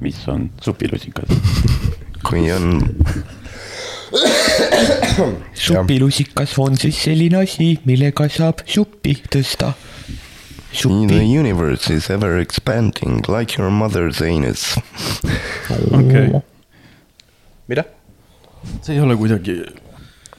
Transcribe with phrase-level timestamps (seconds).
[0.00, 1.28] mis on supilusikas.
[2.24, 2.80] kui on
[5.66, 9.74] supilusikas on siis selline asi, millega saab suppi tõsta.
[10.70, 14.78] The suppi, universe is ever expanding like your mother's anus.
[15.92, 16.40] okei,
[17.68, 17.84] mida?
[18.80, 19.60] see ei ole kuidagi,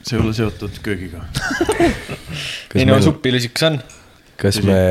[0.02, 1.22] see ei ole seotud köögiga.
[2.74, 3.82] ei no supilusikas on.
[4.42, 4.82] kas me,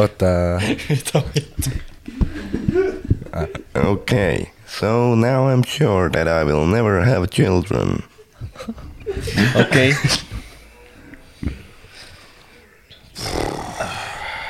[0.00, 0.32] oota,
[3.74, 8.02] Okay, so now I'm sure that I will never have children.
[9.56, 9.94] okei,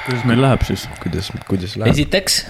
[0.06, 0.88] kuidas meil läheb siis?
[1.02, 1.94] kuidas, kuidas läheb?
[1.94, 2.42] esiteks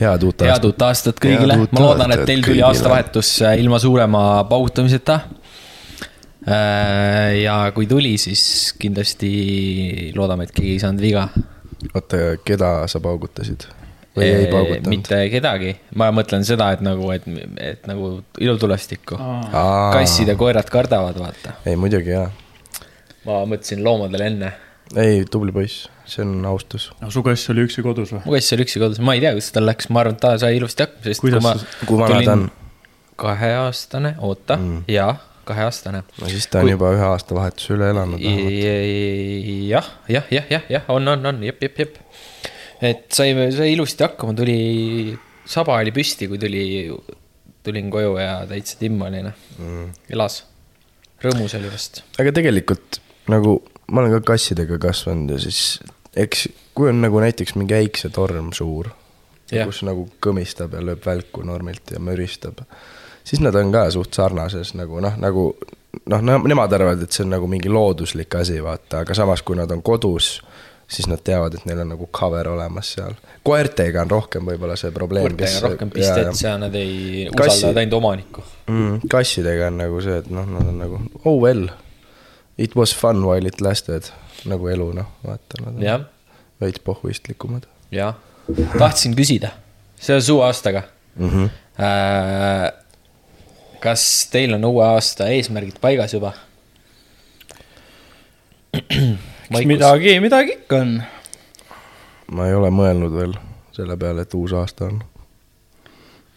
[0.00, 0.66] head uut head aastat.
[0.66, 5.20] uut aastat kõigile Head, ma loodan, et teil tuli aastavahetus äh, ilma suurema paugutamiseta.
[7.38, 11.28] ja kui tuli, siis kindlasti loodame, et keegi ei saanud viga.
[11.94, 13.68] oota, keda sa paugutasid?
[14.16, 14.88] Või ei paugutanud?
[14.92, 17.26] mitte kedagi, ma mõtlen seda, et nagu, et,
[17.62, 19.18] et nagu ilutulestikku.
[19.20, 19.92] Aa.
[19.94, 21.56] kassid ja koerad kardavad, vaata.
[21.66, 22.26] ei, muidugi jaa.
[23.28, 24.52] ma mõtlesin loomadele enne.
[24.96, 26.90] ei, tubli poiss, see on austus.
[27.08, 28.24] su kass oli üksi kodus või?
[28.26, 30.34] mu kass oli üksi kodus, ma ei tea, kuidas tal läks, ma arvan, et ta
[30.42, 32.46] sai ilusti hakkama, sest Kuidas kui ma sa- kui vana ta on?
[33.20, 35.12] kaheaastane, oota mm., jaa,
[35.44, 36.02] kaheaastane.
[36.20, 38.20] no siis ta on Kui- juba ühe aastavahetuse üle elanud.
[39.70, 41.98] jah, jah, jah, jah, jah, on, on, on, jep, jep, jep.
[42.80, 45.16] Et sai, sai ilusti hakkama, tuli,
[45.48, 46.64] saba oli püsti, kui tuli,
[47.66, 50.42] tulin koju ja täitsa timm oli, noh mm., elas.
[51.24, 52.02] rõõmus oli vast.
[52.20, 53.00] aga tegelikult
[53.30, 53.58] nagu
[53.90, 55.80] ma olen ka kassidega kasvanud ja siis
[56.16, 58.90] eks kui on nagu näiteks mingi äiksetorm suur,
[59.50, 59.66] Jah.
[59.68, 62.62] kus nagu kõmistab ja lööb välku normilt ja müristab,
[63.24, 65.50] siis nad on ka suht sarnases nagu noh, nagu
[66.06, 69.70] noh, nemad arvavad, et see on nagu mingi looduslik asi, vaata, aga samas, kui nad
[69.74, 70.38] on kodus,
[70.90, 73.14] siis nad teavad, et neil on nagu cover olemas seal.
[73.46, 75.28] koertega on rohkem võib-olla see probleem.
[75.28, 78.44] koertega on rohkem pistet, seal nad ei Kassi- usaldavad ainult omanikku.
[78.66, 79.06] mm,.
[79.10, 81.68] kassidega on nagu see, et noh, nad on nagu oh well,
[82.58, 84.10] it was fun while it lasted,
[84.50, 86.06] nagu elu noh, vaata, nad on
[86.60, 88.18] veits pohhuistlikumad jah.
[88.78, 89.54] tahtsin küsida,
[90.00, 90.82] seoses uue aastaga
[91.16, 91.30] mm.
[91.30, 91.48] -hmm.
[91.80, 92.72] äh,.
[93.80, 96.32] kas teil on uue aasta eesmärgid paigas juba?
[99.58, 100.96] eks midagi, midagi ikka on.
[102.36, 103.36] ma ei ole mõelnud veel
[103.74, 105.00] selle peale, et uus aasta on.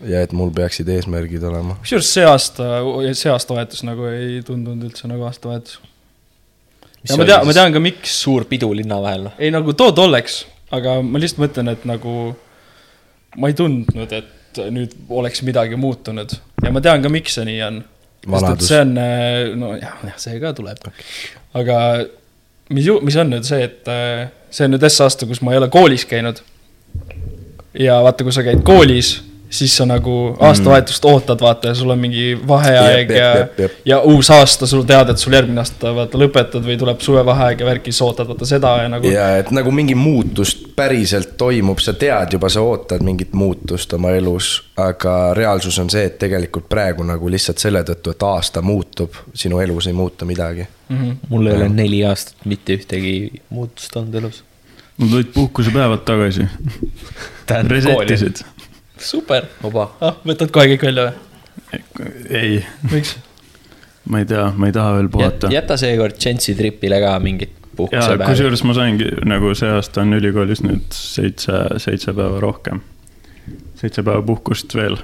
[0.10, 1.78] ja et mul peaksid eesmärgid olema.
[1.84, 2.70] kusjuures see aasta,
[3.14, 5.80] see aastavahetus nagu ei tundunud üldse nagu aastavahetus.
[7.08, 8.18] ja ma tean, ma tean ka, miks.
[8.26, 9.38] suur pidu linna vahel, noh.
[9.38, 12.18] ei nagu too tolleks, aga ma lihtsalt mõtlen, et nagu
[13.38, 17.62] ma ei tundnud, et nüüd oleks midagi muutunud ja ma tean ka, miks see nii
[17.66, 17.80] on.
[18.26, 18.98] sest et see on,
[19.62, 21.08] nojah, jah, see ka tuleb okay..
[21.62, 21.78] aga
[22.74, 25.62] mis mis on nüüd see, et äh, see on nüüd S aasta, kus ma ei
[25.62, 26.42] ole koolis käinud.
[27.80, 29.16] ja vaata, kui sa käid koolis,
[29.54, 33.60] siis sa nagu aastavahetust ootad, vaata ja sul on mingi vaheaeg Jep, jep, ja jep,
[33.60, 37.62] jep., ja uus aasta, sul tead, et sul järgmine aasta vaata lõpetad või tuleb suvevaheaeg
[37.62, 39.10] ja värki, sa ootad vaata seda ja nagu.
[39.14, 44.16] ja et nagu mingi muutust päriselt toimub, sa tead juba, sa ootad mingit muutust oma
[44.18, 49.20] elus, aga reaalsus on see, et tegelikult praegu nagu lihtsalt selle tõttu, et aasta muutub,
[49.38, 50.66] sinu elus ei muutu midagi.
[51.30, 53.14] mul ei ole neli aastat mitte ühtegi
[53.50, 54.44] muutust olnud elus.
[54.98, 56.46] Nad tulid puhkusepäevad tagasi,
[57.70, 58.44] resetisid.
[59.08, 59.90] super, oba.
[60.02, 61.20] ah, võtad kohe kõik välja või?
[62.30, 63.16] ei, miks?
[64.10, 65.52] ma ei tea, ma ei taha veel puhata.
[65.54, 68.30] jäta seekord Gensi tripile ka mingit ja puhkusepäeva.
[68.30, 72.84] kusjuures ma saingi nagu see aasta on ülikoolis nüüd seitse, seitse päeva rohkem.
[73.80, 74.98] seitse päeva puhkust veel.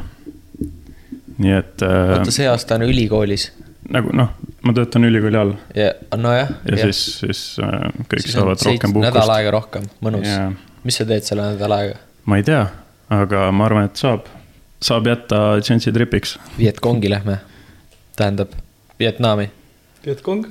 [1.39, 3.49] nii et äh, oota, see aasta on ülikoolis
[3.89, 4.33] nagu noh,
[4.67, 6.51] ma töötan ülikooli all ja nojah.
[6.65, 9.35] ja, ja siis, siis äh, kõik siis saavad rohkem nädal puhkust.
[9.37, 10.29] aega rohkem, mõnus
[10.83, 11.97] mis sa teed selle nädal aega?
[12.29, 12.65] ma ei tea,
[13.09, 14.29] aga ma arvan, et saab,
[14.83, 16.37] saab jätta Gensi tripiks.
[16.57, 17.39] Vietkongi lähme,
[18.17, 18.53] tähendab
[18.99, 19.49] Vietnami.
[20.05, 20.47] Vietkong?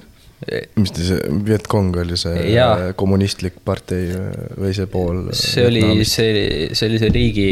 [0.79, 2.75] mis ta see, Vietkong oli see Jaa.
[2.77, 5.25] äh, kommunistlik partei äh, või see pool.
[5.35, 7.49] see oli, see, see oli see riigi,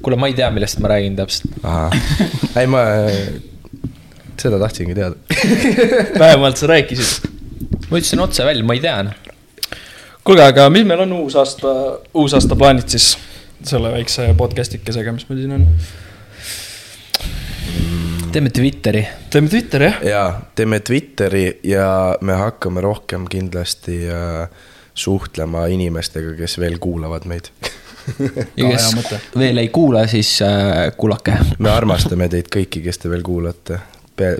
[0.00, 1.52] kuule, ma ei tea, millest ma räägin täpselt.
[2.56, 3.18] ei, ma äh,
[4.40, 5.20] seda tahtsingi teada.
[6.22, 7.28] vähemalt sa rääkisid.
[7.90, 9.20] ma ütlesin otse välja, ma ei tea noh.
[10.24, 11.74] kuulge, aga mis meil on uus aasta,
[12.16, 13.12] uusaasta plaanid siis
[13.62, 15.66] selle väikse podcast ikesega, mis meil siin on?
[18.32, 19.06] teeme Twitteri.
[19.30, 20.02] teeme Twitteri jah?
[20.06, 24.48] jaa, teeme Twitteri ja me hakkame rohkem kindlasti äh,
[24.94, 27.50] suhtlema inimestega, kes veel kuulavad meid.
[28.56, 31.36] ja kes veel ei kuula, siis äh, kuulake.
[31.58, 33.80] me armastame teid kõiki, kes te veel kuulate.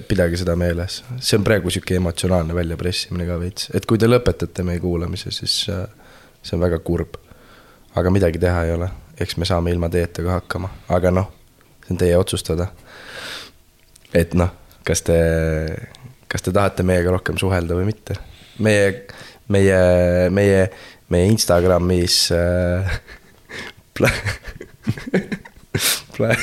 [0.08, 4.62] pidage seda meeles, see on praegu sihuke emotsionaalne väljapressimine ka veits, et kui te lõpetate
[4.62, 5.87] meie kuulamise, siis äh,
[6.43, 7.17] see on väga kurb.
[7.96, 8.90] aga midagi teha ei ole,
[9.20, 11.28] eks me saame ilma teeta ka hakkama, aga noh,
[11.84, 12.70] see on teie otsustada.
[14.14, 14.50] et noh,
[14.87, 15.19] kas te,
[16.28, 18.17] kas te tahate meiega rohkem suhelda või mitte.
[18.58, 19.06] meie,
[19.49, 19.81] meie,
[20.31, 20.70] meie,
[21.08, 23.00] meie Instagramis äh,
[23.99, 24.14] pla-
[26.17, 26.37] pla-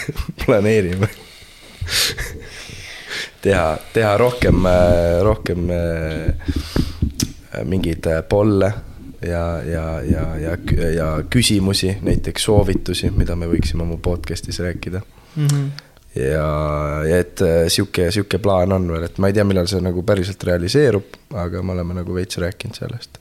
[0.46, 1.10] planeerime
[3.42, 4.66] teha, teha rohkem,
[5.24, 8.72] rohkem äh, mingeid äh, polle
[9.22, 15.02] ja, ja, ja, ja, ja küsimusi, näiteks soovitusi, mida me võiksime oma podcast'is rääkida
[15.36, 15.48] mm.
[15.48, 15.70] -hmm.
[16.22, 16.50] ja,
[17.10, 20.04] ja et äh, sihuke, sihuke plaan on veel, et ma ei tea, millal see nagu
[20.04, 23.18] päriselt realiseerub, aga me oleme nagu veits rääkinud sellest.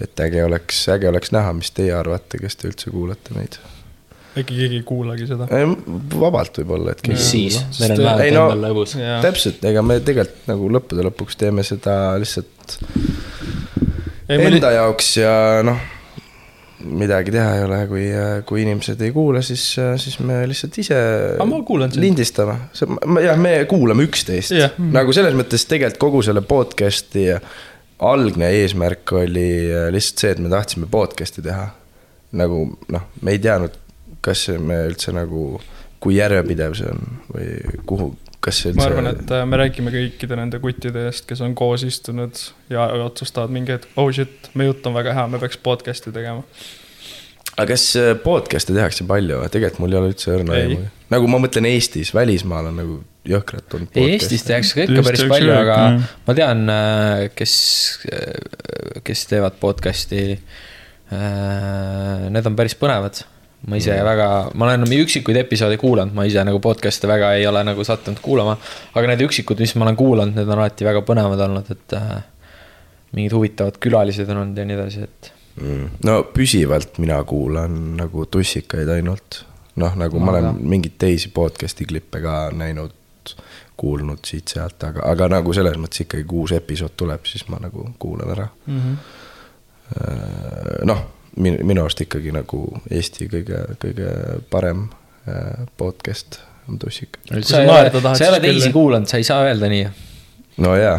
[0.00, 3.58] et äge oleks, äge oleks näha, mis teie arvate, kes te üldse kuulate meid.
[4.36, 5.48] äkki keegi ei kuulagi seda.
[6.20, 8.98] vabalt võib-olla, et mis siis, meil on Sest, vähemalt ei no- endal lõbus.
[9.22, 12.76] Täpselt, ega me tegelikult nagu lõppude lõpuks teeme seda lihtsalt
[14.28, 15.34] enda jaoks ja
[15.66, 15.80] noh,
[16.84, 18.06] midagi teha ei ole, kui,
[18.48, 19.62] kui inimesed ei kuula, siis,
[20.00, 20.98] siis me lihtsalt ise
[22.00, 22.56] lindistame,
[23.24, 24.74] jah, me kuulame üksteist Jah.
[24.78, 27.28] nagu selles mõttes tegelikult kogu selle podcast'i
[28.04, 29.48] algne eesmärk oli
[29.94, 31.70] lihtsalt see, et me tahtsime podcast'i teha.
[32.34, 33.76] nagu noh, me ei teadnud,
[34.24, 35.60] kas me üldse nagu,
[36.02, 37.48] kui järjepidev see on või
[37.86, 38.10] kuhu,
[38.44, 38.80] kas see üldse.
[38.80, 42.40] ma arvan, et äh, me räägime kõikide nende kuttide eest, kes on koos istunud
[42.72, 46.44] ja otsustavad mingi hetk, oh shit, meie jutt on väga hea, me peaks podcast'i tegema.
[47.54, 50.86] aga kas äh, podcast'e tehakse palju, tegelikult mul ei ole üldse õrna aimu.
[51.14, 53.00] nagu ma mõtlen Eestis, välismaal on nagu
[53.34, 53.96] jõhkralt olnud.
[53.96, 56.08] ei, Eestis tehakse ka ikka päris palju, aga jah.
[56.28, 56.64] ma tean,
[57.38, 57.58] kes,
[59.06, 60.24] kes teevad podcast'i.
[61.14, 63.20] Need on päris põnevad.
[63.66, 64.04] Ma ise Mm.
[64.04, 68.20] väga, ma olen üksikuid episoode kuulanud, ma ise nagu podcast'e väga ei ole nagu sattunud
[68.20, 68.56] kuulama.
[68.94, 72.18] aga need üksikud, mis ma olen kuulanud, need on alati väga põnevad olnud, et äh,
[73.12, 75.32] mingid huvitavad külalised on olnud ja nii edasi, et.
[75.60, 75.88] mm..
[76.04, 79.44] no püsivalt mina kuulan nagu tussikaid ainult.
[79.80, 82.92] noh, nagu ma olen mingeid teisi podcast'i klippe ka näinud,
[83.80, 87.88] kuulnud siit-sealt, aga, aga nagu selles mõttes ikkagi, kui uus episood tuleb, siis ma nagu
[87.98, 88.80] kuulan ära mm.
[88.80, 88.96] -hmm.
[90.92, 91.00] noh,
[91.36, 94.10] minu, minu arust ikkagi nagu Eesti kõige, kõige
[94.50, 94.88] parem
[95.28, 97.20] äh, podcast on tussika.
[97.42, 99.88] sa ei ole, sa ei ole teisi kuulanud, sa ei saa öelda nii.
[100.56, 100.98] no jaa,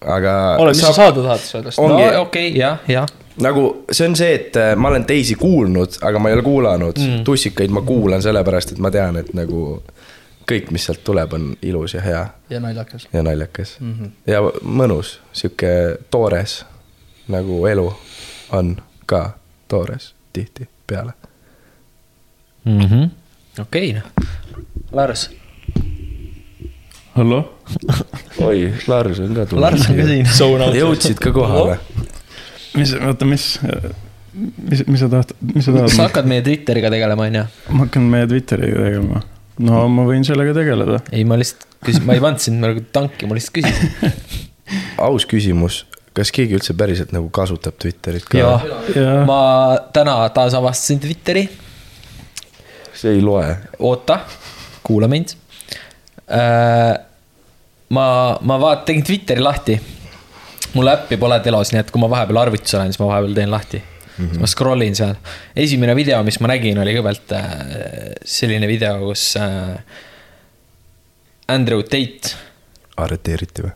[0.00, 0.34] aga.
[0.58, 1.78] ole, mis sa saada tahad sellest?
[1.78, 3.06] No okei okay,, jah, jah.
[3.40, 7.00] nagu see on see, et äh, ma olen teisi kuulnud, aga ma ei ole kuulanud
[7.00, 7.24] mm..
[7.24, 9.82] tussikaid ma kuulan sellepärast, et ma tean, et nagu
[10.46, 13.08] kõik, mis sealt tuleb, on ilus ja hea ja naljakas.
[13.12, 13.94] ja naljakas mm.
[13.94, 14.10] -hmm.
[14.26, 16.64] ja mõnus, sihuke toores
[17.28, 17.88] nagu elu
[18.54, 19.30] on ka
[19.68, 21.12] toores tihtipeale.
[23.60, 24.02] okei, noh.
[24.92, 25.30] Lars.
[27.14, 27.58] hallo?
[28.46, 29.62] oi, Lars on ka tulnud.
[29.62, 30.28] Lars on ka siin.
[30.80, 31.78] jõudsid ka kohale.
[32.76, 33.46] mis, oota, mis,
[34.34, 35.96] mis, mis sa tahad, mis sa sa tahad?
[36.06, 37.46] hakkad meie Twitteriga tegelema, onju?
[37.72, 39.24] ma hakkan meie Twitteriga tegema.
[39.66, 41.00] no ma võin sellega tegeleda.
[41.12, 44.42] ei, ma lihtsalt küsin, ma ei pannud sind nagu tanki, ma lihtsalt küsisin.
[45.08, 45.84] aus küsimus,
[46.16, 48.38] kas keegi üldse päriselt nagu kasutab Twitterit ka?
[48.38, 48.52] ja
[48.94, 49.24] Jaa.
[49.28, 49.40] ma
[49.92, 51.44] täna taas avastasin Twitteri,
[52.96, 53.50] see ei loe.
[53.78, 54.20] oota,
[54.86, 55.36] kuula mind.
[57.90, 58.06] ma,
[58.40, 59.80] ma vaat-, tegin Twitteri lahti.
[60.74, 63.52] mul äppi pole telos, nii et kui ma vahepeal arvutis olen, siis ma vahepeal teen
[63.52, 63.82] lahti
[64.18, 64.30] mm.
[64.30, 64.40] -hmm.
[64.40, 65.14] ma scroll in seal,
[65.56, 67.48] esimene video, mis ma nägin, oli kõigepealt äh,
[68.24, 69.78] selline video, kus äh,
[71.48, 72.34] Andrew Tate
[72.96, 73.74] arreteeriti või?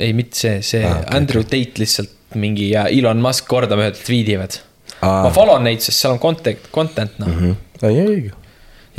[0.00, 1.64] ei, mitte see, see Ah, okay, Andrew okay.
[1.64, 4.60] Tate lihtsalt mingi ja Elon Musk kordamööda tweetivad
[5.00, 5.06] Aa.
[5.06, 5.22] ah..
[5.26, 7.40] ma follow neid, sest seal on content, content noh mm.
[7.40, 7.88] -hmm.
[7.88, 8.30] ei, ei,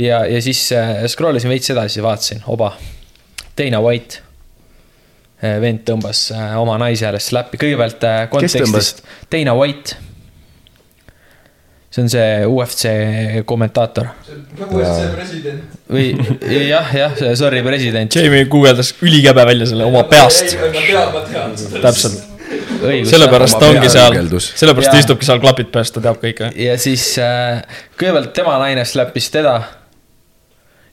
[0.08, 2.74] ja, ja siis äh, scroll isin veits edasi, vaatasin, oba,
[3.58, 4.28] Dana White.
[5.42, 9.00] vend tõmbas äh, oma naise ääres slappi, kõigepealt äh, kontekstist,
[9.32, 9.96] Dana White.
[11.92, 12.92] See on see UFC
[13.48, 14.08] kommentaator
[15.92, 16.06] või
[16.68, 18.14] jah, jah, sorry, president.
[18.16, 20.56] Jamie guugeldas ülikäbe välja selle oma peast.
[21.82, 22.22] täpselt,
[22.80, 23.12] õigus.
[23.12, 26.52] sellepärast ta Oma ongi seal sellepärast ta istubki seal klapid peas, ta teab kõike.
[26.56, 27.60] ja siis äh,
[28.00, 29.58] kõigepealt tema naine släppis teda.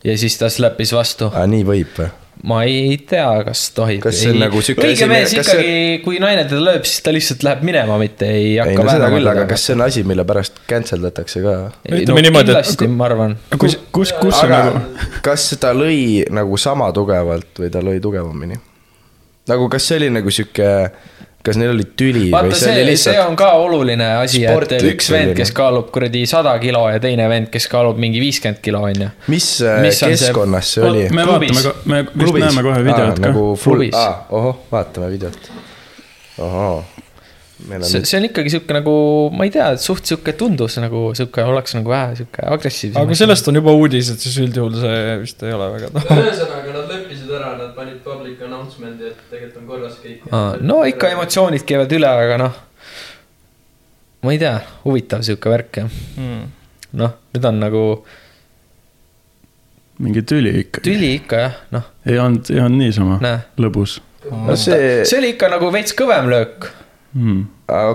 [0.03, 1.32] ja siis ta släppis vastu.
[1.32, 2.12] aa nii võib või?
[2.48, 4.00] Ma ei tea, kas tohib.
[4.05, 5.74] Kas see on nagu sihuke õige asi, mees kas ikkagi,
[6.05, 9.10] kui naine teda lööb, siis ta lihtsalt läheb minema, mitte ei hakka ei no seda
[9.12, 11.55] küll, aga kas see on asi, mille pärast cancel datakse ka?
[11.84, 13.36] Ei, Ütleme niimoodi, et- kindlasti ma arvan.
[13.58, 16.00] kus, kus, kus see aga nagu, kas ta lõi
[16.39, 18.60] nagu sama tugevalt või ta lõi tugevamini?
[19.50, 20.69] nagu kas see oli nagu sihuke,
[21.46, 24.41] kas neil oli tüli või vaata, see oli see, see lihtsalt on ka oluline asi,
[24.43, 28.60] et üks vend, kes kaalub kuradi sada kilo ja teine vend, kes kaalub mingi viiskümmend
[28.65, 29.08] kilo, onju.
[29.31, 31.05] mis, äh, Mis on see- keskkonnas see, see oli?
[31.15, 31.63] me klubis.
[31.63, 33.96] vaatame, me vist näeme kohe videot ka nagu full Klubis.,
[34.36, 35.51] ohoh, vaatame videot.
[37.69, 38.93] meil see, on, see on ikkagi sihuke nagu,
[39.36, 43.00] ma ei tea, suht sihuke tundus nagu sihuke, oleks nagu vähe sihuke agressiivsem.
[43.00, 46.19] aga kui sellest on juba uudised, siis üldjuhul see vist ei ole väga tahe.
[46.24, 46.99] ühesõnaga, nad leppisid
[47.39, 50.29] ära, nad panid public announcement'i, et tegelikult on korras kõik.
[50.62, 51.13] no ikka.
[51.17, 52.63] emotsioonid käivad üle, aga noh.
[54.24, 55.93] ma ei tea, huvitav sihuke värk jah.
[56.17, 56.50] Hmm.
[57.00, 57.84] noh, nüüd on nagu
[60.00, 60.84] mingi tüli ikka.
[60.86, 63.41] tüli ikka jah, noh, ei olnud, ei olnud niisama näe.
[63.60, 66.69] lõbus no see, see oli ikka nagu veits kõvem löök.
[67.17, 67.41] mm..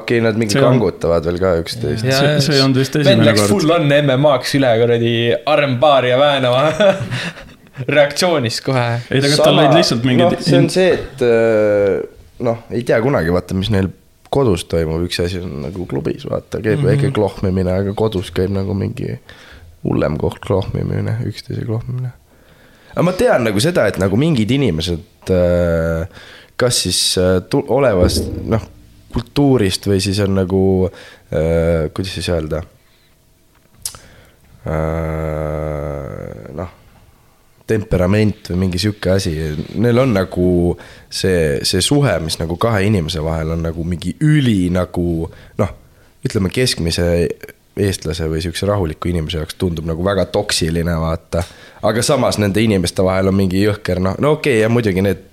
[0.00, 2.04] okei, nad mingi See on- kangutavad veel ka üksteist.
[2.06, 3.54] Ja- see- see ei olnud vist vend esimene läks kord.
[3.54, 5.14] full on MM-aks üle kuradi
[5.56, 6.62] armbaari ja väänama
[7.88, 8.84] reaktsioonist kohe.
[9.10, 12.02] ei, tegelikult tal olid lihtsalt mingid noh, see on see, et äh,
[12.46, 13.88] noh, ei tea kunagi vaata, mis neil
[14.34, 16.86] kodus toimub, üks asi on nagu klubis, vaata, käib Mhm.
[16.90, 19.18] väike klohmimine, aga kodus käib nagu mingi
[19.84, 22.12] hullem koht klohmimine, üksteise klohmimine.
[22.94, 26.06] aga ma tean nagu seda, et nagu mingid inimesed äh,
[26.56, 28.62] kas siis äh, olevast noh,
[29.14, 30.60] kultuurist või siis on nagu
[31.30, 32.62] äh,, kuidas siis öelda
[34.66, 36.70] äh,, noh
[37.66, 39.32] temperament või mingi sihuke asi,
[39.80, 40.48] neil on nagu
[41.08, 45.06] see, see suhe, mis nagu kahe inimese vahel on nagu mingi üli nagu
[45.60, 45.74] noh,
[46.24, 47.06] ütleme keskmise
[47.74, 51.42] eestlase või siukse rahuliku inimese jaoks tundub nagu väga toksiline, vaata.
[51.82, 55.24] aga samas nende inimeste vahel on mingi jõhker noh, no okei okay, ja muidugi need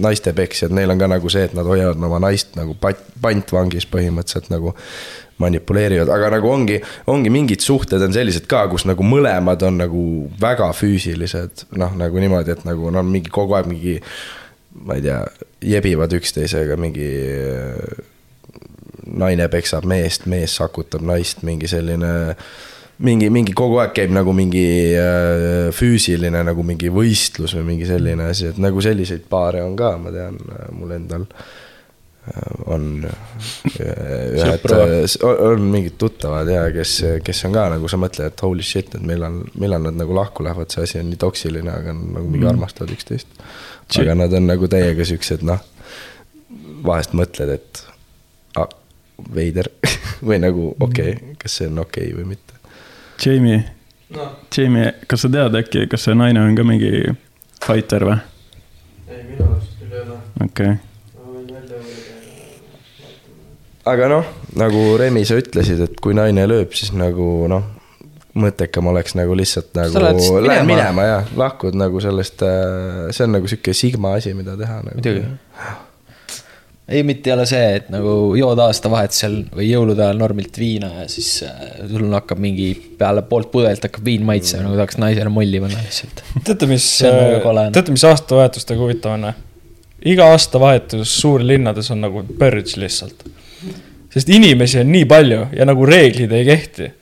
[0.00, 3.88] naiste peksjad, neil on ka nagu see, et nad hoiavad oma naist nagu pat-, pantvangis
[3.90, 4.74] põhimõtteliselt nagu
[5.38, 10.02] manipuleerivad, aga nagu ongi, ongi mingid suhted on sellised ka, kus nagu mõlemad on nagu
[10.40, 13.98] väga füüsilised, noh nagu niimoodi, et nagu no mingi kogu aeg mingi
[14.84, 15.20] ma ei tea,
[15.74, 18.02] jebivad üksteisega mingi äh,
[19.08, 22.12] naine peksab meest, mees sakutab naist, mingi selline
[23.04, 24.66] mingi, mingi kogu aeg käib nagu mingi
[24.98, 29.94] äh, füüsiline nagu mingi võistlus või mingi selline asi, et nagu selliseid paare on ka,
[30.02, 30.38] ma tean,
[30.74, 33.78] mul endal äh, on äh,
[34.34, 34.66] ühed
[35.22, 39.06] on mingid tuttavad ja kes, kes on ka nagu sa mõtled, et holy shit, et
[39.06, 42.54] millal, millal nad nagu lahku lähevad, see asi on nii toksiline, aga nagu mingi Mm.
[42.54, 43.30] armastavad üksteist.
[43.98, 45.62] aga nad on nagu täiega siuksed, noh,
[46.84, 47.82] vahest mõtled, et
[48.58, 48.68] ah,
[49.34, 49.70] veider
[50.28, 52.47] või nagu okei okay,, kas see on okei okay või mitte.
[53.18, 53.62] Jamie,
[54.14, 56.92] noh, Jamie, kas sa tead äkki, kas see naine on ka mingi
[57.64, 58.18] fighter või?
[59.08, 60.76] ei minu arust küll ei ole, okei okay.,
[61.24, 61.80] uurida.
[63.94, 67.66] aga noh, nagu Remi, sa ütlesid, et kui naine lööb, siis nagu noh,
[68.38, 70.70] mõttekam oleks nagu lihtsalt Sa nagu lähed minema.
[70.70, 72.46] minema ja lahkud nagu sellest,
[73.10, 75.00] see on nagu sihuke sigma asi, mida teha nagu..
[75.00, 75.26] muidugi.
[76.88, 81.08] ei, mitte ei ole see, et nagu jood aastavahetusel või jõulude ajal normilt viina ja
[81.10, 85.60] siis äh, sul hakkab mingi peale poolt pudelit hakkab viin maitsema, nagu tahaks naisele molli
[85.60, 86.24] panna lihtsalt.
[86.46, 87.68] teate, mis, väga kole.
[87.76, 89.28] teate, mis aastavahetustega huvitav on?
[90.06, 93.26] iga aastavahetus suurlinnades on nagu purge lihtsalt.
[94.14, 96.92] sest inimesi on nii palju ja nagu reeglid ei kehti.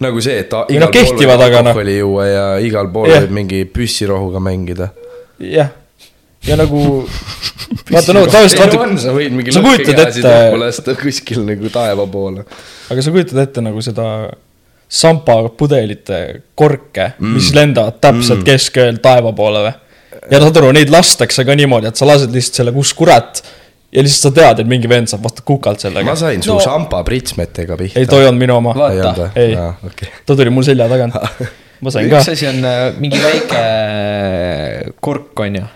[0.00, 3.26] nagu see, et Või igal noh, pool võib alkoholi juua ja igal pool Jah.
[3.26, 4.88] võib mingi püssirohuga mängida.
[5.42, 5.74] jah,
[6.46, 6.82] ja nagu
[7.92, 12.06] vaata no tavaliselt vaata, on, sa võid mingi lõhkekäesid ette- õhku lasta kuskil nagu taeva
[12.06, 12.44] poole.
[12.90, 14.06] aga sa kujutad ette nagu seda
[14.88, 16.18] sampapudelite
[16.56, 18.46] korke mm., mis lendavad täpselt mm.
[18.48, 19.74] keskööl taeva poole või?
[20.32, 23.42] ja saad aru, neid lastakse ka niimoodi, et sa lased lihtsalt selle, kus kurat.
[23.92, 26.16] ja lihtsalt sa tead, et mingi vend saab vastu kukalt sellega ma.
[26.18, 26.60] sain su No.
[26.64, 28.00] samba pritsmetega pihta.
[28.00, 29.54] ei, too ei olnud minu oma, vaata, Ei.
[29.86, 30.08] okei.
[30.26, 31.16] ta tuli mul selja tagant.
[31.84, 35.66] ma sain ka üks, asi on äh, mingi väike äh, kork, on ju.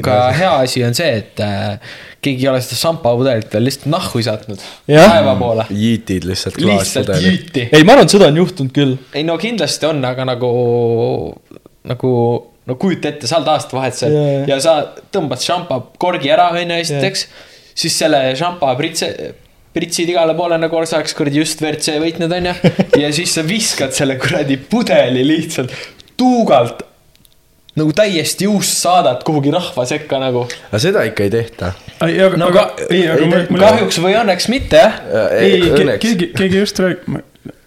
[0.00, 4.20] Aga hea asi on see, et äh, keegi ei ole seda šampapudelit veel lihtsalt nahku
[4.20, 5.10] visatnud Jah.
[5.10, 5.66] taeva poole.
[5.74, 7.28] jiitid lihtsalt lihtsalt klaaspudelit.
[7.28, 7.66] jüüti.
[7.68, 8.96] ei, ma arvan, et seda on juhtunud küll.
[9.12, 10.52] ei no kindlasti on, aga nagu,
[11.90, 12.12] nagu,
[12.70, 14.44] no kujuta ette, sa oled aastavahetusel yeah.
[14.54, 14.76] ja sa
[15.14, 17.48] tõmbad šampakorgi ära, on ju, esiteks yeah..
[17.84, 19.10] siis selle šampa pritse,
[19.72, 22.72] pritsid igale poole nagu oleks kuradi just WRC võitnud, on ju.
[23.02, 25.74] ja siis sa viskad selle kuradi pudeli lihtsalt
[26.20, 26.86] tuugalt
[27.78, 30.44] nagu täiesti juust saadad kuhugi rahva sekka nagu.
[30.68, 31.72] aga seda ikka ei tehta.
[32.04, 34.98] ei, aga no aga ei, aga mul, mul kahjuks või õnneks mitte jah.
[35.38, 36.02] ei, õnneks.
[36.04, 37.06] keegi, keegi just rääk-,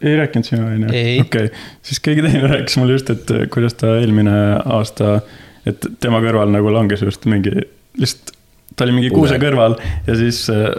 [0.05, 0.91] ei rääkinud sina, onju?
[0.93, 1.17] Ei.
[1.23, 1.49] okei,
[1.85, 4.37] siis keegi teine rääkis mulle just, et äh, kuidas ta eelmine
[4.77, 5.19] aasta,
[5.65, 7.55] et tema kõrval nagu langes just mingi,
[7.97, 8.35] lihtsalt
[8.75, 10.69] ta oli mingi kuuse kõrval ja siis äh,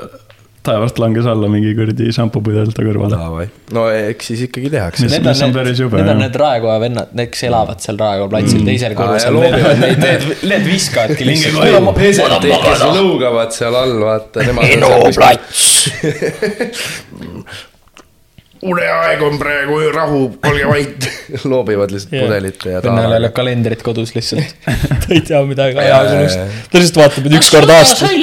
[0.67, 3.15] taevast langes alla mingi kuradi šampupudel ta kõrval.
[3.77, 5.09] no eks siis ikkagi tehakse.
[5.11, 8.33] Need on need, päris jube, need on need Raekoja vennad, need, kes elavad seal Raekoja
[8.35, 8.73] platsil mm.
[8.73, 11.93] teisel korrusel, loobivad need, need, need viskavadki lihtsalt.
[12.01, 14.61] peselt, kes lõugavad seal all, vaata, seal
[15.07, 15.41] kuskil.
[18.63, 21.09] uneaeg on praegu, rahu, olge vait.
[21.51, 22.27] loobivad lihtsalt Jah.
[22.27, 24.55] pudelit ja vennal ei ole kalendrit kodus lihtsalt.
[25.03, 26.05] ta ei tea midagi jaa..
[26.71, 28.15] ta lihtsalt vaatab, et üks kord aastas.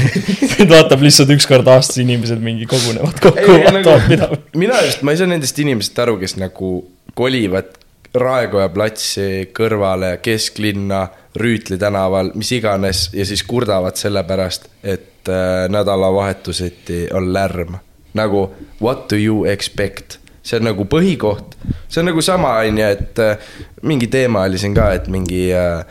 [0.58, 4.30] ta vaatab lihtsalt üks kord aastas inimesed mingi kogunevad kokku, Ei, nagu- vaatavad mida.
[4.54, 6.76] mina just, ma ei saa nendest inimestest aru, kes nagu
[7.16, 7.74] kolivad
[8.16, 11.02] Raekoja platsi kõrvale kesklinna
[11.36, 17.76] Rüütli tänaval, mis iganes ja siis kurdavad selle pärast, et äh, nädalavahetuseti on lärm.
[18.16, 18.48] Nagu
[18.80, 21.56] what do you expect, see on nagu põhikoht,
[21.88, 23.48] see on nagu sama, on ju, et äh,
[23.86, 25.82] mingi teema oli siin ka, et mingi äh,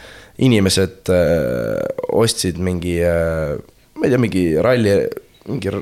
[0.46, 1.82] inimesed äh,
[2.16, 3.56] ostsid mingi äh,,
[3.96, 4.96] ma ei tea, mingi ralli,
[5.50, 5.78] mingi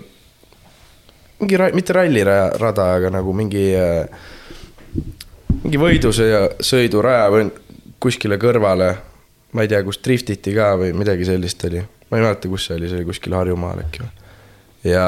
[1.44, 3.66] mingi ra-, mitte rallirada, aga nagu mingi,
[5.64, 7.50] mingi võidusõja, sõiduraja või
[8.04, 8.94] kuskile kõrvale.
[9.54, 12.78] ma ei tea, kus driftiti ka või midagi sellist oli, ma ei mäleta, kus see
[12.80, 14.14] oli, see oli kuskil Harjumaal äkki või.
[14.90, 15.04] ja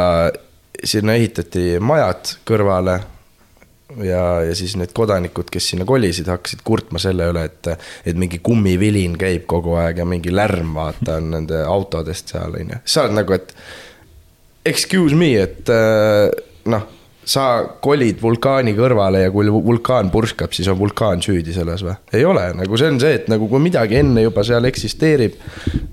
[0.85, 2.99] sinna ehitati majad kõrvale
[4.03, 7.71] ja, ja siis need kodanikud, kes sinna kolisid, hakkasid kurtma selle üle, et,
[8.05, 12.75] et mingi kummivilin käib kogu aeg ja mingi lärm, vaata, on nende autodest seal, on
[12.75, 12.81] ju.
[12.85, 13.55] sa oled nagu, et
[14.65, 16.29] excuse me, et äh,
[16.71, 16.87] noh,
[17.25, 17.45] sa
[17.81, 21.95] kolid vulkaani kõrvale ja kui vulkaan purskab, siis on vulkaan süüdi selles või?
[22.13, 25.37] ei ole, nagu see on see, et nagu kui midagi enne juba seal eksisteerib,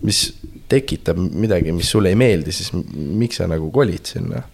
[0.04, 0.26] mis
[0.72, 4.44] tekitab midagi, mis sulle ei meeldi, siis miks sa nagu kolid sinna?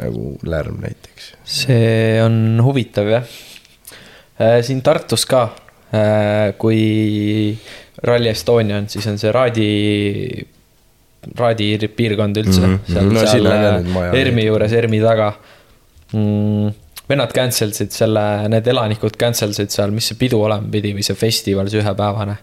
[0.00, 1.32] Nagu lärm näiteks.
[1.44, 3.36] see on huvitav jah.
[4.66, 5.46] siin Tartus ka,
[6.58, 7.56] kui
[8.04, 10.46] Rally Estonia on, siis on see Raadi,
[11.38, 12.78] Raadi piirkond üldse mm.
[12.78, 12.94] -hmm.
[12.94, 14.14] seal no seal maja.
[14.20, 15.30] ERMi juures, ERMi taga
[16.12, 16.72] mm,.
[17.08, 21.06] vennad cancel sid selle, need elanikud cancel sid seal, mis see pidu olema pidi või
[21.06, 22.36] see festival, see ühepäevane.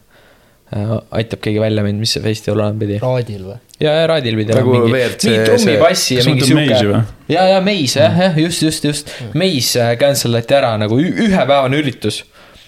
[0.71, 2.99] Aitab keegi välja mind, mis see festival olema pidi?
[3.01, 3.57] raadil või?
[3.81, 7.01] ja, ja Raadil pidi Nagu olema mingi, mingi trummipassi ja mingi sihuke
[7.31, 9.15] ja, ja Meis jah, jah, just, just, just.
[9.37, 12.21] Meis äh, cancel ati ära nagu ühepäevane üritus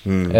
[0.05, 0.31] mm..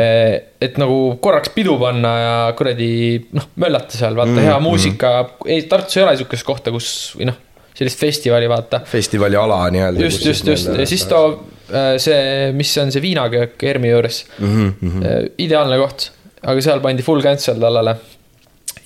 [0.64, 2.92] et nagu korraks pidu panna ja kuradi
[3.36, 5.50] noh, möllata seal, vaata mm, hea muusika mm..
[5.56, 7.40] ei, Tartus ei ole sihukest kohta, kus või noh,
[7.78, 8.84] sellist festivali vaata.
[8.90, 10.04] festivali ala nii-öelda.
[10.04, 11.38] just, just, just ja siis too
[11.72, 14.76] äh, see, mis on see viinaköök ERMi juures mm.
[14.82, 15.32] -hmm.
[15.46, 16.10] ideaalne koht,
[16.44, 17.96] aga seal pandi full cancel tollele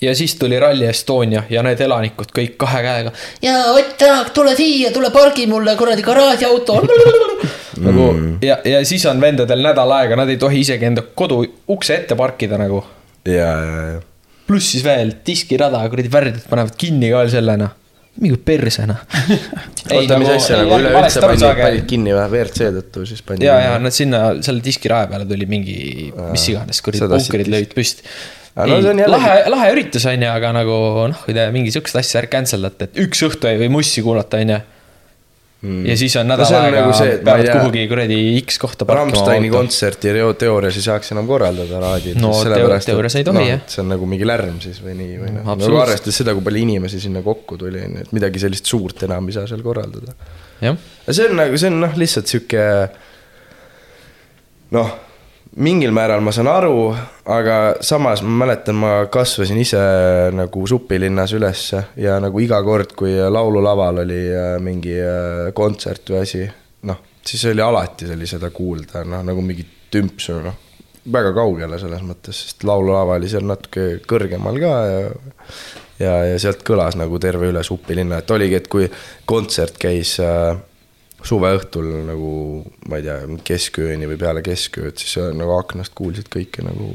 [0.02, 3.14] ja siis tuli Rally Estonia ja need elanikud kõik kahe käega.
[3.42, 6.82] ja Ott Tänak, tule siia, tule pargi mulle kuradi garaažiauto.
[7.86, 8.06] nagu
[8.42, 11.44] ja, ja siis on vendadel nädal aega, nad ei tohi isegi enda kodu
[11.74, 12.84] ukse ette parkida nagu.
[13.26, 14.00] ja, ja, ja.
[14.48, 17.74] pluss siis veel diskirada, kuradi värdid panevad kinni ka veel selle noh,
[18.22, 19.02] mingi perse noh.
[19.96, 23.76] oota, mis asja nagu üleüldse panid, panid kinni või, WRC tõttu siis pandi ja, ja
[23.82, 25.78] nad sinna selle diskiraja peale tuli mingi,
[26.32, 28.08] mis iganes, kuradi punkarid lõid püsti.
[28.58, 30.78] Aga no jällegi- lahe, lahe üritus on ju, aga nagu
[31.12, 34.42] noh, kui te mingi sihukest asja cancel date, et üks õhtu ei või mussi kuulata,
[34.42, 34.60] on ju.
[35.62, 39.08] Ja siis on No nädal on aega nagu see, peavad kuhugi kuradi X kohta parkima.
[39.10, 42.20] Rammsteini kontserti teoorias ei saaks enam korraldada raadil.
[42.22, 43.64] No teo- teoorias ei tohi, jah.
[43.74, 46.62] see on nagu mingi lärm siis või nii või noh, nagu arvestades seda, kui palju
[46.62, 50.14] inimesi sinna kokku tuli, on ju, et midagi sellist suurt enam ei saa seal korraldada.
[50.62, 52.64] aga see on nagu, see on noh, lihtsalt sihuke
[54.78, 54.94] noh,
[55.58, 56.92] mingil määral ma saan aru,
[57.34, 59.80] aga samas ma mäletan, ma kasvasin ise
[60.36, 66.22] nagu supilinnas ülesse ja nagu iga kord, kui laululaval oli äh, mingi äh, kontsert või
[66.22, 66.46] asi,
[66.90, 70.64] noh, siis oli alati oli seda kuulda, noh nagu mingit tümpsu, noh.
[71.08, 75.04] Väga kaugele selles mõttes, sest laululava oli seal natuke kõrgemal ka ja
[76.00, 78.90] ja, ja sealt kõlas nagu terve üle supilinna, et oligi, et kui
[79.30, 80.58] kontsert käis äh,
[81.26, 82.32] suveõhtul nagu
[82.90, 86.92] ma ei tea, keskööni või peale keskööd, siis nagu aknast kuulsid kõike nagu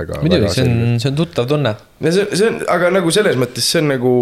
[0.00, 0.20] väga.
[0.24, 1.74] muidugi, see on, see on tuttav tunne.
[2.00, 4.12] ja see, see on, aga nagu selles mõttes see on nagu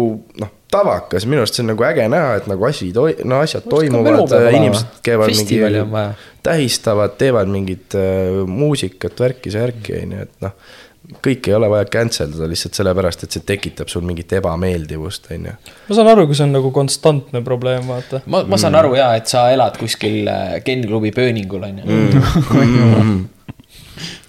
[0.41, 3.65] noh, tavakas, minu arust see on nagu äge näha, et nagu asi toi-, no asjad
[3.69, 6.05] toimuvad melupäev, inimesed käivad festivali mingi
[6.45, 10.77] tähistavad, teevad mingit äh, muusikat, värki-särki, on ju, et noh,
[11.17, 15.49] kõike ei ole vaja cancel dada lihtsalt sellepärast, et see tekitab sul mingit ebameeldivust, on
[15.49, 15.55] ju.
[15.89, 18.21] ma saan aru, kui see on nagu konstantne probleem, vaata.
[18.29, 21.97] ma, ma saan aru jaa, et sa elad kuskil äh, Ken-klubi pööningul on ju.
[21.97, 23.27] Mm.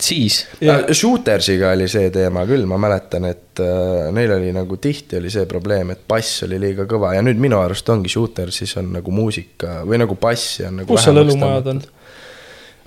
[0.00, 0.90] siis, Yeah.
[0.92, 5.46] Shootersiga oli see teema küll, ma mäletan, et äh, neil oli nagu tihti oli see
[5.50, 9.80] probleem, et bass oli liiga kõva ja nüüd minu arust ongi Shootersis on nagu muusika
[9.88, 11.82] või nagu bassi on nagu kus seal vähemaks õlumajad on?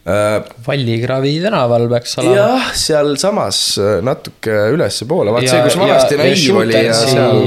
[0.03, 0.63] Tõmmatud.
[0.67, 2.37] Vallikraavi tänaval peaks äh, olema.
[2.37, 7.43] jah, sealsamas äh, natuke ülespoole, vaat see, kus vanasti naiiv oli ja seal.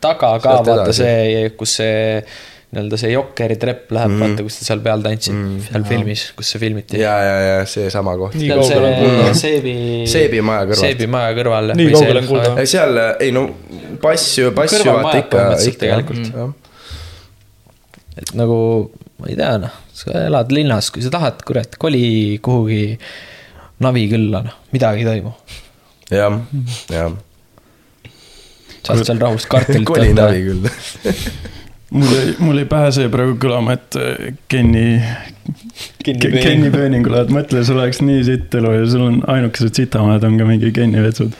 [0.00, 2.22] taga ka vaata see, kus see
[2.68, 6.24] nii-öelda see Jokkeri trepp läheb mm., vaata, kus ta seal peal tantsid mm., seal filmis,
[6.36, 7.00] kus see filmiti.
[7.00, 8.36] ja, ja, ja seesama koht.
[8.36, 9.34] Nii kaugel on see kuulda.
[9.42, 9.74] Seebi.
[10.12, 10.82] Seebi maja kõrvalt.
[10.82, 11.72] Seebi maja kõrval.
[11.80, 12.54] Nii kaugel on kuulda.
[12.60, 13.46] ei seal, ei no
[14.04, 16.32] bassi Kõrvalmajad vaata ikka, ikka tegelikult.
[16.32, 16.52] jah.
[18.20, 18.58] et nagu
[19.18, 22.82] ma ei tea noh, sa elad linnas, kui sa tahad, kurat, koli kuhugi
[23.84, 25.32] navi külla, noh, midagi ei toimu.
[26.14, 26.32] jah,
[26.92, 27.10] jah.
[28.86, 30.62] saad seal rahus kartulit koli navi küll.
[31.98, 34.04] mul ei, mul ei pääse praegu kõlama, et äh,
[34.50, 34.88] Kenny,
[36.04, 40.34] Kenny pööningule, et mõtle, sul oleks nii sitt elu ja sul on ainukesed sitamaad on
[40.40, 41.32] ka mingi Kenny vetsud.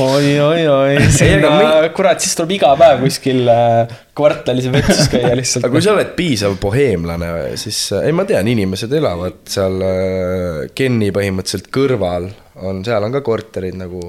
[0.00, 1.50] oi, oi, oi, sinna,
[1.96, 5.66] kurat, siis tuleb iga päev kuskil äh, kvartalis vetsus käia lihtsalt.
[5.66, 10.62] aga kui sa oled piisav boheemlane, siis äh, ei, ma tean, inimesed elavad seal äh,
[10.76, 14.00] Kenni põhimõtteliselt kõrval on, seal on ka korterid nagu,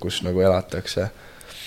[0.00, 1.10] kus nagu elatakse.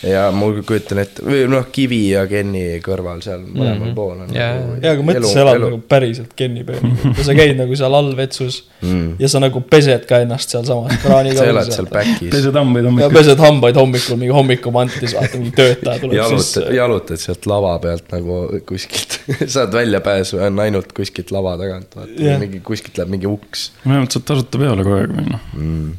[0.04, 3.96] Ja ma kujutan ette, või noh, Kivi ja Kenni kõrval seal mõlemal mm -hmm.
[3.98, 4.54] pool on Jaa.
[4.56, 7.98] nagu jaa, aga mõtle, sa elad nagu päriselt Kenny pööningul ja sa käid nagu seal
[8.00, 9.18] all vetsus mm..
[9.20, 12.92] ja sa nagu pesed ka ennast sealsamas kraani sa elad seal back'is, pesed hambaid ja
[12.92, 13.18] hommikul.
[13.20, 16.66] pesed hambaid hommikul mingi hommikumantis, vaata mingi töötaja tuleb jalutad, sisse.
[16.80, 19.20] jalutad sealt lava pealt nagu kuskilt,
[19.56, 24.16] saad väljapääsu on ainult kuskilt lava tagant, vaata yeah., mingi kuskilt läheb mingi uks vähemalt
[24.16, 25.44] saad tasuta peole kogu aeg minna.
[25.54, 25.96] mm..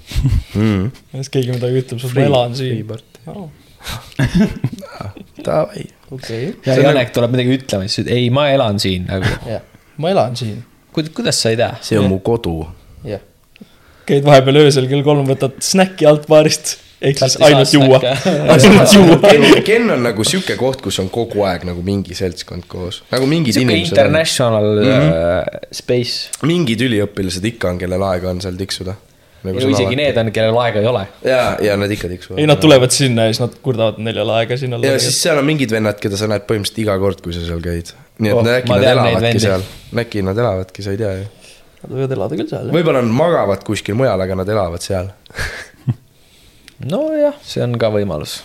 [0.56, 0.84] Mm.
[1.12, 2.86] ja siis keegi midagi ütleb, ma elan siin.
[5.46, 5.84] Davai.
[6.12, 9.30] okei, ja Janek tuleb midagi ütlema, siis ütleb, ei, ma elan siin nagu.
[10.02, 10.60] ma elan siin.
[10.94, 11.72] kuidas sa ei tea?
[11.84, 12.58] see on mu kodu.
[14.10, 18.00] käid vahepeal öösel kell kolm, võtad snäkki alt baarist, ehk siis ainult juua.
[18.52, 19.18] ainult juua.
[19.64, 23.54] Ken, on nagu sihuke koht, kus on kogu aeg nagu mingi seltskond koos, nagu mingid
[23.54, 25.12] sihuke inimesed on, international mm Mhm.
[25.12, 25.70] -hmm.
[25.82, 26.42] space.
[26.42, 28.94] mingid üliõpilased ikka on, kellel aega on seal tiksuda.
[29.40, 31.02] Nagu ja isegi need on, kellel aega ei ole.
[31.24, 32.40] ja, ja nad ikka tiksuvad.
[32.42, 34.98] ei, nad tulevad sinna ja siis nad kurdavad, et neil ei ole aega sinna ja.
[35.00, 37.94] siis seal on mingid vennad, keda sa näed põhimõtteliselt iga kord, kui sa seal käid.
[38.20, 39.64] nii et Oh, äkki nad elavadki seal,
[40.04, 41.28] äkki nad elavadki, sa ei tea ju.
[41.80, 45.08] Nad võivad elada küll seal, võib-olla nad magavad kuskil mujal, aga nad elavad seal.
[46.92, 48.42] nojah, see on ka võimalus.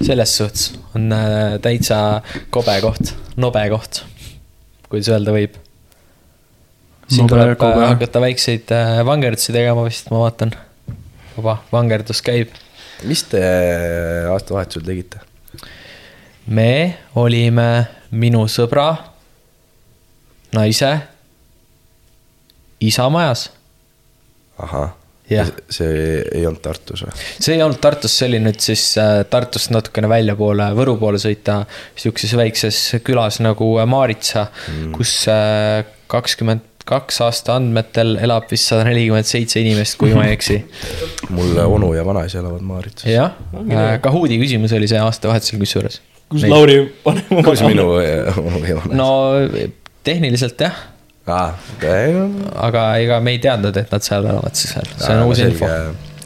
[0.00, 2.22] selles suhtes on äh, täitsa
[2.54, 4.04] kobe koht, nobe koht,
[4.88, 5.60] kuidas öelda võib.
[7.08, 10.54] Siin tuleb äh, hakata väikseid äh, vangerdusi tegema vist, ma vaatan.
[11.36, 12.54] juba vangerdus käib.
[13.04, 13.42] mis te
[14.32, 15.22] aastavahetusel tegite?
[16.46, 18.90] me olime minu sõbra,
[20.54, 20.92] naise,
[22.80, 23.48] isa majas.
[24.58, 24.94] ahah,
[25.26, 27.16] see ei olnud Tartus või?
[27.38, 31.64] see ei olnud Tartus, see oli nüüd siis äh, Tartust natukene väljapoole, Võru poole sõita.
[31.94, 35.20] sihukeses väikses külas nagu äh, Maaritsa mm., kus
[36.06, 40.60] kakskümmend kaks aasta andmetel elab vist sada nelikümmend seitse inimest, kui ma ei eksi.
[41.36, 43.08] mul onu ja vanaisa elavad Maaritsas.
[43.10, 43.34] jah,
[44.02, 46.00] Kahoodi küsimus oli see aastavahetusel kusjuures.
[46.30, 48.98] kus Lauri paneb oma kus minu onu ja vanaisa?
[48.98, 49.10] no
[50.06, 50.78] tehniliselt jah,
[51.26, 52.52] no.
[52.68, 55.70] aga ega me ei teadnud, et nad seal elavad siis veel, see on uus info.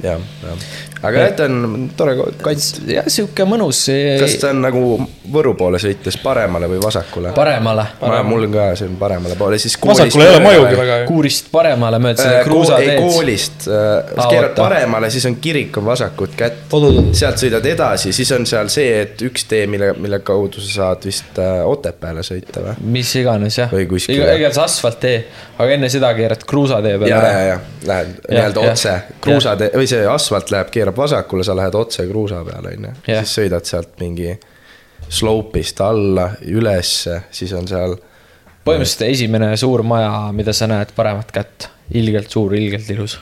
[0.05, 0.67] jah, jah,
[1.03, 2.73] aga jah, ta on tore kats.
[2.89, 3.87] jah, sihuke mõnus,
[4.21, 4.85] kas ta on nagu
[5.31, 7.31] Võru poole sõites paremale või vasakule?
[7.37, 7.85] paremale,
[8.27, 9.77] mul on ka, see on paremale poole, siis.
[9.79, 11.09] vasakul ei ole majugi väga ju.
[11.13, 12.99] kuurist paremale mööda seda Äh, kruusateed.
[13.01, 13.75] koolist äh,,
[14.17, 16.75] Aa, keerad paremale, siis on kirik on vasakut kätt
[17.13, 21.07] sealt sõidad edasi, siis on seal see, et üks tee, mille, mille kaudu sa saad
[21.07, 22.75] vist äh, Otepääle sõita või?
[22.97, 24.29] mis iganes jah, Või kuskile.
[24.35, 25.17] ega see asfalttee,
[25.59, 30.07] aga enne seda keerad kruusatee peale ja, ja, ja lähed nii-öelda otse, kruusatee või see
[30.09, 32.95] asfalt läheb, keerab vasakule, sa lähed otse kruusa peale, onju.
[33.07, 33.25] Jah.
[33.25, 34.35] siis sõidad sealt mingi
[35.11, 37.97] slope'ist alla, ülesse, siis on seal.
[38.67, 43.19] põhimõtteliselt esimene suur maja, mida sa näed paremat kätt, ilgelt suur, ilgelt ilus.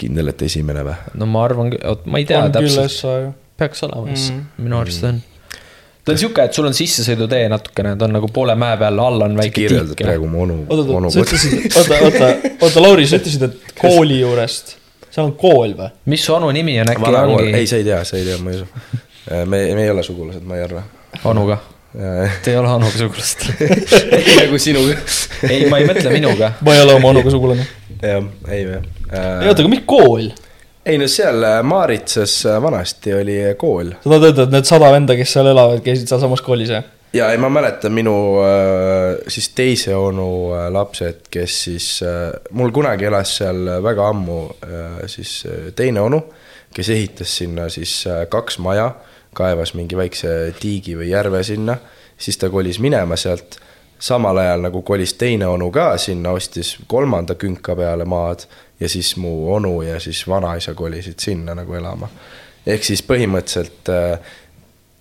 [0.00, 0.96] kindel, et esimene või?
[1.20, 3.34] no ma arvan, oot, ma ei tea on täpselt, ju.
[3.60, 5.20] peaks olema vist Mm., minu arust on.
[6.04, 9.28] ta on sihuke, et sul on sissesõidutee natukene, ta on nagu poole mäe peal, all
[9.28, 9.96] on väike tiik.
[10.00, 14.22] praegu mu onu, onu oot-oot-oot, sa ütlesid, oota, oota, oota, Lauri, sa ütlesid, et kooli
[14.22, 14.79] juurest,
[15.10, 15.90] seal on kool või?
[16.12, 18.54] mis su onu nimi on, äkki vanakool, ei, sa ei tea, sa ei tea, ma
[18.54, 19.02] ei usu.
[19.44, 20.84] me, me ei ole sugulased, ma ei arva.
[21.30, 21.58] onuga?
[21.96, 23.48] ei, Te ei ole onuga sugulased.
[24.40, 24.96] nagu sinuga.
[25.52, 26.54] ei, ma ei mõtle minuga.
[26.60, 27.66] ma ei ole oma onuga sugulane.
[28.00, 30.30] jah, ei või ei oota, aga mis kool?
[30.86, 34.90] ei no seal äh, Maaritsas äh, vanasti oli kool sa tahad öelda, et need sada
[34.94, 36.86] venda, kes seal elavad, käisid sealsamas koolis, jah?
[37.12, 42.70] Ja ei, ma mäletan minu äh, siis teise onu äh, lapsed, kes siis äh,, mul
[42.70, 44.40] kunagi elas seal väga ammu
[45.06, 45.46] siis
[45.76, 46.22] teine onu,
[46.74, 48.92] kes ehitas sinna siis kaks maja,
[49.34, 51.76] kaevas mingi väikse tiigi või järve sinna,
[52.18, 53.58] siis ta kolis minema sealt.
[54.00, 58.46] samal ajal nagu kolis teine onu ka sinna, ostis kolmanda künka peale maad
[58.80, 62.08] ja siis mu onu ja siis vanaisa kolisid sinna nagu elama.
[62.66, 63.88] ehk siis põhimõtteliselt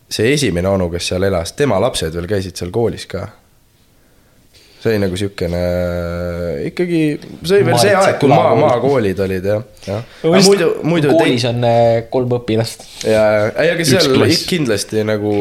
[0.10, 3.28] see esimene onu, kes seal elas, tema lapsed veel käisid seal koolis ka.
[4.80, 5.60] see oli nagu siukene
[6.70, 7.02] ikkagi,
[7.44, 9.68] see oli veel see aeg, kui maa, maakoolid olid jah.
[9.88, 12.88] jah, muidu, muidu koolis on äh, kolm õpilast.
[13.04, 14.18] ja, ei, aga seal
[14.50, 15.36] kindlasti nagu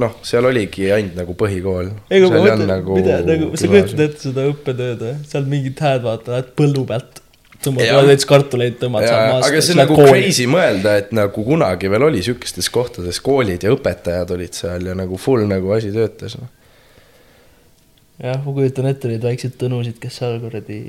[0.00, 1.90] noh, seal oligi ainult nagu põhikool.
[2.10, 5.14] ei, aga ma mõtlen, mida nagu, sa kujutad ette seda õppetööd või?
[5.30, 7.23] seal mingid hääd vaata, lähed põllu pealt,
[7.64, 8.04] tõmbad Jah.
[8.08, 9.48] veits kartuleid, tõmbad seal maast.
[9.48, 13.72] aga see on nagu crazy mõelda, et nagu kunagi veel oli sihukestes kohtades koolid ja
[13.74, 16.36] õpetajad olid seal ja nagu full nagu asi töötas.
[18.22, 20.80] jah, ma kujutan ette neid väikseid tõnusid, kes seal kuradi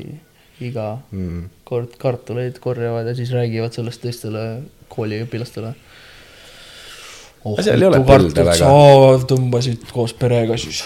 [0.64, 1.50] iga Mm.
[1.68, 5.74] kord kartuleid korjavad ja siis räägivad sellest teistele kooliõpilastele.
[7.44, 8.70] oh, seal ei ole põlde väga.
[9.28, 10.84] tõmbasid koos perega siis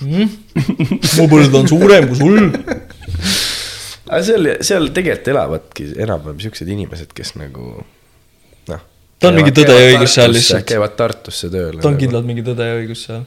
[0.00, 0.28] mm?
[1.18, 2.50] mu põld on suurem kui sul.
[4.06, 7.70] Aga seal, seal tegelikult elavadki enam-vähem siuksed inimesed, kes nagu
[8.70, 8.84] noh.
[9.16, 10.66] Ta on mingi tõde ja õigus seal lihtsalt.
[10.68, 11.80] käivad Tartusse tööle.
[11.82, 13.24] ta on kindlalt mingi tõde ja õigus seal.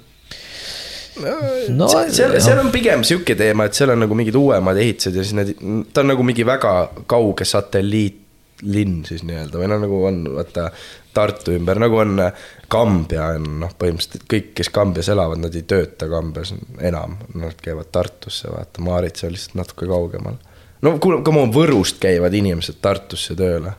[1.19, 5.19] no, seal, seal, seal on pigem sihuke teema, et seal on nagu mingid uuemad ehitised
[5.19, 5.53] ja siis need,
[5.93, 6.73] ta on nagu mingi väga
[7.11, 10.69] kauge satelliitlinn siis nii-öelda või noh, nagu on vaata
[11.13, 12.21] Tartu ümber, nagu on
[12.69, 16.53] Kambja on noh, põhimõtteliselt kõik, kes Kambjas elavad, nad ei tööta Kambjas
[16.85, 20.37] enam, nad käivad Tartusse, vaata, Maaritsa on lihtsalt natuke kaugemal.
[20.81, 23.75] No kuule, come on, Võrust käivad inimesed Tartusse tööle.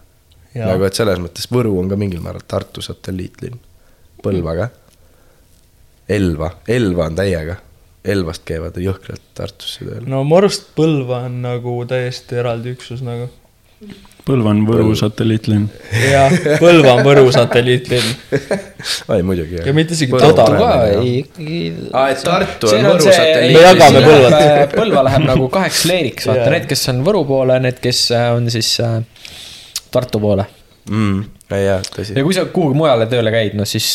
[0.55, 3.59] Nagu, et selles mõttes Võru on ka mingil määral Tartu satelliitlinn,
[4.21, 4.69] Põlva ka.
[6.11, 7.55] Elva, Elva on täiega,
[8.05, 10.09] Elvast käivad jõhkralt Tartusse tööle.
[10.11, 13.31] no mu arust Põlva on nagu täiesti eraldi üksus nagu.
[14.27, 15.65] Põlva on Võru satelliitlinn.
[16.11, 18.11] jah, Põlva on Võru satelliitlinn.
[19.15, 19.59] ai muidugi.
[19.65, 21.61] Ja mitte isegi Toda ka Praegu, ikkagi.
[21.93, 23.57] Aa, et Tartu on Võru satelliit.
[23.57, 24.77] Me jagame Põlvat.
[24.77, 26.55] Põlva läheb nagu kaheks leeriks, vaata Jaa.
[26.57, 28.99] need, kes on Võru poole, need, kes äh, on siis äh,
[29.91, 30.47] Tartu poole.
[30.91, 31.25] mm,.
[31.57, 32.23] ei jaa, tõsi ja.
[32.25, 33.89] kui sa kuhugi mujale tööle käid, no siis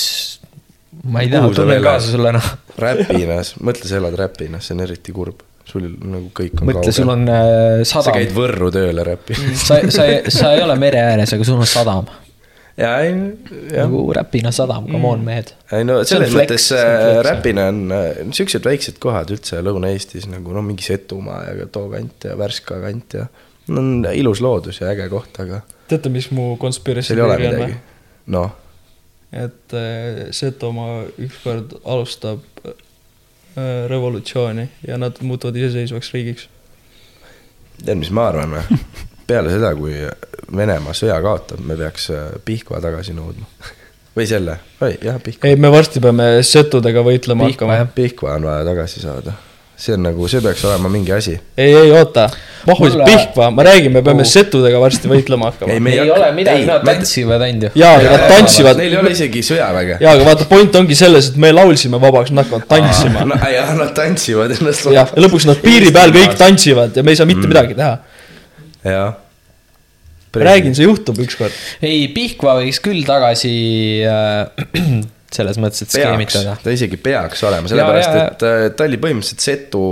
[1.08, 2.50] ma ei tea tunnen kaasa sulle noh.
[2.82, 5.40] Räpinas, mõtle, sa elad Räpinas, see on eriti kurb.
[5.70, 9.38] Sul nagu kõik on mõtle, sul on äh, sa sadam, käid Võrru tööle Räpi.
[9.58, 12.10] sa, sa, sa ei ole mere ääres, aga sul on sadam.
[12.78, 13.14] ja, ei,
[13.72, 13.86] jah.
[13.86, 15.54] nagu Räpina sadam, come on mehed.
[15.76, 17.22] ei no selles mõttes flex.
[17.30, 22.30] Räpina on äh, siuksed väiksed kohad üldse Lõuna-Eestis nagu no mingi Setumaa ja too kant
[22.30, 23.30] ja Värska kant ja.
[23.72, 27.76] no on ilus loodus ja äge koht, aga teate, mis mu theory on või?.
[28.34, 28.56] noh,
[29.36, 32.78] et äh, Setomaa ükskord alustab äh,
[33.88, 36.50] revolutsiooni ja nad muutuvad iseseisvaks riigiks.
[37.84, 38.80] tead, mis ma arvan või?
[39.28, 39.96] peale seda, kui
[40.56, 43.48] Venemaa sõja kaotab, me peaks äh, Pihkva tagasi nõudma.
[44.16, 45.50] või selle, oi jah, Pihkva.
[45.50, 47.96] ei, me varsti peame setudega võitlema Pihkva, hakkama.
[47.96, 49.34] Pihkva on vaja tagasi saada.
[49.78, 51.34] See on nagu, see peaks olema mingi asi.
[51.58, 52.30] ei, ei oota,
[52.68, 54.30] mahus Mulle- Pihkva, ma räägin, me peame Oh.
[54.32, 55.80] setudega varsti võitlema hakkama.
[55.80, 57.72] me ei ole midagi, nad tantsivad ainult ju.
[57.82, 58.78] jaa, aga nad tantsivad.
[58.80, 59.98] Neil ei ole isegi sõjaväge.
[60.00, 63.26] jaa, aga vaata, point ongi selles, et me laulsime vabaks, nad hakkavad tantsima.
[63.52, 64.86] jah, nad tantsivad ennast.
[64.92, 66.38] jah, ja lõpuks nad piiri peal kõik.
[66.40, 67.98] tantsivad ja me ei saa mitte midagi teha.
[68.86, 69.14] jah.
[70.36, 71.52] räägin, see juhtub ükskord.
[71.82, 73.54] ei, Pihkva võiks küll tagasi
[74.08, 74.48] äh,
[75.36, 78.88] selles mõttes, et peaks skeemitada., ta isegi peaks olema, sellepärast Ja, ja, et äh, ta
[78.88, 79.84] oli põhimõtteliselt Setu,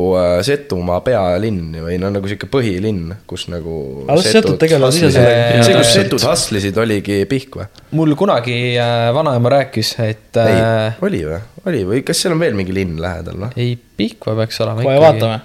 [0.46, 3.76] Setumaa pealinn või no nagu sihuke põhilinn, kus nagu.
[4.24, 7.68] See, kus setud hustlesid, oligi Pihkva.
[7.92, 12.42] mul kunagi äh, vanaema rääkis, et ei äh,, oli või, oli või kas seal on
[12.44, 13.52] veel mingi linn lähedal või?
[13.60, 15.00] ei, Pihkva peaks olema kohe.
[15.04, 15.40] vaatame.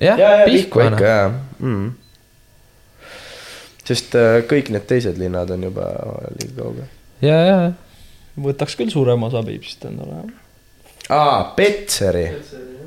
[0.00, 1.04] jah, Pihkva ikka noh.
[1.04, 1.92] jaa mm..
[3.90, 5.92] sest äh, kõik need teised linnad on juba
[6.38, 6.90] liiga kaugel.
[7.24, 7.72] ja, ja, ja.
[8.44, 10.24] Võtaks küll suurema osa Peipsist endale.
[11.08, 12.26] aa, Petseri.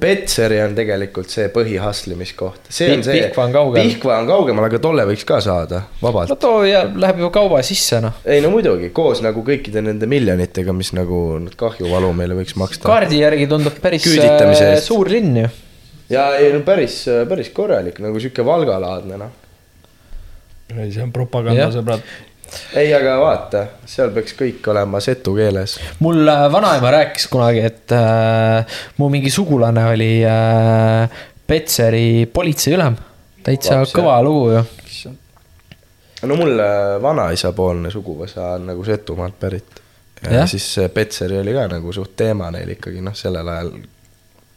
[0.04, 3.22] Petseri on tegelikult see põhihastlimiskoht, see on see.
[3.22, 3.88] Pihkva on kaugel.
[3.88, 7.62] Pihkva on kaugemal, aga tolle võiks ka saada vabalt no too ja läheb ju kauba
[7.64, 8.18] sisse noh.
[8.28, 12.88] ei no muidugi, koos nagu kõikide nende miljonitega, mis nagu nad kahjuvalu meile võiks maksta.
[12.90, 15.54] kaardi järgi tundub päris äh, suur linn ju.
[16.12, 19.32] ja ei no päris, päris korralik nagu sihuke Valga-laadne noh.
[20.76, 22.04] ei, see on propaganda, sõbrad.
[22.76, 25.78] ei, aga vaata, seal peaks kõik olema setu keeles.
[26.04, 32.96] mul äh, vanaema rääkis kunagi, et äh, mu mingi sugulane oli äh, Petseri politseiülem.
[33.44, 34.64] täitsa Laps, kõva lugu ju.
[36.30, 39.82] no mul äh, vanaisapoolne suguvõsa on nagu Setumaalt pärit.
[40.32, 43.74] ja siis see Petseri oli ka nagu suht teema neil ikkagi noh, sellel ajal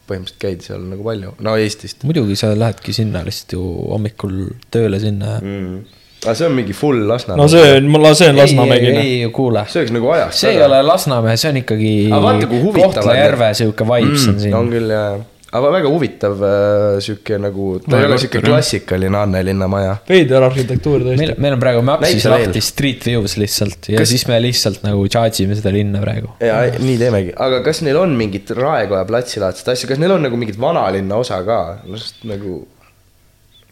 [0.07, 4.37] põhimõtteliselt käidi seal nagu palju, no Eestist muidugi sa lähedki sinna lihtsalt ju hommikul
[4.71, 6.03] tööle sinna mm..
[6.27, 7.39] Aga see on mingi full Lasnamäe.
[7.39, 7.87] no see on,
[8.19, 8.91] see on ei, Lasnamägi.
[8.91, 10.41] ei, ei kuule, see oleks nagu ajast.
[10.43, 14.39] see ei ole Lasnamäe, see on ikkagi Aga vaata, kui huvitav Kohtla-Järve sihuke vibes on
[14.43, 15.09] siin Mm, on küll jaa,
[15.57, 19.93] aga väga huvitav äh, sihuke nagu, ta No ei ole sihuke klassikaline Annelinna maja.
[20.09, 24.27] veider arhitektuur meil tõesti., meil on praegu Maps'is lahti Street Views lihtsalt ja Kas- siis
[24.27, 26.33] me lihtsalt nagu charge ime seda linna praegu.
[26.43, 30.35] ja nii teemegi, aga kas neil on mingit Raekoja platsilaadset asja, kas neil on nagu
[30.37, 31.61] mingit vanalinna osa ka,
[31.95, 32.65] sest nagu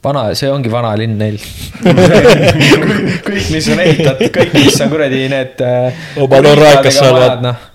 [0.05, 1.39] vana, see ongi vanalinn neil.
[3.27, 5.63] kõik, mis on ehitatud, kõik, mis on kuradi need.
[6.21, 7.41] Obad on rääkas seal, vaat.
[7.45, 7.65] noh,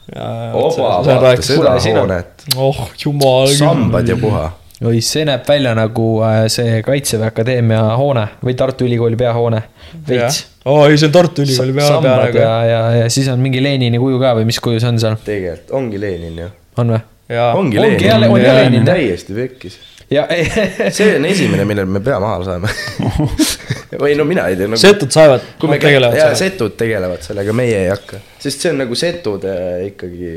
[0.61, 4.47] oba, vaata seda hoonet, oh jumal sambad ja puha.
[4.87, 9.63] oi, see näeb välja nagu äh, see Kaitseväe Akadeemia hoone või Tartu Ülikooli peahoone,
[10.09, 10.43] veits.
[10.65, 14.01] aa, ei, see on Tartu Ülikooli pea, sambad ja ja, ja siis on mingi Lenini
[14.03, 16.51] kuju ka või mis kuju see on seal, tegelikult ongi Lenin ju.
[16.83, 17.07] on või?
[17.31, 19.79] ongi Ongi Lenin on jälle Lenin, täiesti pekkis.
[20.11, 20.27] Ja
[20.97, 22.71] see on esimene, millel me pea maha saame.
[24.03, 24.81] või no mina ei tea nagu....
[24.81, 26.41] setud saevad, kui me tegelevad ja sellega.
[26.41, 29.55] setud tegelevad sellega, meie ei hakka, sest see on nagu setude
[29.89, 30.33] ikkagi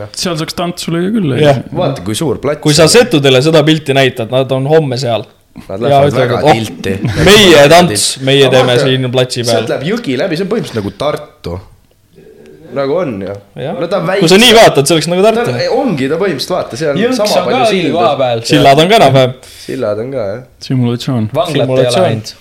[0.00, 1.36] noh, seal saaks tantsu lüüa küll.
[1.76, 2.62] vaata kui suur plats.
[2.64, 5.28] kui sa setudele seda pilti näitad, nad on homme seal.
[5.66, 9.72] Nad lähevad ütlevad, väga et oh tilti., meie tants, meie teeme siin platsi peal sealt.
[9.72, 11.56] läheb jõgi läbi, see on põhimõtteliselt nagu Tartu.
[12.76, 13.36] Nagu on ju.
[13.56, 14.24] No ta on väike.
[14.24, 15.54] kui sa nii vaatad, see oleks nagu ta Tartu.
[15.76, 18.44] ongi ta põhimõtteliselt vaata, seal on sama palju peal.
[18.50, 19.34] sillad on ka enam-vähem.
[19.64, 20.44] sillad on ka jah.
[20.66, 21.30] simulatsioon.
[21.34, 22.06] vanglat ei ole Simulatsioon.
[22.10, 22.34] ainult.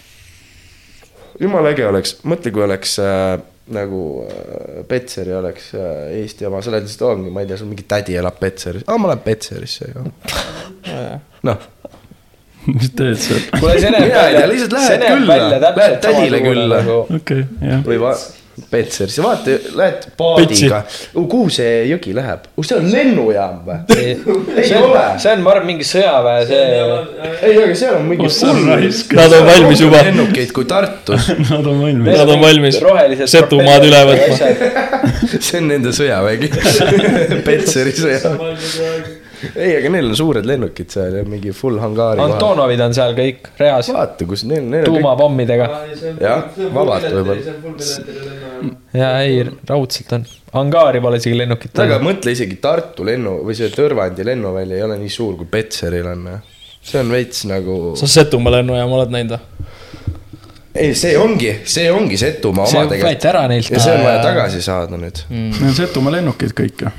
[1.40, 3.40] jumala äge oleks, mõtle, kui oleks äh,
[3.76, 7.70] nagu äh, Petseri oleks äh, Eesti oma, sa oled lihtsalt, ongi, ma ei tea, sul
[7.72, 10.08] mingi tädi elab Petseris, aa ma lähen Petserisse ju.
[11.48, 11.70] noh,
[12.76, 13.46] mis teed seal?
[13.60, 15.40] kuule, see näeb Mina ei tea, lihtsalt lähed külla.
[15.78, 16.84] Lähed tädile külla.
[17.20, 17.86] okei, jah.
[17.88, 18.18] või va-,
[18.70, 20.82] Petserisse, vaata, lähed paadiga,
[21.14, 23.80] kuhu see jõgi läheb, seal on lennujaam või?
[24.00, 26.66] ei ole, see on, ma arvan, mingi sõjaväe see.
[27.50, 28.30] ei, aga seal on mingi
[28.70, 29.16] raisk.
[29.20, 32.18] Nad on valmis juba, lennukeid kui Tartus, Nad on valmis.
[32.18, 32.82] nad on valmis.
[33.30, 34.52] Setumaad üle võtma..
[35.48, 36.52] see on nende sõjavägi,
[37.48, 39.19] Petseri sõjavägi.
[39.56, 42.22] ei, aga neil on suured lennukid seal ja mingi full hangaari.
[42.24, 45.70] Antonovid on seal kõik reas, vaata, kus neil, neil on tuumapommidega.
[46.20, 47.56] Jah, vabalt võib-olla.
[48.98, 50.28] ja ei, raudselt on.
[50.60, 52.00] angaari pole isegi lennukit aga.
[52.04, 56.28] mõtle isegi Tartu lennu või see Tõrvandi lennuväli ei ole nii suur kui Petseril on.
[56.82, 59.68] see on veits nagu, sa Setumaa lennujaama oled näinud või?
[60.80, 63.30] ei, see ongi, see ongi Setumaa see oma võeti tegelikult.
[63.32, 63.70] ära neilt.
[63.72, 65.24] ja see on vaja tagasi saada nüüd.
[65.30, 66.92] Need on Setomaa lennukid kõik ju.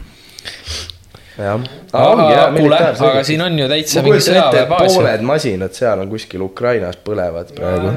[1.44, 1.64] jah.
[1.92, 4.94] aga kuule, aga siin on ju täitsa mingi sõjaväebaas.
[4.94, 7.94] pooled masinad seal on kuskil Ukrainas põlevad praegu.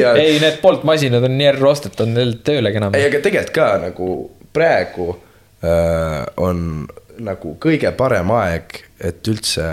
[0.00, 2.96] Ja- ei, need Bolt masinad on nii ära rostetud, neil töölegi enam.
[2.98, 4.10] ei, aga tegelikult ka nagu
[4.54, 6.86] praegu äh, on
[7.24, 9.66] nagu kõige parem aeg, et üldse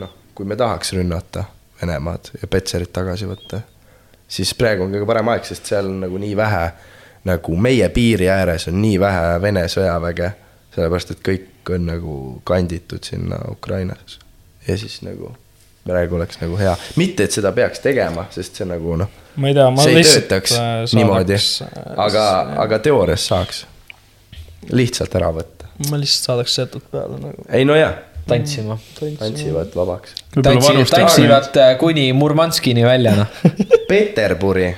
[0.00, 1.44] noh, kui me tahaks rünnata
[1.80, 3.62] Venemaad ja Petserit tagasi võtta,
[4.28, 6.64] siis praegu on kõige parem aeg, sest seal on nagu nii vähe,
[7.28, 10.30] nagu meie piiri ääres on nii vähe Vene sõjaväge,
[10.74, 14.20] sellepärast et kõik on nagu kanditud sinna Ukrainasse.
[14.68, 15.34] ja siis nagu
[15.86, 19.56] praegu oleks nagu hea, mitte et seda peaks tegema, sest see nagu noh, ma ei
[19.56, 20.28] tea, ma lihtsalt.
[20.28, 21.38] töötaks niimoodi,
[21.96, 22.26] aga,
[22.66, 23.64] aga teoorias saaks
[24.76, 25.70] lihtsalt ära võtta.
[25.88, 27.46] ma lihtsalt saadaks Setut peale nagu.
[27.48, 27.94] ei no jaa,
[28.28, 28.78] tantsima.
[29.00, 30.14] tantsivad vabaks.
[30.36, 33.40] tantsivad, tantsivad äh, kuni Murmanskini välja, noh.
[33.90, 34.68] Peterburi.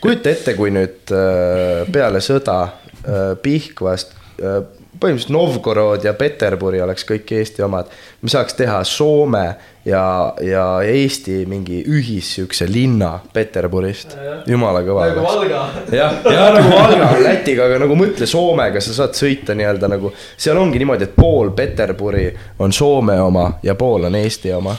[0.00, 7.06] kujuta ette, kui nüüd äh, peale sõda äh, Pihkvast äh, põhimõtteliselt Novgorod ja Peterburi oleks
[7.06, 7.90] kõik Eesti omad.
[8.22, 9.44] me saaks teha Soome
[9.86, 10.02] ja,
[10.42, 14.16] ja Eesti mingi ühis siukse linna Peterburist.
[14.46, 15.24] jumala kõva nagu.
[15.26, 15.62] Valga.
[15.92, 20.12] jah, ja nagu Valga on Lätiga, aga nagu mõtle Soomega, sa saad sõita nii-öelda nagu,
[20.36, 24.76] seal ongi niimoodi, et pool Peterburi on Soome oma ja pool on Eesti oma.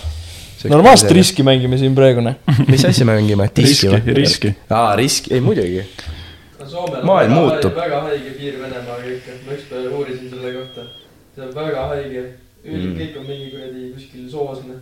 [0.69, 1.11] normaalset.
[1.11, 2.39] riski mängime siin praegu, noh.
[2.67, 4.55] mis asja me mängime, riski, riski.
[4.69, 5.85] aa, risk, ei muidugi.
[6.69, 7.75] Soomel Maailm on muutub.
[7.75, 10.85] väga, haige piir Venemaaga ikka, ma ükspäev uurisin selle kohta.
[11.35, 12.23] see on väga haige,
[12.59, 12.89] Mm.
[12.97, 14.79] kõik on mingi kuradi kuskil soos, noh.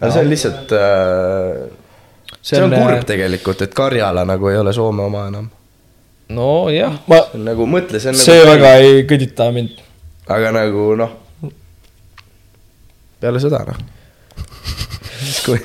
[0.00, 1.60] aga see on lihtsalt äh,,
[2.42, 5.46] see on kurb tegelikult, et Karjala nagu ei ole Soome oma enam.
[6.34, 9.78] nojah, ma, on nagu, mõtle, see on see nagu, väga ei kõdita mind.
[10.26, 11.14] aga nagu noh,
[13.22, 13.78] peale sõda noh.
[15.46, 15.62] kui,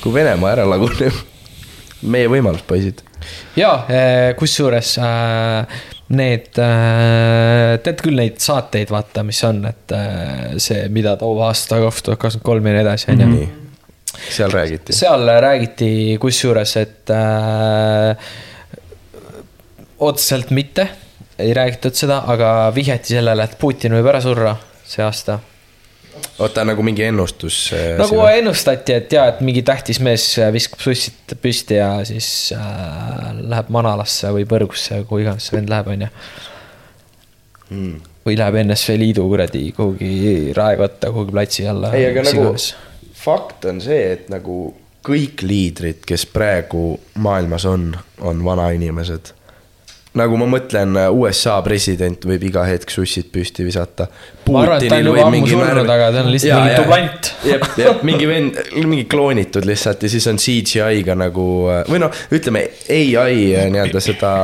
[0.00, 1.20] kui Venemaa ära laguneb,
[2.02, 3.04] meie võimalus, poisid.
[3.56, 3.72] Ja
[4.38, 5.80] kusjuures äh,
[6.12, 12.06] need, tead küll neid saateid, vaata, mis on, et äh, see, mida toob aasta kaks
[12.06, 13.28] tuhat kakskümmend kolm ja nii edasi, on ju.
[13.32, 13.46] nii,
[14.36, 14.96] seal räägiti.
[14.96, 15.92] seal räägiti
[16.22, 18.34] kusjuures, et äh,
[20.02, 20.88] otseselt mitte,
[21.42, 25.40] ei räägitud seda, aga vihjati sellele, et Putin võib ära surra see aasta.
[26.42, 27.58] oota, nagu mingi ennustus.
[27.98, 33.72] nagu ennustati, et jaa, et mingi tähtis mees viskab sussid püsti ja siis äh, läheb
[33.74, 36.12] manalasse või põrgusse, kuhu iganes see vend läheb, on ju.
[37.70, 37.98] mm..
[38.28, 41.92] või läheb NSV Liidu kuradi kuhugi raekotta, kuhugi platsi alla.
[41.96, 42.54] ei, aga nagu
[43.22, 44.72] fakt on see, et nagu
[45.06, 47.90] kõik liidrid, kes praegu maailmas on,
[48.22, 49.32] on vanainimesed.
[50.18, 54.08] Nagu ma mõtlen, USA president võib iga hetk sussid püsti visata.
[55.32, 55.54] mingi
[56.76, 57.30] dublant.
[57.48, 61.46] jep, jep, mingi vend, mingi kloonitud lihtsalt ja siis on CGI-ga nagu
[61.88, 62.66] või noh, ütleme
[63.20, 63.38] ai
[63.72, 64.34] nii-öelda seda.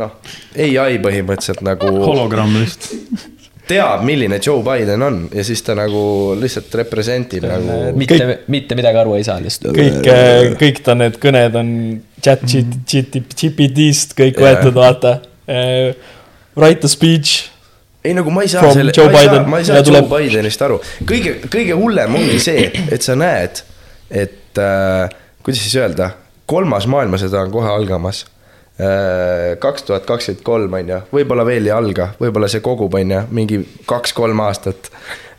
[0.00, 0.16] noh,
[0.80, 3.39] ai põhimõtteliselt nagu hologramm lihtsalt.
[3.70, 6.02] teab, milline Joe Biden on ja siis ta nagu
[6.40, 7.78] lihtsalt represent ib nagu.
[7.98, 9.76] mitte, mitte midagi aru ei saa lihtsalt.
[9.76, 11.70] kõik, kõik ta need kõned on
[12.22, 15.18] chat GPT-st kõik võetud, vaata.
[16.58, 17.46] Write a speech.
[18.04, 19.48] ei nagu ma ei saa selle, Joe ma ei saa, Biden.
[19.50, 20.80] ma ei saa Joe tuleb- Bidenist aru.
[21.04, 23.62] kõige, kõige hullem ongi see, et sa näed,
[24.10, 25.12] et äh,
[25.44, 26.10] kuidas siis öelda,
[26.50, 28.24] kolmas maailmasõda on kohe algamas.
[29.60, 33.24] Kaks tuhat kakskümmend kolm on ju, võib-olla veel ei alga, võib-olla see kogub, on ju,
[33.36, 33.58] mingi
[33.88, 34.88] kaks-kolm aastat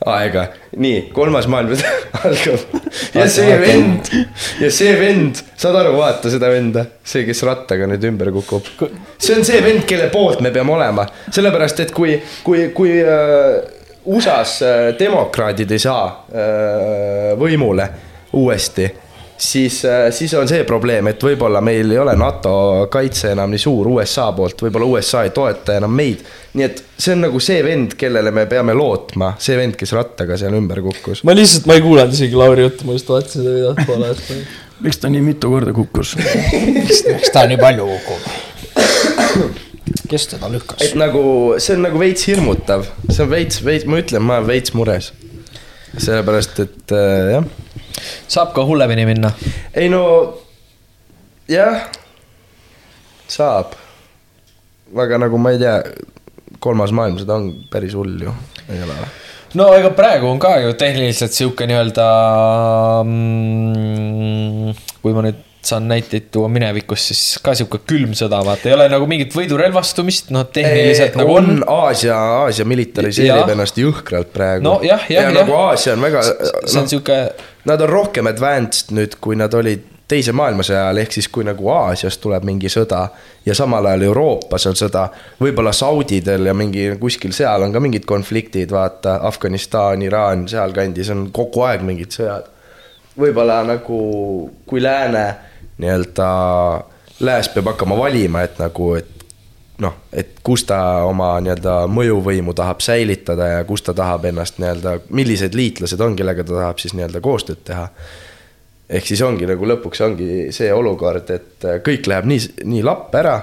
[0.05, 0.45] aega.
[0.81, 1.91] nii, kolmas maailmasõda
[2.27, 2.77] algab.
[3.15, 4.09] Ja see vend,
[4.61, 8.67] ja see vend, saad aru, vaata seda venda, see, kes rattaga nüüd ümber kukub.
[9.17, 13.61] see on see vend, kelle poolt me peame olema, sellepärast et kui, kui, kui äh,
[14.05, 17.87] USA-s äh, demokraadid ei saa äh, võimule
[18.37, 18.87] uuesti,
[19.41, 22.53] siis äh,, siis on see probleem, et võib-olla meil ei ole NATO
[22.93, 26.21] kaitse enam nii suur USA poolt, võib-olla USA ei toeta enam meid.
[26.53, 30.37] nii et see on nagu see vend, kellele me peame lootma, see vend, kes rattaga
[30.37, 31.23] seal ümber kukkus.
[31.27, 34.31] ma lihtsalt, ma ei kuulanud isegi Lauri juttu, ma just vaatasin seda videot poole ajast.
[34.85, 36.15] miks ta nii mitu korda kukkus?
[36.77, 39.59] miks ta nii palju kukub?
[40.11, 40.95] kes teda lükkas et?
[40.99, 41.23] nagu
[41.61, 45.11] see on nagu veits hirmutav, see on veits, veits, ma ütlen, ma olen veits mures.
[45.97, 47.51] sellepärast, et äh, jah
[48.27, 49.31] saab ka hullemini minna.
[49.73, 50.03] ei no
[51.49, 51.87] jah,
[53.27, 53.75] saab.
[54.95, 55.77] aga nagu ma ei tea,
[56.59, 58.33] kolmas maailmasõda on päris hull ju,
[58.69, 59.11] ei ole või?
[59.59, 62.09] no ega praegu on ka ju tehniliselt sihuke nii-öelda
[63.05, 68.73] mm,, kui ma nüüd saan näiteid tuua minevikust, siis ka sihuke külm sõda, vaata, ei
[68.73, 71.61] ole nagu mingit võidurelvastumist, noh, tehniliselt nagu on.
[71.69, 74.65] Aasia, Aasia militariseerib ennast jõhkralt praegu.
[74.65, 76.25] No jah, jah, ja nagu Aasia on väga,
[76.65, 77.21] see on sihuke,
[77.65, 81.69] Nad on rohkem advanced nüüd, kui nad olid teise maailmasõja ajal, ehk siis kui nagu
[81.71, 83.03] Aasias tuleb mingi sõda
[83.45, 85.05] ja samal ajal Euroopas on sõda,
[85.39, 91.29] võib-olla Saudidel ja mingi kuskil seal on ka mingid konfliktid, vaata, Afganistan, Iraan, sealkandis on
[91.35, 92.49] kogu aeg mingid sõjad.
[93.21, 94.01] võib-olla nagu,
[94.65, 95.25] kui lääne
[95.81, 96.27] nii-öelda,
[97.25, 99.25] lääs peab hakkama valima, et nagu, et
[99.81, 100.79] noh, et kus ta
[101.09, 106.45] oma nii-öelda mõjuvõimu tahab säilitada ja kus ta tahab ennast nii-öelda, millised liitlased on, kellega
[106.45, 107.87] ta tahab siis nii-öelda koostööd teha.
[108.91, 113.39] ehk siis ongi nagu lõpuks ongi see olukord, et kõik läheb nii, nii lapp ära.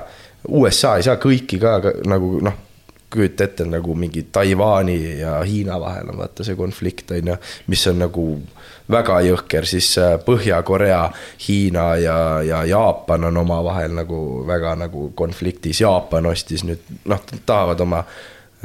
[0.48, 2.58] USA ei saa kõiki ka ka nagu noh,
[3.10, 7.36] kujuta ette nagu mingi Taiwan'i ja Hiina vahel on vaata see konflikt on ju,
[7.66, 8.26] mis on nagu
[8.90, 11.02] väga jõhker, siis äh, Põhja-Korea,
[11.44, 17.80] Hiina ja, ja Jaapan on omavahel nagu väga nagu konfliktis, Jaapan ostis nüüd noh, tahavad
[17.84, 18.02] oma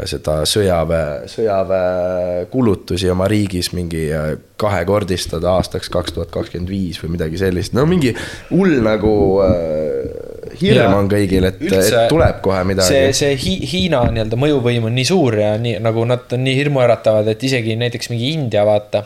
[0.10, 7.14] seda sõjaväe, sõjaväe kulutusi oma riigis mingi äh, kahekordistada aastaks kaks tuhat kakskümmend viis või
[7.18, 8.16] midagi sellist, no mingi
[8.50, 9.14] hull nagu
[9.46, 10.94] äh, hirm Jaa.
[11.00, 15.06] on kõigil, et, et tuleb kohe midagi see, see Hi Hiina nii-öelda mõjuvõim on nii
[15.10, 19.06] suur ja nii nagu nad on nii hirmuäratavad, et isegi näiteks mingi India, vaata.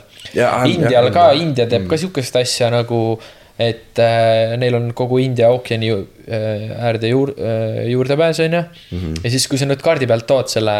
[0.67, 1.27] Indial jah, ka.
[1.39, 3.19] India teeb ka sihukest asja nagu,
[3.57, 8.61] et äh, neil on kogu India ookeani ju- äh, äärde juur- äh,, juurdepääs, on ju.
[8.91, 9.15] Mhm.
[9.23, 10.75] ja siis, kui sa nüüd kaardi pealt tood selle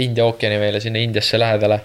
[0.00, 1.80] India ookeani meile sinna Indiasse lähedale,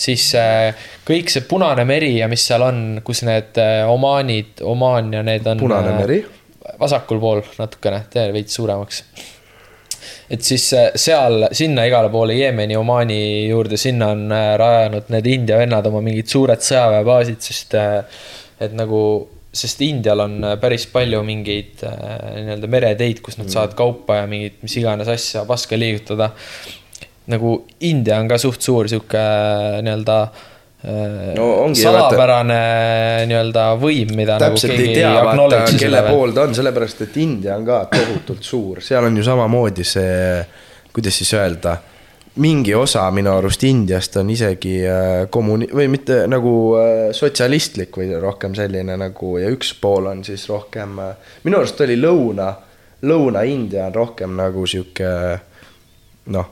[0.00, 0.70] siis äh,
[1.08, 5.46] kõik see Punane meri ja mis seal on, kus need äh, Omaanid, Omaan ja need
[5.50, 5.58] on.
[5.58, 6.20] Punane meri?
[6.80, 9.04] Vasakul pool natukene, tee veits suuremaks
[10.30, 15.28] et siis äh, seal, sinna igale poole Jeemeni, Omaani juurde, sinna on äh, rajanud need
[15.30, 18.22] India vennad oma mingid suured sõjaväebaasid, sest äh,
[18.60, 19.00] et nagu,
[19.52, 24.76] sest Indial on päris palju mingeid nii-öelda mereteid, kus nad saavad kaupa ja mingit mis
[24.78, 26.30] iganes asja, paska liigutada.
[27.30, 27.56] nagu
[27.86, 29.24] India on ka suht suur sihuke
[29.82, 30.46] nii-öelda äh,
[31.36, 32.60] No ongi, salapärane
[33.28, 37.58] nii-öelda võim, mida täpselt nagu ei tea, vaata, kelle pool ta on, sellepärast et India
[37.58, 40.38] on ka tohutult suur, seal on ju samamoodi see,
[40.94, 41.74] kuidas siis öelda,
[42.40, 48.14] mingi osa minu arust Indiast on isegi äh, kommuni- või mitte nagu äh, sotsialistlik või
[48.22, 50.96] rohkem selline nagu ja üks pool on siis rohkem,
[51.44, 52.54] minu arust oli lõuna,
[53.00, 55.10] Lõuna-India on rohkem nagu sihuke
[56.32, 56.48] noh,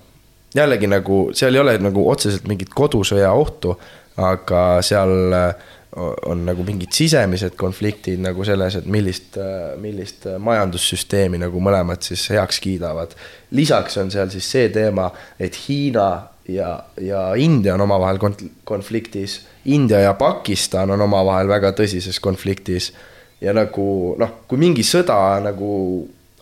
[0.56, 3.74] jällegi nagu seal ei ole nagu otseselt mingit kodusõja ohtu,
[4.18, 5.66] aga seal äh,
[5.98, 9.38] on nagu mingid sisemised konfliktid nagu selles, et millist,
[9.82, 13.14] millist majandussüsteemi nagu mõlemad siis heaks kiidavad.
[13.50, 15.08] lisaks on seal siis see teema,
[15.40, 16.10] et Hiina
[16.48, 18.20] ja, ja India on omavahel
[18.64, 22.92] konfliktis, India ja Pakistan on omavahel väga tõsises konfliktis
[23.40, 25.70] ja nagu noh, kui mingi sõda nagu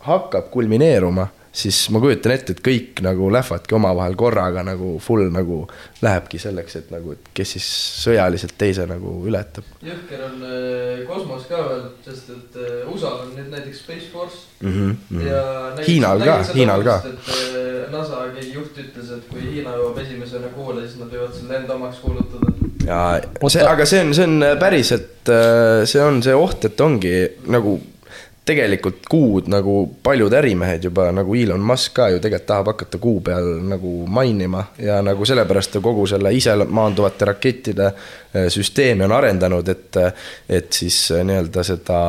[0.06, 1.26] hakkab kulmineeruma,
[1.56, 5.62] siis ma kujutan ette, et kõik nagu lähevadki omavahel korraga nagu full nagu
[6.04, 7.68] lähebki selleks, et nagu, et kes siis
[8.02, 13.32] sõjaliselt teise nagu ületab jõhker on äh, kosmos ka veel, sest et äh, USA-l on
[13.38, 14.76] nüüd näiteks Space Force mm.
[14.76, 15.24] -hmm.
[15.24, 15.42] ja
[15.78, 17.00] nägid- Hiinal ka Hiinal ka.
[17.08, 21.34] et äh, NASA keegi juht ütles, et kui Hiina jõuab esimesena kuule, siis nad võivad
[21.40, 22.52] selle enda omaks kuulutada.
[22.86, 23.02] ja
[23.48, 25.34] see, aga see on, see on päriselt,
[25.84, 27.14] see on see oht, et ongi
[27.48, 27.78] nagu
[28.46, 33.20] tegelikult kuud nagu paljud ärimehed juba nagu Elon Musk ka ju tegelikult tahab hakata kuu
[33.20, 39.14] peal nagu mainima ja nagu sellepärast ta kogu selle ise maanduvate rakettide eh, süsteemi on
[39.18, 40.00] arendanud, et,
[40.48, 42.00] et siis eh, nii-öelda seda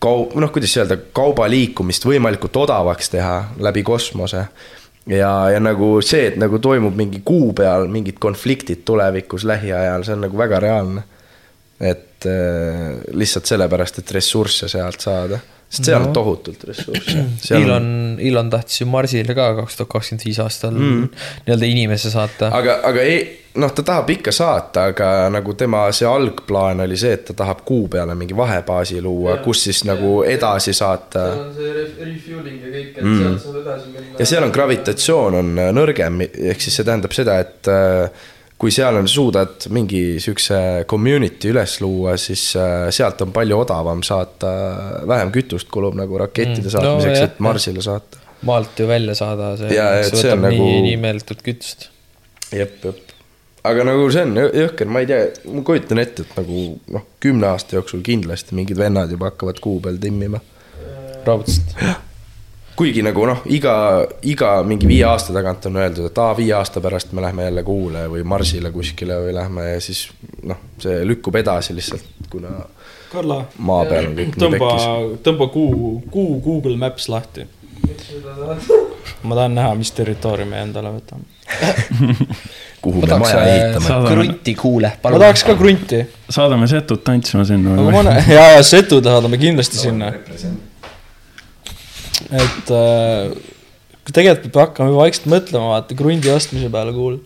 [0.00, 4.44] kau-, noh, kuidas öelda, kauba liikumist võimalikult odavaks teha läbi kosmose
[5.08, 10.18] ja, ja nagu see, et nagu toimub mingi kuu peal mingid konfliktid tulevikus lähiajal, see
[10.18, 11.04] on nagu väga reaalne.
[11.80, 16.08] et äh, lihtsalt sellepärast, et ressursse sealt saada, sest seal no.
[16.08, 17.24] on tohutult ressursse.
[17.58, 17.90] Elon,
[18.20, 21.02] Elon tahtis ju Marsile ka kaks tuhat kakskümmend viis aastal mm.
[21.44, 22.48] nii-öelda inimese saata.
[22.56, 23.18] aga, aga ei,
[23.60, 27.60] noh, ta tahab ikka saata, aga nagu tema see algplaan oli see, et ta tahab
[27.68, 32.64] kuu peale mingi vahebaasi luua, kus siis nagu edasi saata seal on see ref- refueling
[32.64, 33.20] ja kõik, et mm.
[33.20, 34.16] sealt saab edasi minna.
[34.22, 38.26] ja seal on gravitatsioon on nõrgem, ehk siis see tähendab seda, et äh,
[38.58, 40.56] kui seal on, suudad mingi siukse
[40.90, 44.50] community üles luua, siis äh, sealt on palju odavam saata,
[45.06, 46.72] vähem kütust kulub nagu rakettide Mm.
[46.74, 48.18] saatmiseks No et Marsile saata.
[48.42, 50.64] maalt ju välja saada, see, et see see on võtab nagu...
[50.66, 51.88] nii, nii meeletult kütust.
[52.52, 53.14] jep, jep.
[53.70, 55.22] aga nagu see on jõ- jõhker, ma ei tea,
[55.54, 56.66] ma kujutan ette, et nagu
[56.98, 60.40] noh, kümne aasta jooksul kindlasti mingid vennad juba hakkavad kuu peal timmima.
[61.26, 61.74] raudselt.
[62.78, 63.74] Kuigi nagu noh, iga,
[64.30, 67.64] iga mingi viie aasta tagant on öeldud, et aa, viie aasta pärast me lähme jälle
[67.66, 70.04] Kuule või Marsile kuskile või lähme ja siis
[70.46, 72.54] noh, see lükkub edasi lihtsalt, kuna
[73.12, 74.70] Karla, maa peal on kõik tõmba
[75.24, 77.46] tõmba kuu, kuu Google Maps lahti.
[79.22, 81.26] ma tahan näha, mis territooriumi endale võtame.
[82.84, 83.86] kuhu ma me maja äh, ehitame.
[83.86, 85.24] Saadame- krunti kuule, ma palun.
[85.24, 88.02] tahaks ka krunti, saadame setud tantsima sinna ma
[88.36, 90.12] ja, ja setu saadame kindlasti sinna.
[92.26, 93.32] Et äh,
[94.08, 97.20] tegelikult peab hakkama juba vaikselt mõtlema, vaata, krundi ostmise peale kuul.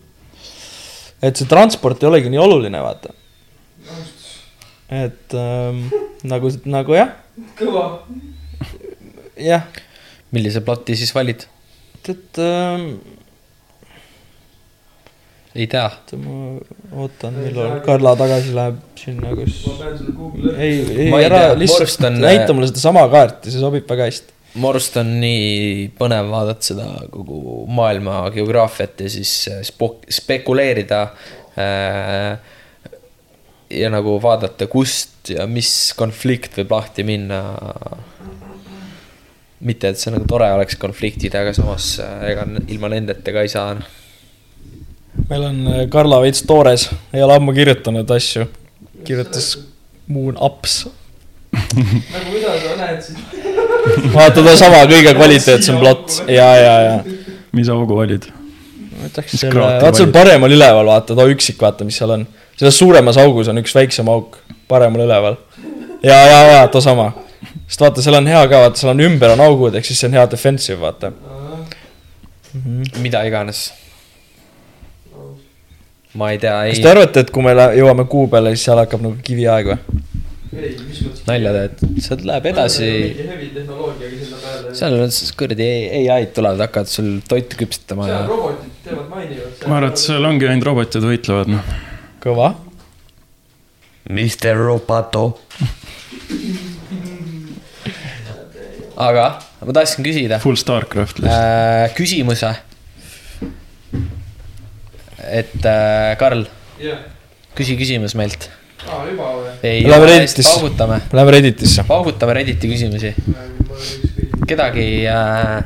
[1.23, 3.13] et see transport ei olegi nii oluline, vaata.
[4.91, 5.87] et ähm,
[6.27, 7.15] nagu, nagu jah,
[7.59, 7.87] kõva.
[9.39, 9.65] jah,
[10.35, 11.47] millise ploti siis valid?
[12.03, 12.89] et, ähm,
[15.55, 15.85] ei tea.
[15.87, 19.63] oota, ma ootan, millal Karla tagasi läheb sinna, kus.
[19.69, 20.53] ma pean selle Google'i.
[20.57, 24.32] ei, ei ära lihtsalt Morst on- näita mulle sedasama kaarti, see sobib väga hästi.
[24.53, 31.01] Mu arust on nii põnev vaadata seda kogu maailma geograafiat ja siis äh, spo- spekuleerida
[31.57, 32.37] äh,.
[33.73, 37.41] ja nagu vaadata, kust ja mis konflikt võib lahti minna.
[39.63, 43.49] mitte, et see nagu tore oleks konfliktid, aga samas äh, ega ilma nendeta ka ei
[43.49, 43.77] saa.
[45.29, 48.45] meil on äh, Karla veits toores, ei ole ammu kirjutanud asju.
[49.03, 49.55] kirjutas
[50.07, 50.83] Moon Ups.
[52.13, 53.32] nagu mida sa näed siin?
[54.15, 56.95] vaata sedasama kõige kvaliteetsem plott ja, ja, ja.
[57.55, 58.29] mis augu valid?
[59.03, 62.25] võtaks Mis selle, vaata seal paremal üleval, vaata too üksik, vaata, mis seal on.
[62.59, 64.39] selles suuremas augus on üks väiksem auk,
[64.71, 65.37] paremal üleval.
[66.03, 67.11] ja, ja, ja too sama.
[67.67, 70.11] sest vaata, seal on hea ka, vaata seal on ümber on augud, ehk siis see
[70.11, 71.13] on hea defensive, vaata.
[73.03, 73.65] mida iganes.
[76.13, 78.83] ma ei tea, kas ei te, arvate, et kui me jõuame kuu peale, siis seal
[78.83, 80.11] hakkab nagu kiviaeg või?
[80.57, 81.23] ei, mis mõttes?
[81.29, 82.89] nalja teed, sealt läheb edasi.
[84.77, 85.69] seal on siis kuradi
[86.13, 89.65] ai-d tulevad, hakkavad sul toitu küpsetama ja seal robotid teevad, mainivad.
[89.67, 91.73] ma arvan, et seal ongi ainult robotid võitlevad, noh.
[92.23, 92.53] kõva.
[94.11, 95.25] Mr Roboto.
[98.99, 99.25] aga
[99.63, 101.39] ma tahtsin küsida Full Starcraft lihtsalt.
[101.39, 102.51] äh, küsimuse.
[105.23, 106.45] et äh, Karl,
[106.83, 106.99] jah,
[107.57, 108.49] küsi küsimus meilt.
[108.89, 109.32] aa juba?
[109.63, 110.59] Ei Läheme ole Redditisse.
[111.13, 111.83] Läheme Redditisse.
[111.87, 113.15] paugutame Redditi küsimusi.
[114.47, 115.63] kedagi äh,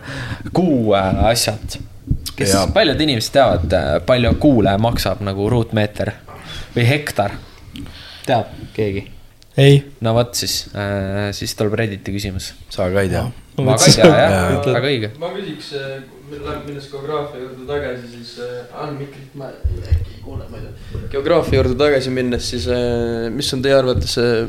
[0.54, 1.80] kuu äh, asjad.
[2.36, 6.12] kes paljud inimesed teavad äh,, palju kuule maksab nagu ruutmeeter
[6.76, 7.32] või hektar?
[8.26, 9.17] teab keegi?
[9.58, 9.82] ei.
[10.02, 12.54] no vot siis äh,, siis tuleb Redditi küsimus.
[12.70, 13.26] sa ka ei tea.
[13.58, 15.12] ma ka ei tea jah väga õige.
[15.22, 15.74] ma küsiks,
[16.68, 21.08] minnes geograafia juurde tagasi, siis äh, on mikrit, ma äkki ei kuule, ma ei tea.
[21.16, 24.44] geograafia juurde tagasi minnes, siis äh, mis on teie arvates see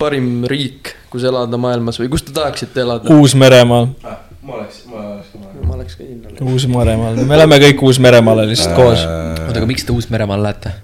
[0.00, 3.14] parim riik, kus elada maailmas või kus te tahaksite elada?
[3.14, 5.34] Uus-Meremaal, ma oleks, ma oleks.
[5.62, 6.36] ma oleks ka sinna.
[6.52, 9.06] Uus-Meremaal, me oleme kõik Uus-Meremaale lihtsalt koos.
[9.06, 10.76] oota, aga miks te Uus-Meremaale lähete?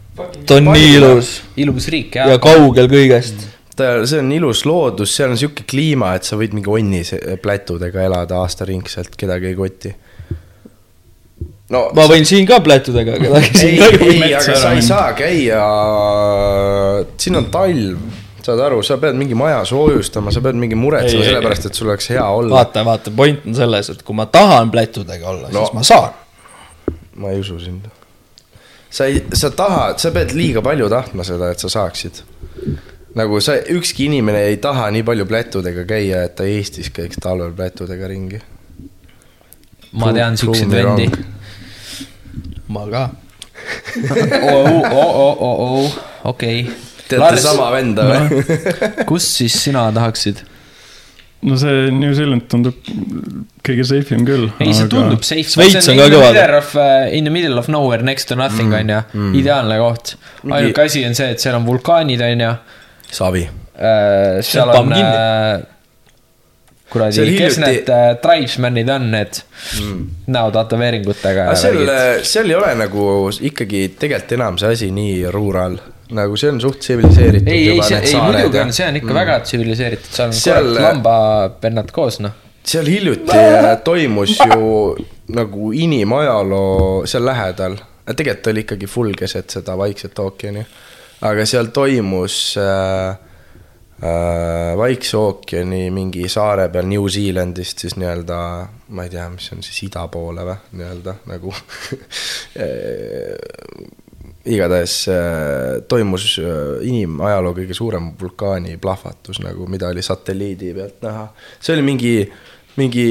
[0.47, 2.41] ta on nii ilus ilus riik ja jah.
[2.43, 3.47] kaugel kõigest.
[3.79, 7.20] ta, see on ilus loodus, seal on sihuke kliima, et sa võid mingi onni se-
[7.43, 9.93] plätudega elada aastaringselt, kedagi ei koti.
[11.70, 15.61] no ma võin siin ka plätudega kedagi ei, ei, aga sa ei saa käia,
[17.20, 17.99] siin on talv,
[18.45, 21.91] saad aru, sa pead mingi maja soojustama, sa pead mingi muretsema ei, sellepärast, et sul
[21.93, 22.55] oleks hea olla.
[22.57, 25.66] vaata, vaata, point on selles, et kui ma tahan plätudega olla No.
[25.66, 26.16] siis ma saan.
[27.20, 27.85] ma ei usu sind.
[28.91, 32.22] sa ei, sa tahad, sa pead liiga palju tahtma seda, et sa saaksid.
[33.19, 37.53] Nagu sa, ükski inimene ei taha nii palju plätudega käia, et ta Eestis käiks talvel
[37.57, 38.41] plätudega ringi.
[39.99, 41.09] ma tean siukseid vendi
[42.69, 43.09] ma ka.
[46.33, 46.71] okei.
[47.09, 48.43] teate sama venda või?
[49.09, 50.45] kus siis sina tahaksid?
[51.49, 52.77] no see New Zealand tundub
[53.64, 54.49] kõige safe im küll.
[54.59, 55.49] ei, see tundub safe.
[55.55, 56.87] Šveits on ka kõva.
[57.14, 59.01] In the middle of nowhere next to nothing on ju,
[59.39, 60.16] ideaalne koht.
[60.49, 62.53] Ainuke asi on see, et seal on vulkaanid on ju.
[63.11, 63.49] Savi.
[63.79, 65.61] seal Sealt on äh,
[66.91, 69.41] kuradi Seal, kes hiljuti- need äh, tribesman'id on, need
[69.83, 70.09] mm.
[70.27, 71.45] näotätoveeringutega.
[71.51, 71.93] aga seal,
[72.23, 73.05] seal ei ole nagu
[73.51, 75.79] ikkagi tegelikult enam see asi nii rural,
[76.17, 79.21] nagu see on suht tsiviliseeritud ei, ei, see, ei muidugi on, see on ikka mm.
[79.21, 82.37] väga tsiviliseeritud, seal on Seal- kurat lambapennad koos noh.
[82.65, 84.73] seal hiljuti äh, toimus ju
[85.37, 87.77] nagu inimajaloo seal lähedal,
[88.09, 90.65] tegelikult oli ikkagi full keset seda Vaikset ookeani,
[91.21, 93.16] aga seal toimus äh,
[94.03, 98.41] äh, Vaikse ookeani mingi saare peal New Zealandist siis nii-öelda,
[98.95, 101.55] ma ei tea, mis on siis ida poole või nii-öelda nagu
[104.49, 111.27] igatahes äh, toimus äh, inimajaloo kõige suurem vulkaani plahvatus nagu, mida oli satelliidi pealt näha.
[111.61, 112.12] see oli mingi,
[112.79, 113.07] mingi,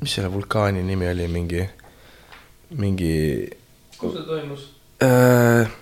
[0.00, 1.62] mis selle vulkaani nimi oli, mingi,
[2.80, 3.14] mingi
[3.98, 4.66] kus see toimus?
[5.04, 5.81] äh,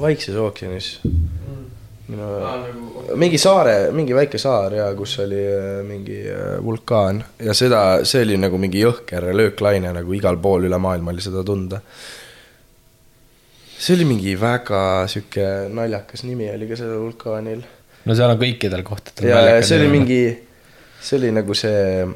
[0.00, 0.94] Vaikses ookeanis
[2.10, 7.22] minu aa, nagu mingi saare, mingi väike saar ja kus oli äh, mingi äh, vulkaan
[7.42, 11.44] ja seda, see oli nagu mingi jõhker lööklaine nagu igal pool üle maailma oli seda
[11.46, 11.80] tunda.
[13.80, 17.62] see oli mingi väga sihuke naljakas nimi oli ka sellel vulkaanil.
[18.04, 19.30] no seal on kõikidel kohtadel.
[19.30, 19.90] ja, ja see oli.
[19.94, 20.22] mingi,
[21.00, 22.06] see oli nagu see,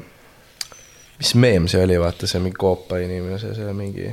[1.19, 4.09] mis meem see oli, vaata see mingi koopa inimene, see, see mingi,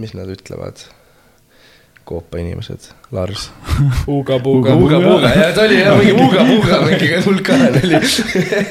[0.00, 0.82] mis nad ütlevad,
[2.10, 3.50] koopa inimesed, Lars.
[4.18, 4.74] Uga-puuga.
[4.74, 8.00] Uga-puuga, ja ta oli jah, mingi Uga-puuga mingi vulkaan oli.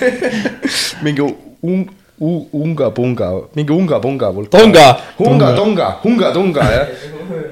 [1.07, 1.23] mingi
[1.63, 1.87] un-,
[2.19, 4.59] Unga-punga, mingi Unga-punga vulkaan.
[4.59, 4.87] Tonga.
[5.23, 6.87] Unga-tonga, Unga-tunga jah.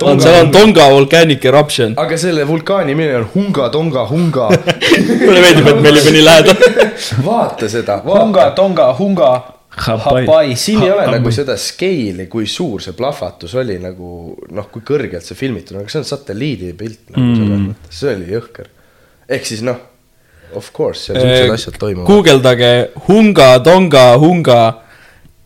[0.03, 1.93] on, seal on Tonga volcanic eruption.
[1.95, 4.49] aga selle vulkaani nimi on Hunga-tonga-hunga.
[5.23, 6.57] mulle meeldib, et me olime nii lähedal.
[7.25, 9.31] vaata seda, Hunga vaata., Tonga, Hunga,
[9.77, 10.25] Hapai.
[10.25, 10.55] Hapai.
[10.57, 14.09] siin ei ole nagu seda skeili, kui suur see plahvatus oli nagu
[14.51, 17.35] noh, kui kõrgelt see filmitud on, aga see on satelliidipilt nagu Mm.
[17.37, 18.67] selles mõttes, see oli jõhker.
[19.29, 19.77] ehk siis noh,
[20.55, 22.07] of course, seal siuksed asjad toimuvad.
[22.07, 24.61] guugeldage Hunga, Tonga, Hunga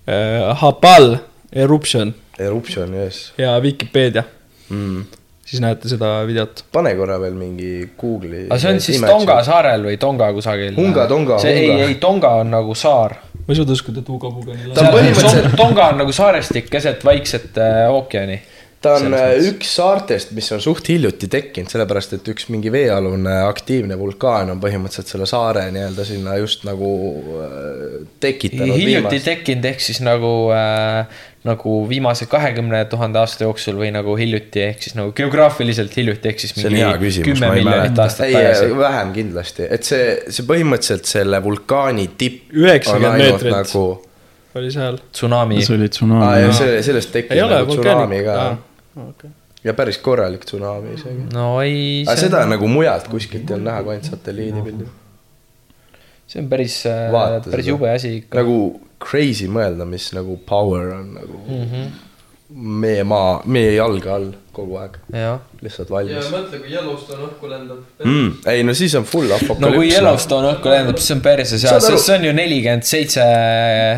[0.07, 1.17] äh,, Hapal
[1.51, 4.23] eruption Eruption, yes ja Vikipeedia,
[4.69, 5.03] mm..
[5.51, 6.63] Siis näete seda videot.
[6.71, 8.45] pane korra veel mingi Google'i.
[8.47, 9.41] aga see on siis Tonga.
[9.43, 10.71] saarel või Tonga kusagil?
[10.79, 13.17] Hunga, Tonga, see ei, ei Tonga on nagu saar.
[13.41, 17.03] ma ei suuda uskuda, et Uga-puuga nii Ta on põhimõtteliselt- Tonga on nagu saarestik keset
[17.05, 18.39] Vaikset äh, ookeani.
[18.81, 23.35] Ta on äh, üks saartest, mis on suht hiljuti tekkinud, sellepärast et üks mingi veealune
[23.45, 26.93] aktiivne vulkaan on põhimõtteliselt selle saare nii-öelda sinna just nagu
[27.37, 28.73] äh, tekitanud.
[28.79, 34.65] hiljuti tekkinud ehk siis nagu äh,, nagu viimase kahekümne tuhande aasta jooksul või nagu hiljuti
[34.65, 38.27] ehk siis nagu geograafiliselt hiljuti ehk siis see on mingi hea küsimus, kümme miljonit aastat
[38.27, 38.71] ei, tagasi.
[38.81, 42.49] vähem kindlasti, et see, see põhimõtteliselt selle vulkaani tipp.
[42.49, 43.53] 90 meetrit.
[43.53, 43.85] nagu,
[44.57, 44.99] oli seal.
[45.13, 45.61] tsunami.
[45.65, 48.69] see oli tsunami see, sellest tekkis ei ole nagu tsunami ka vulkaani.
[48.95, 49.29] Okay.
[49.63, 51.27] ja päris korralik tsunami isegi.
[51.33, 54.87] no ei, aga seda on, nagu mujalt kuskilt ei olnud näha, kui ainult satelliidipildil.
[56.27, 58.37] see on päris, Vaata päris jube asi ikka.
[58.41, 58.57] nagu
[59.09, 61.75] crazy mõelda, mis nagu power on nagu mm Mhm.
[61.75, 62.07] -hmm.
[62.83, 64.97] meie maa, meie jalge all kogu aeg,
[65.61, 67.83] lihtsalt ja valmis mõtle, kui Yellowstone õhku lendab.
[68.03, 68.31] mm,.
[68.51, 69.95] ei no siis on full no kui apokalüps.
[69.95, 73.27] Yellowstone õhku lendab, siis on perse seal, Saad aru- sest see on ju nelikümmend seitse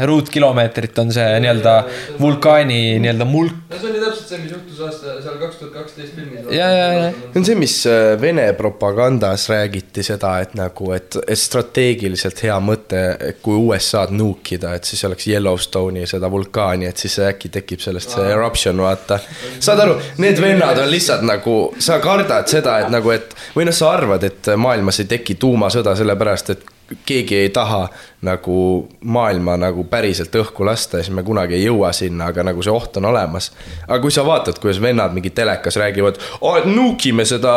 [0.09, 1.75] ruutkilomeetrit on see nii-öelda
[2.19, 3.57] vulkaani nii-öelda mulk.
[3.69, 6.45] no see on ju täpselt see, mis juhtus aasta seal kaks tuhat kaksteist filmis.
[6.53, 7.09] Ja, ja, ja.
[7.31, 13.01] see on see, mis äh, Vene propagandas räägiti seda, et nagu, et, strateegiliselt hea mõte,
[13.43, 18.29] kui USA-d nuukida, et siis oleks Yellowstone'i seda vulkaani, et siis äkki tekib sellest see
[18.31, 19.19] eruption, vaata.
[19.63, 23.75] saad aru, need vennad on lihtsalt nagu, sa kardad seda, et nagu, et või noh,
[23.75, 27.87] sa arvad, et maailmas ei teki tuumasõda sellepärast, et keegi ei taha
[28.23, 28.57] nagu
[29.03, 32.71] maailma nagu päriselt õhku lasta ja siis me kunagi ei jõua sinna, aga nagu see
[32.73, 33.51] oht on olemas.
[33.87, 36.19] aga kui sa vaatad, kuidas vennad mingi telekas räägivad,
[36.59, 37.53] et nukime seda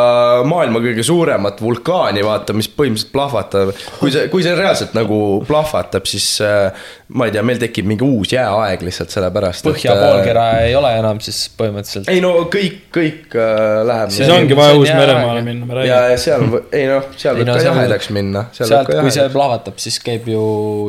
[0.46, 3.72] maailma kõige suuremat vulkaani, vaata, mis põhimõtteliselt plahvatab.
[4.00, 8.06] kui see, kui see reaalselt nagu plahvatab, siis äh, ma ei tea, meil tekib mingi
[8.06, 9.66] uus jääaeg lihtsalt sellepärast.
[9.66, 12.10] põhja poolkera ei ole enam siis põhimõtteliselt.
[12.10, 14.14] ei no kõik, kõik äh, läheb.
[14.14, 16.10] siis ongi see vaja Uus-Meremaale minna, me ja, räägime.
[16.10, 18.46] ja seal, ei noh, seal Ei võib no ka jahedaks minna.
[18.56, 20.42] sealt, kui see plahvatab, siis käib ju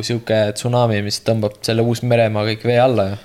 [0.05, 3.17] sihuke tsunami, mis tõmbab selle Uus-Meremaa kõik vee alla ju.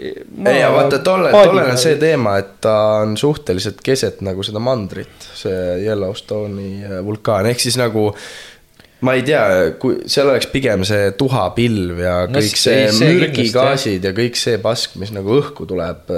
[0.00, 4.62] ei, aga vaata, tolle, tollel on see teema, et ta on suhteliselt keset nagu seda
[4.62, 8.08] mandrit, see Yellowstone'i äh, vulkaan, ehk siis nagu
[9.00, 9.44] ma ei tea,
[9.80, 14.60] kui seal oleks pigem see tuhapilv ja No kõik see see mürgigaasid ja kõik see
[14.62, 16.12] pask, mis nagu õhku tuleb.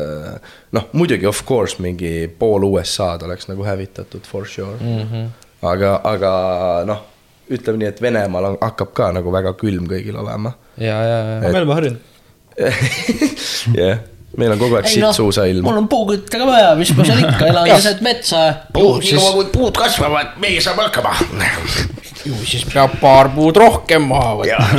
[0.74, 5.07] noh, muidugi of course mingi pool USA-d oleks nagu hävitatud for sure mm.
[5.12, 5.30] -hmm.
[5.70, 6.33] aga, aga
[6.89, 7.07] noh,
[7.57, 10.55] ütleme nii, et Venemaal on, hakkab ka nagu väga külm kõigil olema.
[10.76, 11.36] ja, ja, ja.
[11.48, 12.09] me oleme harjunud.
[13.80, 14.03] jah,
[14.36, 15.64] meil on kogu aeg sitt suusa ilm.
[15.66, 18.44] mul on puukütte ka vaja, mis ma seal ikka elan keset metsa.
[18.74, 21.14] puud, nii kaua kui puud kasvavad, meie saame hakkama.
[22.22, 24.70] ju siis peab paar puud rohkem maha võtma.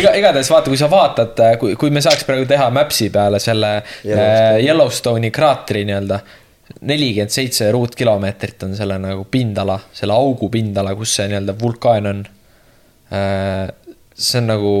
[0.00, 3.78] iga, igatahes vaata, kui sa vaatad, kui, kui me saaks praegu teha Maps'i peale selle
[4.04, 6.20] Yellowstone'i, Yellowstone'i kraatri nii-öelda.
[6.80, 12.24] Nelikümmend seitse ruutkilomeetrit on selle nagu pindala, selle augu pindala, kus see nii-öelda vulkaan on.
[14.18, 14.72] see on nagu,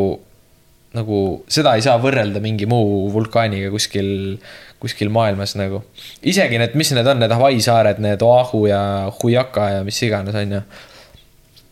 [0.98, 4.36] nagu seda ei saa võrrelda mingi muu vulkaaniga kuskil,
[4.82, 5.82] kuskil maailmas nagu.
[6.22, 8.82] isegi need, mis need on, need Hawaii saared, need Oahu ja
[9.22, 10.62] Huyaka ja mis iganes, on ju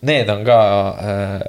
[0.06, 0.58] need on ka
[1.00, 1.44] äh,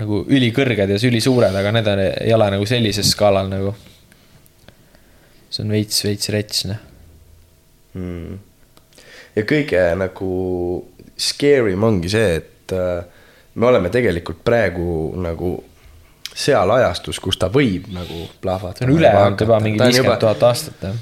[0.00, 3.74] nagu ülikõrged ja ülisuured, aga need on, ei ole nagu sellisel skaalal nagu.
[5.50, 6.89] see on veits, veits rets, noh.
[7.94, 8.38] mm..
[9.36, 10.34] ja kõige nagu
[11.20, 13.04] scary im ongi see, et äh,
[13.54, 15.56] me oleme tegelikult praegu nagu
[16.40, 18.86] seal ajastus, kus ta võib nagu plahvatada.
[18.86, 20.98] see on üle olnud juba mingi viiskümmend tuhat aastat, jah.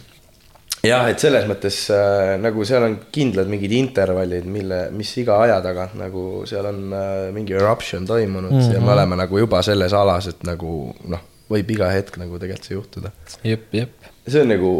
[0.88, 5.60] jah, et selles mõttes äh, nagu seal on kindlad mingid intervallid, mille, mis iga aja
[5.64, 8.74] tagant nagu seal on äh, mingi eruption toimunud mm -hmm.
[8.74, 12.70] ja me oleme nagu juba selles alas, et nagu noh, võib iga hetk nagu tegelikult
[12.70, 13.12] see juhtuda.
[13.44, 14.10] jep, jep.
[14.26, 14.72] see on nagu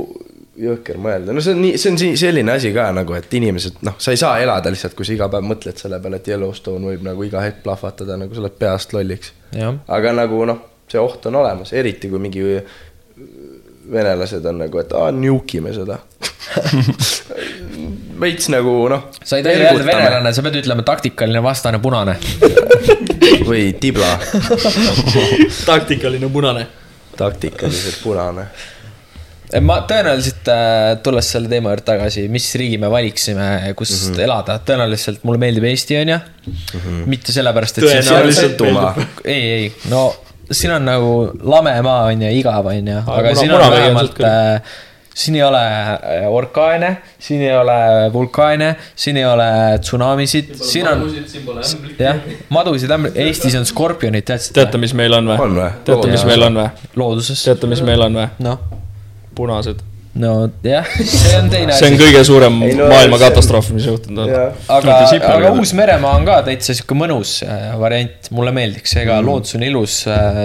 [0.59, 3.98] jõhker mõelda, no see on nii, see on selline asi ka nagu, et inimesed, noh,
[4.02, 7.04] sa ei saa elada lihtsalt, kui sa iga päev mõtled selle peale, et Yellowstone võib
[7.06, 9.32] nagu iga hetk plahvatada, nagu sa oled peast lolliks.
[9.54, 12.44] aga nagu noh, see oht on olemas, eriti kui mingi
[13.92, 16.00] venelased on nagu, et aa, nukime seda.
[18.22, 19.09] veits nagu noh.
[19.22, 22.16] sa ei tohi öelda venelane, sa pead ütlema taktikaline vastane punane.
[23.48, 24.16] või tibla,
[25.70, 26.66] taktikaline punane.
[27.16, 28.48] taktikaliselt punane.
[29.64, 34.24] Ma tõenäoliselt äh,, tulles selle teema juurde tagasi, mis riigi me valiksime, kus mm -hmm.
[34.26, 36.18] elada, tõenäoliselt mulle meeldib Eesti, on ju.
[37.07, 37.84] mitte sellepärast, et.
[37.84, 38.61] Tõenäoliselt
[39.24, 40.11] ei, ei, no
[40.51, 44.76] siin on nagu lame maa on ju, igav on ju, aga siin on vähemalt äh,
[45.18, 47.78] siin ei ole äh, orkaane, siin ei ole
[48.12, 49.49] vulkaane, siin ei ole
[49.82, 51.05] tsunamisid, siin on,
[51.99, 52.20] jah,
[52.55, 55.70] madusid, Eestis on skorpionid, teadsid teate, mis meil on või?
[55.84, 56.90] teate, mis meil on või?
[56.96, 58.28] looduses, teate, mis meil on või?
[58.46, 58.62] noh,
[59.39, 59.84] punased.
[60.18, 60.32] no
[60.64, 62.01] jah, see on teine see on asi.
[62.01, 64.55] kõige suurem Ei, no maailma see- katastroof, mis juhtunud on.
[64.74, 65.53] aga aga.
[65.53, 69.28] Uus-Meremaa on ka täitsa sihuke mõnus äh, variant, mulle meeldiks, ega mm.
[69.28, 69.99] loodus on ilus,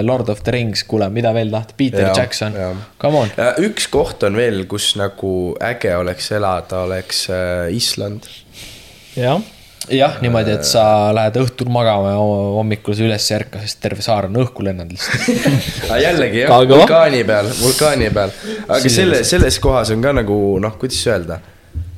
[0.06, 2.54] Lord of the Rings, kuule, mida veel tahta, Peter Jaa, Jackson
[3.02, 3.34] come on.
[3.66, 5.34] üks koht on veel, kus nagu
[5.72, 8.30] äge oleks elada, oleks äh, Island.
[9.18, 9.42] jah,
[9.92, 12.20] jah, niimoodi, et sa lähed õhtul magama ja
[12.56, 15.48] hommikul sa üles ei ärka, sest terve saar on õhku lennanud lihtsalt.
[15.88, 20.76] aga jällegi jah, vulkaani peal, vulkaani peal, aga selle, selles kohas on ka nagu noh,
[20.80, 21.40] kuidas öelda.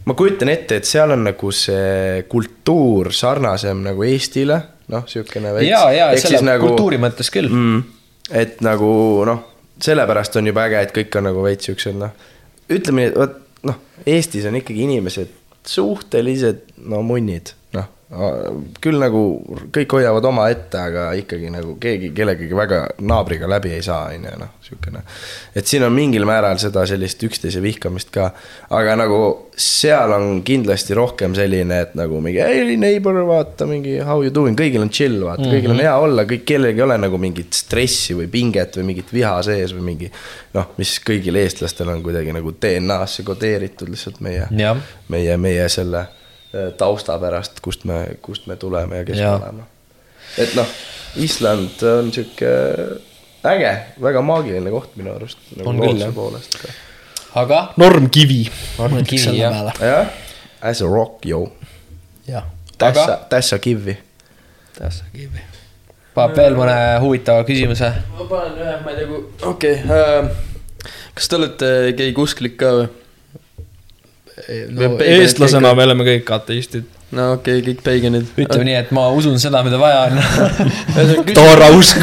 [0.07, 4.61] ma kujutan ette, et seal on nagu see kultuur sarnasem nagu Eestile,
[4.93, 5.70] noh, siukene veits.
[5.70, 6.68] ja, ja selle nagu...
[6.68, 7.82] kultuuri mõttes küll mm..
[8.43, 8.91] et nagu
[9.26, 9.43] noh,
[9.82, 12.14] sellepärast on juba äge, et kõik on nagu veits siuksed noh,
[12.66, 15.34] ütleme nii, et vot noh, Eestis on ikkagi inimesed
[15.66, 17.53] suhteliselt no munnid.
[18.07, 19.20] Küll nagu
[19.74, 24.34] kõik hoiavad omaette, aga ikkagi nagu keegi kellegagi väga naabriga läbi ei saa, on ju,
[24.38, 25.00] noh, siukene.
[25.59, 28.28] et siin on mingil määral seda sellist üksteise vihkamist ka,
[28.78, 29.18] aga nagu
[29.59, 34.54] seal on kindlasti rohkem selline, et nagu mingi hey neighbor, vaata mingi how you doing,
[34.54, 35.57] kõigil on chill, vaata mm, -hmm.
[35.57, 39.11] kõigil on hea olla, kõik, kellelgi ei ole nagu mingit stressi või pinget või mingit
[39.11, 40.12] viha sees või mingi
[40.54, 44.46] noh, mis kõigil eestlastel on kuidagi nagu DNA-sse kodeeritud lihtsalt meie,
[45.09, 46.04] meie, meie selle
[46.78, 49.38] tausta pärast, kust me, kust me tuleme ja kes Jaa.
[49.38, 49.62] me oleme.
[50.38, 50.66] et noh,
[51.16, 52.51] Island on sihuke
[53.47, 53.72] äge,
[54.03, 56.14] väga maagiline koht minu arust nagu On küll, jah.
[56.14, 56.59] poolest.
[57.34, 58.42] aga normkivi.
[59.09, 60.12] kivi jah, jah,
[60.61, 61.49] as a rock, yo.
[62.28, 62.44] jah.
[62.78, 63.99] Tässä, tässä kivi.
[64.78, 65.40] tässä kivi.
[66.14, 67.92] paneb veel mõne huvitava küsimuse.
[68.18, 70.92] ma panen ühe, ma ei tea, kui, okei okay,.
[71.14, 72.88] kas te olete gei kusklik ka või?
[74.70, 76.84] No eestlasena me oleme kõik ateistid.
[77.16, 78.28] no okei okay,, kõik peigenid.
[78.38, 80.20] ütleme nii, et ma usun seda, mida vaja on.
[81.38, 82.03] Taara usk,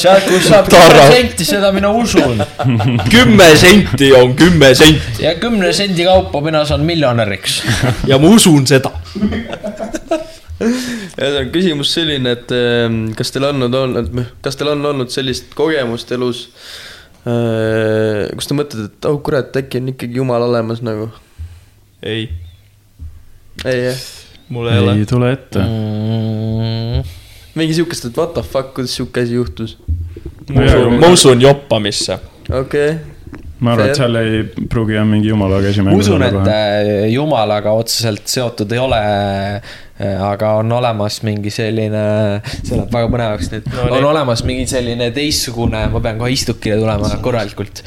[0.00, 2.40] sealt, kus saab kümme senti, seda mina usun.
[3.12, 7.60] kümme senti on kümme senti ja kümne sendi kaupa mina saan miljonäriks.
[8.08, 8.92] ja ma usun seda.
[10.64, 14.10] ühesõnaga küsimus selline, et ähm, kas teil on olnud,
[14.44, 16.46] kas teil on olnud sellist kogemust elus,
[17.24, 21.08] kus te mõtlete, et oh kurat, äkki on ikkagi jumal olemas nagu?
[22.04, 22.28] ei,
[23.64, 24.02] ei jah,
[24.52, 24.98] mul ei ole.
[25.00, 25.64] ei tule ette.
[27.56, 29.78] mingi siukest, et what the fuck, kuidas siuke asi juhtus?
[30.52, 32.20] ma usun, joppamisse.
[32.50, 33.14] okei okay.,
[33.64, 37.06] ma arvan, et seal ei pruugi jah mingi jumala käsi ma mängus usun, et äh,
[37.14, 39.00] jumalaga otseselt seotud ei ole.
[40.28, 42.02] Aga on olemas mingi selline,
[42.60, 43.70] see läheb väga põnevaks nüüd.
[43.74, 47.84] No on olemas mingi selline teistsugune, ma pean kohe istukile tulema korralikult.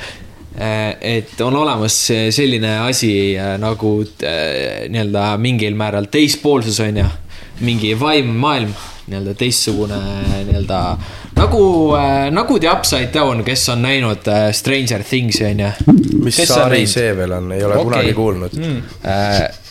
[0.57, 1.95] et on olemas
[2.33, 3.91] selline asi äh, nagu
[4.25, 7.09] äh, nii-öelda mingil määral teispoolsus on ju,
[7.61, 8.73] mingi vaim, maailm,
[9.07, 9.97] nii-öelda teistsugune
[10.47, 10.79] nii-öelda
[11.37, 11.61] nagu,
[12.31, 15.95] nagu The Upside Down, kes on näinud äh, Stranger Things'i on ju.
[16.23, 17.85] mis saari see veel on, ei ole Okei.
[17.85, 17.93] okay.
[17.93, 18.59] kunagi kuulnud.
[18.59, 19.65] Okei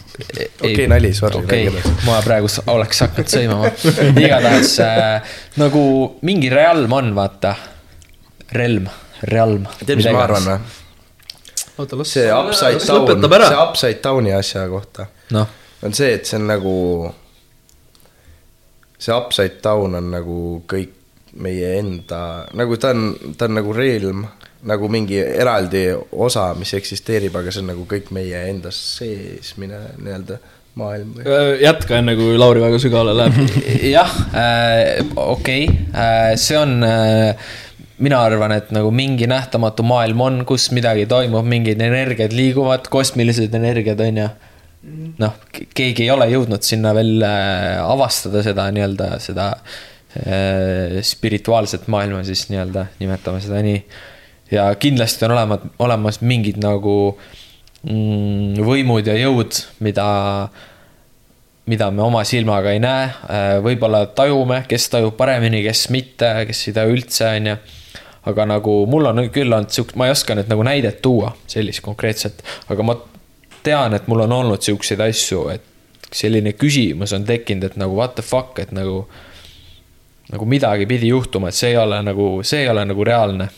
[0.63, 3.69] Okei, nali, sorry, okei edasi., ma praegu oleks hakanud sõimama.
[4.25, 5.83] igatahes äh, nagu
[6.25, 7.53] mingi realm on, vaata.
[8.57, 8.89] relm,
[9.23, 9.67] realm.
[9.83, 10.59] tead, mis ma arvan või?
[11.77, 13.61] oota, las see upside down, see.
[13.61, 15.49] upside down'i asja kohta noh,
[15.85, 16.75] on see, et see on nagu,
[18.99, 20.95] see upside down on nagu kõik
[21.37, 24.25] meie enda, nagu ta on, ta on nagu realm,
[24.67, 30.39] nagu mingi eraldi osa, mis eksisteerib, aga see on nagu kõik meie enda seesmine nii-öelda
[30.81, 31.37] maailm või?
[31.61, 33.61] jätka enne, kui Lauri väga sügavale läheb.
[33.97, 37.47] jah äh,, okei äh,, see on äh,
[37.99, 43.55] mina arvan, et nagu mingi nähtamatu maailm on, kus midagi toimub, mingid energiad liiguvad, kosmilised
[43.57, 44.29] energiad on ju.
[45.19, 45.39] noh,
[45.77, 52.47] keegi ei ole jõudnud sinna veel äh, avastada seda nii-öelda seda äh, spirituaalset maailma siis
[52.53, 53.83] nii-öelda, nimetame seda nii.
[54.55, 56.97] ja kindlasti on olemas, olemas mingid nagu
[57.83, 60.07] mm, võimud ja jõud, mida
[61.67, 63.09] mida me oma silmaga ei näe,
[63.59, 67.57] võib-olla tajume, kes tajub paremini, kes mitte, kes ei taju üldse, on ju.
[68.31, 71.83] aga nagu mul on küll olnud siuk-, ma ei oska nüüd nagu näidet tuua, sellist
[71.83, 72.95] konkreetset, aga ma
[73.67, 78.15] tean, et mul on olnud siukseid asju, et selline küsimus on tekkinud, et nagu what
[78.19, 79.05] the fuck, et nagu
[80.33, 83.49] nagu midagi pidi juhtuma, et see ei ole nagu, see ei ole nagu reaalne.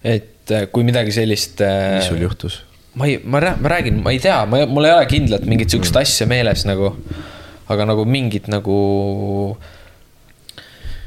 [0.00, 1.60] et eh, kui midagi sellist.
[1.60, 2.62] mis sul juhtus?
[2.94, 5.96] ma ei, ma, ma räägin, ma ei tea, ma, mul ei ole kindlalt mingit sihukest
[6.00, 6.94] asja meeles nagu,
[7.70, 8.78] aga nagu mingid nagu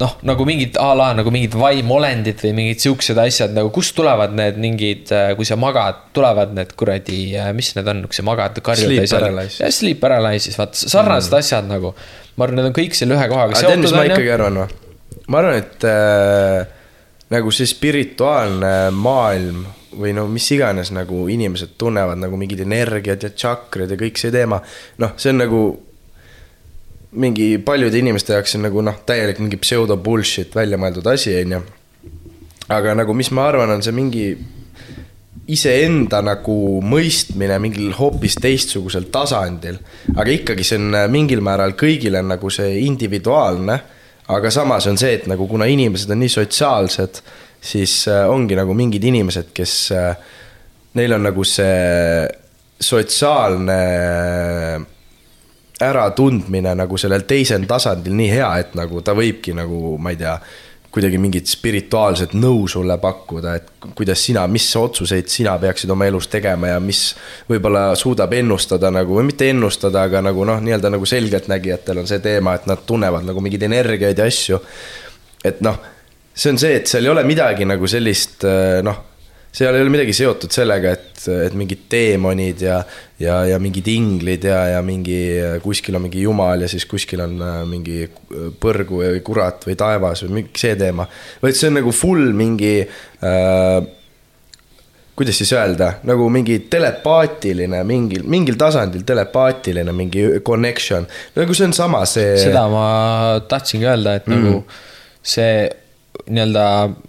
[0.03, 4.35] noh, nagu mingid a la nagu mingid vaimolendid või mingid siuksed asjad nagu, kust tulevad
[4.35, 7.21] need mingid, kui sa magad, tulevad need kuradi,
[7.55, 9.59] mis need on, kui sa magad, karjud Sleep ja seal- paralysis.
[9.63, 11.39] jah, sleep paralysis, vaata sarnased mm.
[11.39, 11.93] asjad nagu.
[12.35, 14.59] ma arvan, need on kõik selle ühe kohaga aga tead, mis seotud, ma ikkagi arvan
[14.63, 14.81] või?
[15.27, 16.81] ma arvan, et äh,
[17.33, 23.29] nagu see spirituaalne maailm või no mis iganes nagu inimesed tunnevad nagu mingid energiad ja
[23.29, 24.57] tšakrad ja kõik see teema,
[25.01, 25.63] noh, see on nagu
[27.13, 31.61] mingi paljude inimeste jaoks on nagu noh, täielik mingi pseudo bullshit välja mõeldud asi, onju.
[32.73, 34.27] aga nagu, mis ma arvan, on see mingi
[35.53, 36.55] iseenda nagu
[36.87, 39.79] mõistmine mingil hoopis teistsugusel tasandil.
[40.15, 43.79] aga ikkagi see on äh, mingil määral kõigile nagu see individuaalne.
[44.27, 47.19] aga samas on see, et nagu kuna inimesed on nii sotsiaalsed,
[47.61, 49.91] siis äh, ongi nagu mingid inimesed, kes,
[50.93, 52.23] neil on nagu see
[52.83, 53.81] sotsiaalne
[55.81, 60.35] äratundmine nagu sellel teisel tasandil nii hea, et nagu ta võibki nagu, ma ei tea,
[60.93, 66.27] kuidagi mingit spirituaalset nõu sulle pakkuda, et kuidas sina, mis otsuseid sina peaksid oma elus
[66.29, 67.01] tegema ja mis
[67.49, 72.21] võib-olla suudab ennustada nagu, või mitte ennustada, aga nagu noh, nii-öelda nagu selgeltnägijatel on see
[72.21, 74.61] teema, et nad tunnevad nagu mingeid energiaid ja asju.
[75.43, 75.81] et noh,
[76.33, 78.45] see on see, et seal ei ole midagi nagu sellist
[78.85, 79.01] noh
[79.53, 82.79] seal ei ole midagi seotud sellega, et, et mingid teemonid ja,
[83.21, 85.17] ja, ja mingid inglid ja, ja mingi
[85.63, 87.99] kuskil on mingi jumal ja siis kuskil on äh, mingi
[88.61, 91.05] põrgu või kurat või taevas või mingi see teema.
[91.43, 93.77] vaid see on nagu full mingi äh,,
[95.13, 101.05] kuidas siis öelda, nagu mingi telepaatiline mingil, mingil tasandil telepaatiline mingi connection.
[101.37, 102.33] nagu see on sama see.
[102.41, 102.87] seda ma
[103.49, 104.33] tahtsingi öelda, et mm.
[104.33, 104.65] nagu
[105.21, 105.82] see
[106.29, 106.65] nii-öelda,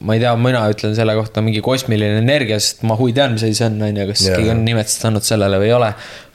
[0.06, 3.44] ma ei tea, mina ütlen selle kohta mingi kosmiline energia, sest ma hui tean, mis
[3.46, 4.38] asi see on, on ju, kas Jaa.
[4.38, 5.90] keegi on nimetust andnud sellele või ei ole.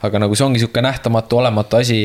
[0.08, 2.04] aga nagu see ongi sihuke nähtamatu, olematu asi,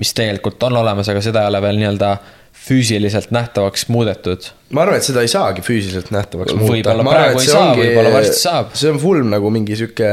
[0.00, 2.12] mis tegelikult on olemas, aga seda ei ole veel nii-öelda
[2.60, 4.50] füüsiliselt nähtavaks muudetud.
[4.70, 6.74] ma arvan, et seda ei saagi füüsiliselt nähtavaks muuta.
[6.74, 8.74] Võib-olla praegu ei saa, võib-olla varsti saab.
[8.78, 10.10] see on full nagu mingi sihuke,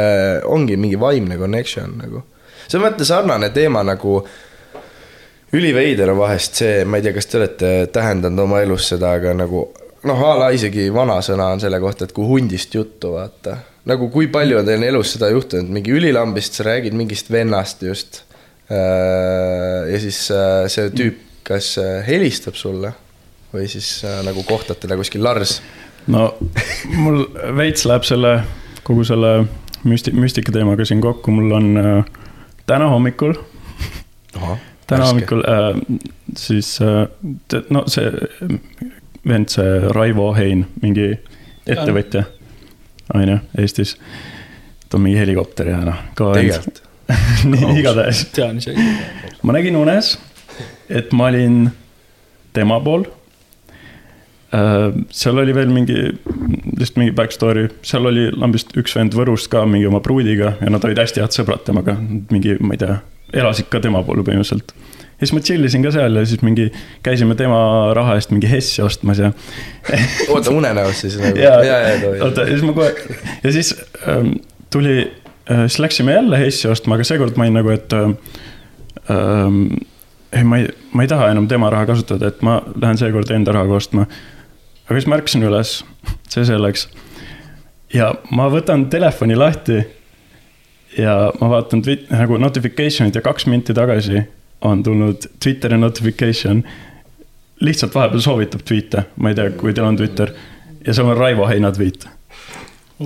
[0.47, 2.23] ongi mingi vaimne connection nagu.
[2.65, 4.21] see on vaata sarnane teema nagu,
[5.53, 9.33] üliveider on vahest see, ma ei tea, kas te olete tähendanud oma elus seda, aga
[9.37, 9.67] nagu
[10.07, 13.57] noh, a la isegi vanasõna on selle kohta, et kui hundist juttu vaata.
[13.87, 18.23] nagu kui palju on teil elus seda juhtunud, mingi ülilambist sa räägid mingist vennast just.
[18.67, 22.91] ja siis äh, see tüüp kas äh, helistab sulle
[23.53, 25.61] või siis äh, nagu kohtad teda kuskil lars.
[26.11, 26.33] no
[26.91, 27.23] mul
[27.57, 28.33] veits läheb selle,
[28.87, 29.31] kogu selle
[29.87, 32.17] müsti-, müstika teemaga siin kokku, mul on äh,
[32.67, 33.37] täna hommikul,
[34.87, 35.81] täna hommikul äh,
[36.37, 37.07] siis äh,,
[37.69, 38.11] no see
[39.27, 41.11] vend, see Raivo Hein, mingi
[41.67, 42.23] ettevõtja,
[43.15, 43.97] on ju, Eestis.
[44.87, 46.47] ta on mingi helikopter ja noh, kõva vend.
[46.47, 46.83] tegelikult.
[47.51, 48.83] nii, igatahes tean isegi.
[49.47, 50.15] ma nägin unes,
[50.89, 51.67] et ma olin
[52.55, 53.05] tema pool.
[55.11, 55.95] seal oli veel mingi,
[56.79, 60.71] lihtsalt mingi back story, seal oli lambist üks vend Võrust ka mingi oma pruudiga ja
[60.71, 61.97] nad olid hästi head sõbrad temaga,
[62.31, 62.95] mingi, ma ei tea,
[63.33, 64.73] elasid ka tema pool põhimõtteliselt.
[65.17, 66.67] ja siis ma chill isin ka seal ja siis mingi
[67.05, 67.59] käisime tema
[67.97, 69.31] raha eest mingi Hessi ostmas ja
[70.33, 71.39] oota, unenäos siis nagu.
[71.41, 71.57] ja,
[72.23, 73.73] oota, ja siis ma kohe, ja siis
[74.07, 74.37] ähm,
[74.73, 74.99] tuli
[75.51, 78.09] äh,, siis läksime jälle Hessi ostma, aga seekord ma olin nagu, et äh,
[79.11, 79.61] ähm,
[80.31, 83.55] ei, ma ei, ma ei taha enam tema raha kasutada, et ma lähen seekord enda
[83.55, 84.07] rahaga ostma.
[84.87, 85.81] aga siis ma ärkasin üles,
[86.31, 86.87] see selleks.
[87.93, 89.81] ja ma võtan telefoni lahti
[90.97, 94.23] ja ma vaatan twit-, nagu notification'id ja kaks minti tagasi
[94.65, 96.63] on tulnud Twitteri notification.
[97.61, 100.29] lihtsalt vahepeal soovitab tweet'e, ma ei tea, kui teil on Twitter
[100.85, 102.05] ja seal on Raivo Heina tweet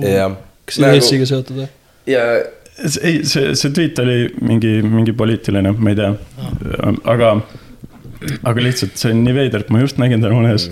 [0.00, 0.34] jah.
[0.66, 1.68] kas see on Eestiga seotud või?
[2.06, 2.26] ja
[2.82, 6.08] See- ei, see, see tweet oli mingi, mingi poliitiline, ma ei tea,
[7.04, 7.34] aga,
[8.48, 10.70] aga lihtsalt see on nii veider, et ma just nägin teda unes.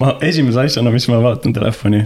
[0.00, 2.00] ma esimese asjana, mis ma vaatan telefoni,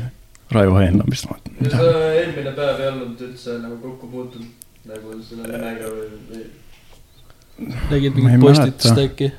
[0.55, 4.11] Raivo Heinla, mis ma vaatan, ja mida sa eelmine päev ei olnud üldse nagu kokku
[4.13, 6.45] puutunud nagu selle nimega või, või?
[7.95, 9.31] ei mingit postitust äkki?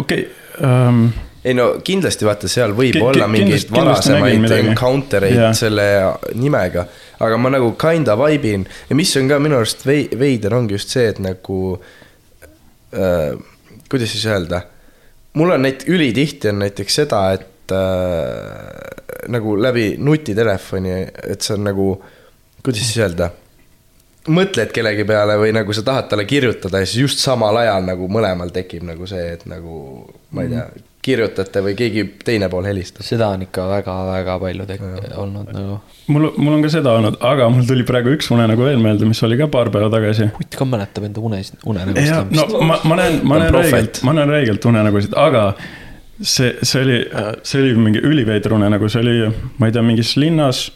[0.00, 0.24] okei
[0.66, 1.04] ähm,,
[1.44, 5.52] ei no kindlasti vaata, seal võib Ki- olla mingeid varasemaid encounter eid Jaa.
[5.56, 5.86] selle
[6.34, 6.86] nimega.
[7.20, 10.76] aga ma nagu kinda vibe in ja mis on ka minu arust vei-, veider ongi
[10.78, 11.60] just see, et nagu
[12.92, 13.38] äh,.
[13.90, 14.64] kuidas siis öelda,
[15.38, 20.96] mul on neid, ülitihti on näiteks seda, et äh, nagu läbi nutitelefoni,
[21.32, 21.92] et see on nagu,
[22.62, 23.30] kuidas siis öelda
[24.28, 28.08] mõtled kellegi peale või nagu sa tahad talle kirjutada ja siis just samal ajal nagu
[28.12, 29.80] mõlemal tekib nagu see, et nagu
[30.36, 30.66] ma ei tea,
[31.00, 33.04] kirjutate või keegi teine pool helistab.
[33.06, 34.84] seda on ikka väga-väga palju tek-,
[35.22, 35.78] olnud nagu.
[36.12, 39.22] mul, mul on ka seda olnud, aga mul tuli praegu üks unenägu veel meelde, mis
[39.24, 40.28] oli ka paar päeva tagasi.
[40.36, 44.16] Hutt ka mäletab enda unes, ja unenägust no ma, ma näen, ma näen räigelt, ma
[44.18, 45.46] näen räigelt unenägusid, aga
[46.22, 46.98] see, see oli,
[47.42, 49.16] see oli mingi üliveider unenägu, see oli,
[49.58, 50.66] ma ei tea, mingis linnas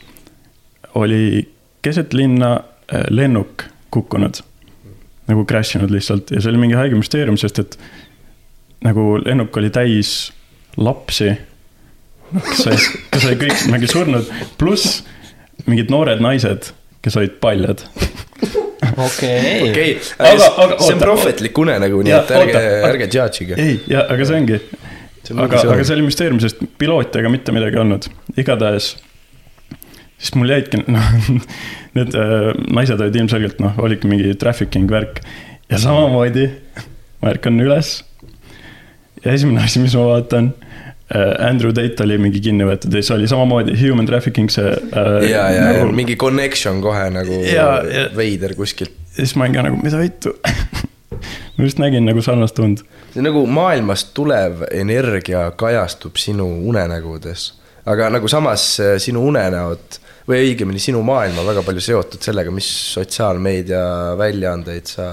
[1.01, 1.49] oli
[1.85, 4.41] keset linna äh, lennuk kukkunud.
[5.25, 7.79] nagu crash inud lihtsalt ja see oli mingi haige müsteerium, sest et
[8.85, 10.33] nagu lennuk oli täis
[10.77, 11.31] lapsi.
[12.35, 15.03] kes olid, kes olid kõik mingi surnud, pluss
[15.69, 16.73] mingid noored naised,
[17.05, 17.85] kes olid paljad
[18.97, 19.71] okei.
[19.71, 23.59] okei, Aga- aga see on prohvetlik unenägu, nii et ärge ärge judge'ige.
[23.61, 24.59] ei, ja aga see ongi,
[25.33, 28.09] aga, aga see oli müsteerium, sest pilooti ega mitte midagi ei olnud,
[28.41, 28.95] igatahes.
[30.19, 31.09] siis mul jäidki, noh,
[31.97, 35.21] need äh, naised olid ilmselgelt noh, olidki mingi trafficking värk
[35.71, 36.49] ja samamoodi
[37.23, 37.97] ma ärkan üles.
[39.25, 40.51] ja esimene asi, mis ma vaatan
[41.09, 45.29] äh,, Andrew Tate oli mingi kinni võetud ja siis oli samamoodi human trafficking see äh,.
[45.31, 48.93] ja, ja, ja mingi connection kohe nagu Ja, ja- veider kuskilt.
[49.17, 50.35] ja siis ma olin ka nagu, mida vittu
[51.57, 52.83] ma just nägin nagu sarnast und.
[53.15, 57.53] see nagu maailmast tulev energia kajastub sinu unenägudes,
[57.87, 62.53] aga nagu samas äh, sinu unenäod või õigemini sinu maailm on väga palju seotud sellega,
[62.55, 63.83] mis sotsiaalmeedia
[64.17, 65.09] väljaandeid sa,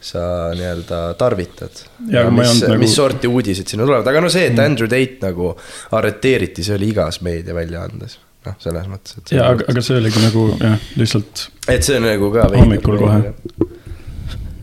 [0.00, 1.80] sa nii-öelda tarvitad.
[2.04, 5.54] Mis nagu- mis sorti uudised sinna tulevad, aga no see, et Andrew Tate nagu
[5.96, 9.32] arreteeriti, see oli igas meediaväljaandes, noh, selles mõttes, et.
[9.38, 12.46] ja, aga, aga see oligi nagu jah, lihtsalt et see on nagu ka.
[12.52, 13.34] Hommikul kohe.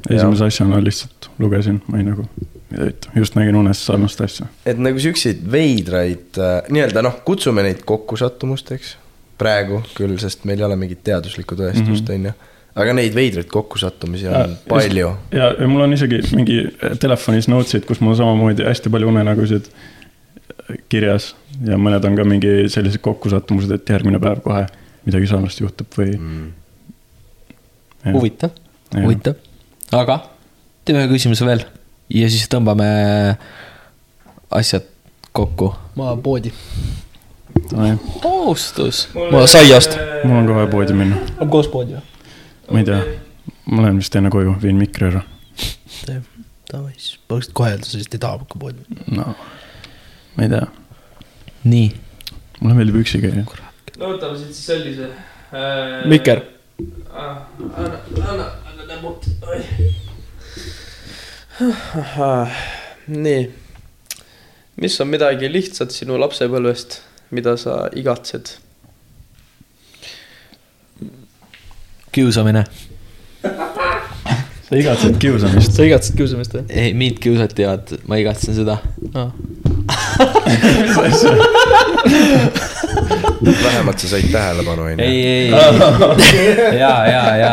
[0.09, 2.25] Esimese asjana lihtsalt lugesin, ma olin nagu,
[2.71, 4.47] mida vittu, just nägin unes sarnast asja.
[4.65, 8.95] et nagu siukseid veidraid äh, nii-öelda noh, kutsume neid kokkusattumusteks
[9.39, 12.35] praegu küll, sest meil ei ole mingit teaduslikku tõestust, on ju.
[12.83, 15.09] aga neid veidraid kokkusattumisi on Ja, ja, palju.
[15.35, 16.61] ja, ja mul on isegi mingi
[17.01, 19.67] telefonis notes'id, kus mul on samamoodi hästi palju unenägusid
[20.89, 21.33] kirjas
[21.67, 24.63] ja mõned on ka mingi sellised kokkusattumused, et järgmine päev kohe
[25.05, 26.15] midagi sarnast juhtub või.
[26.17, 26.47] Mm.
[28.15, 28.55] huvitav,
[28.95, 29.35] huvitav,
[29.91, 30.19] aga
[30.85, 31.65] teeme ühe küsimuse veel
[32.13, 32.87] ja siis tõmbame
[34.53, 34.87] asjad
[35.35, 35.73] kokku.
[35.95, 36.53] ma poodi.
[38.21, 39.07] kohustus.
[39.31, 39.97] ma saiast.
[40.23, 42.05] mul on ka vaja poodi minna, on koos poodi või?
[42.71, 43.01] ma ei tea,
[43.71, 45.21] ma lähen vist enne koju, viin mikri ära.
[46.71, 49.03] davai, siis põhimõtteliselt kohe öelda, sa lihtsalt ei taha hakka poodi.
[49.11, 49.29] no
[50.35, 50.65] ma ei tea,
[51.69, 51.93] nii,
[52.61, 53.45] mulle meeldib üksi käia.
[53.45, 56.05] no võtame siit siis sellise äh,.
[56.09, 56.43] Mikker.
[57.13, 57.99] anna,
[58.29, 59.23] anna, anna näpud.
[63.07, 63.51] nii,
[64.75, 66.99] mis on midagi lihtsat sinu lapsepõlvest,
[67.31, 68.57] mida sa igatsed?
[72.15, 72.63] kiusamine.
[74.69, 75.75] sa igatsed kiusamist.
[75.75, 76.63] sa igatsed kiusamist või?
[76.71, 78.79] ei, mind kiusati, vaata, ma igatsen seda.
[83.63, 85.03] vähemalt sa said tähelepanu, onju.
[85.03, 87.51] ei, ei, ei, ja, ja, ja,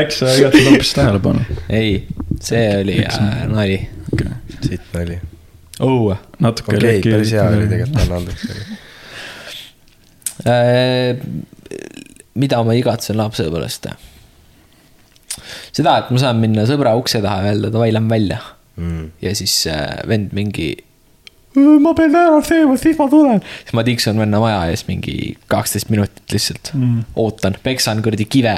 [0.00, 1.44] eks sa igatsed hoopis tähelepanu.
[1.68, 2.06] ei,
[2.40, 3.78] see oli äh, nali.
[4.60, 5.20] siit nali.
[5.80, 6.16] õue.
[6.44, 7.68] natuke okei, päris hea oli.
[7.72, 8.42] tegelikult, anna andeks.
[10.44, 11.20] Äh,
[12.34, 13.88] mida ma igatsen lapsepõlvest?
[15.74, 18.40] seda, et ma saan minna sõbra ukse taha ja öelda davai, lähme välja.
[18.74, 19.12] Mm.
[19.22, 20.74] ja siis äh, vend mingi.
[21.54, 23.42] Ma pean ära sööma, siis ma tulen.
[23.62, 28.56] siis ma tiksun venna maja ees mingi kaksteist minutit lihtsalt mm., ootan, peksan kuradi kive.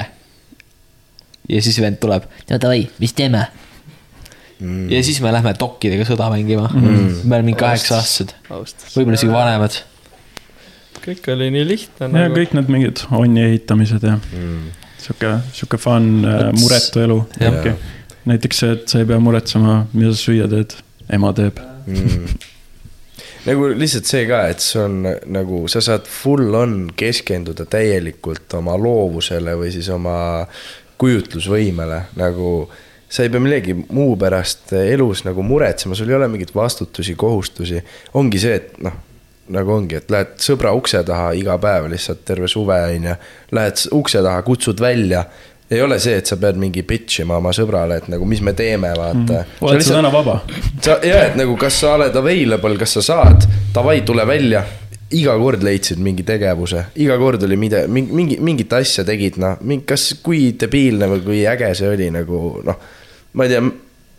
[1.49, 3.45] ja siis vend tuleb, no davai, mis teeme
[4.61, 4.87] mm.?
[4.93, 7.21] ja siis me lähme dokkidega sõda mängima mm..
[7.25, 9.79] me oleme mingi kaheksa-aastased, võib-olla isegi vanemad.
[11.05, 12.41] kõik oli nii lihtne ja nagu.
[12.41, 14.19] kõik need mingid onni ehitamised ja
[15.07, 16.11] sihuke, sihuke fun,
[16.59, 17.21] muretu elu.
[17.41, 17.71] Jah.
[18.27, 20.75] näiteks see, et sa ei pea muretsema, mida sa süüa teed,
[21.15, 21.61] ema teeb.
[21.87, 22.55] mm..
[23.47, 24.97] Nagu lihtsalt see ka, et see on
[25.33, 30.17] nagu sa saad full on keskenduda täielikult oma loovusele või siis oma
[31.01, 32.53] kujutlusvõimele, nagu
[33.09, 37.83] sa ei pea millegi muu pärast elus nagu muretsema, sul ei ole mingeid vastutusi, kohustusi.
[38.19, 38.97] ongi see, et noh,
[39.55, 43.15] nagu ongi, et lähed sõbra ukse taha iga päev lihtsalt terve suve onju,
[43.55, 45.23] lähed s- ukse taha, kutsud välja
[45.71, 48.55] ei ole see, et sa pead mingi bitch ima oma sõbrale, et nagu mis me
[48.57, 49.63] teeme, vaata mm..
[49.67, 50.41] oled sa täna vaba?
[50.83, 54.63] sa ja, et nagu kas sa oled available, kas sa saad, davai, tule välja.
[55.17, 59.59] iga kord leidsid mingi tegevuse, iga kord oli mida, mingi, mingi, mingit asja tegid, noh,
[59.87, 62.87] kas, kui debiilne või kui äge see oli nagu noh.
[63.35, 63.67] ma ei tea,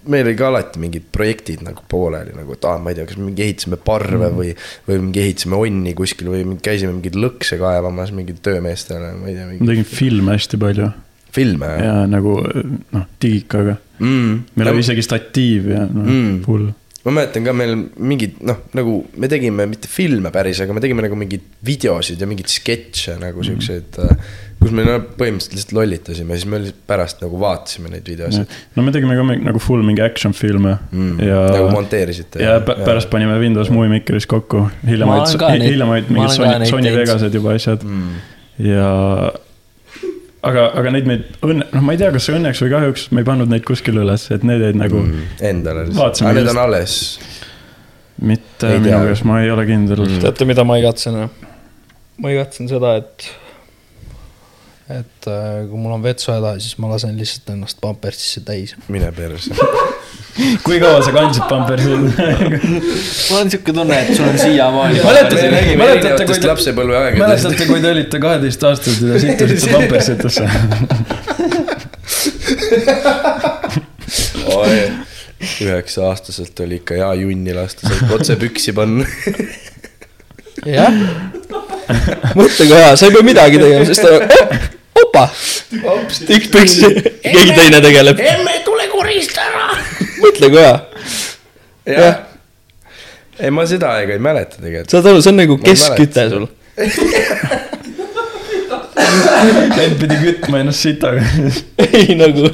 [0.07, 3.19] meil oli ka alati mingid projektid nagu pooleli nagu, et aa, ma ei tea, kas
[3.23, 4.51] mingi ehitasime parve või,
[4.87, 9.47] või mingi ehitasime onni kuskil või käisime mingeid lõkse kaevamas mingid töömeestele, ma ei tea,
[9.47, 10.93] ma mingi tegin filme hästi palju
[11.35, 12.39] filme ja nagu
[12.93, 13.77] noh, digikaga.
[13.99, 14.33] mm..
[14.55, 16.17] meil oli isegi statiiv ja noh Mm.
[16.17, 16.67] mm., full.
[17.07, 17.71] ma mäletan ka meil
[18.03, 22.27] mingid noh, nagu me tegime mitte filme päris, aga me tegime nagu mingeid videosid ja
[22.27, 24.25] mingeid sketše nagu siukseid mm..
[24.59, 28.51] kus me no, põhimõtteliselt lihtsalt lollitasime, siis me lihtsalt pärast nagu vaatasime neid videosid.
[28.75, 31.19] no me tegime ka mingi- nagu full mingi action filme Mm.
[31.23, 32.43] ja nagu monteerisite.
[32.43, 36.91] ja pä- pärast panime Windows Movie Makeris kokku ka, neid- hiljemaid ma mingid Sony, Sony.
[36.97, 38.15] Vegased juba asjad mm..
[38.67, 38.91] ja.
[40.49, 43.27] aga, aga neid meid õnne, noh, ma ei tea, kas õnneks või kahjuks me ei
[43.27, 45.25] pannud neid kuskile üles, et need jäid nagu mm.
[45.49, 46.95] Endale Vaatasime aga need on alles.
[48.33, 50.23] mitte Ei minu käes, ma ei ole kindel mm..
[50.25, 51.19] teate, mida ma igatsen?
[52.17, 53.29] ma igatsen seda, et,
[54.99, 58.77] et äh, kui mul on vetsuhäda, siis ma lasen lihtsalt ennast pampersisse täis.
[58.89, 59.53] mine perse.
[60.63, 61.89] kui kaua sa kandsid pampersi?
[63.29, 64.99] mul on siuke tunne, et sul on siiamaani.
[65.03, 66.47] Mäletate- mäletate, kui te-
[67.21, 70.43] mäletate, kui te olite kaheteistaastased ja sittusite pampersitesse?
[75.61, 79.05] üheksa-aastaselt oli ikka hea junni lasta, said otse püksi panna.
[80.77, 80.93] jah.
[82.37, 84.23] mõtle kui hea, sa ei pea midagi tegema, sest ta op,,
[85.03, 85.25] opa,
[86.27, 86.91] tikk püksi,
[87.25, 88.21] keegi teine tegeleb.
[88.33, 89.66] emme, tule korista ära.
[90.37, 90.75] Mõtle kui hea,
[91.97, 92.19] jah.
[93.39, 94.93] ei, ma seda aega ei mäleta tegelikult.
[94.93, 96.45] saad aru, see on nagu keskküte sul.
[99.77, 101.21] vend pidi kütma ennast sitaga.
[101.87, 102.49] ei nagu,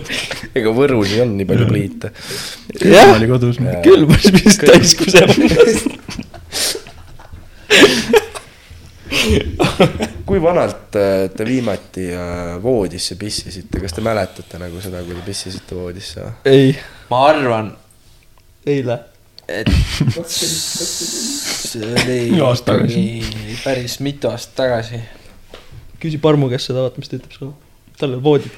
[0.56, 2.08] ega Võrus ei olnud nii palju pliite.
[2.84, 3.60] jah, oli kodus.
[3.84, 5.34] külmas vist täis kusema.
[10.28, 15.24] kui vanalt äh, te viimati äh, voodisse pissisite, kas te mäletate nagu seda, kui te
[15.26, 16.26] pissisite voodisse?
[16.50, 16.74] ei,
[17.12, 17.72] ma arvan,
[18.68, 19.00] eile.
[19.48, 19.68] et
[20.32, 25.02] see oli ikkagi päris mitu aastat tagasi.
[26.00, 27.54] küsi Parmu käest seda, vaata, mis ta ütleb sulle.
[28.00, 28.56] tal on voodid.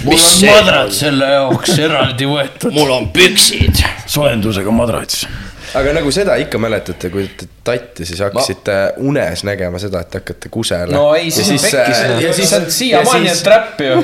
[0.06, 2.72] mul on madrats selle jaoks eraldi võetud.
[2.78, 3.82] mul on püksid.
[4.06, 5.26] soojendusega madrats.
[5.74, 10.48] Aga nagu seda ikka mäletate, kui te tatti, siis hakkasite unes nägema seda, et hakkate
[10.48, 10.92] kusele.
[10.92, 13.98] no ei, siis on pekkis, ja siis on siiamaani on trap ju.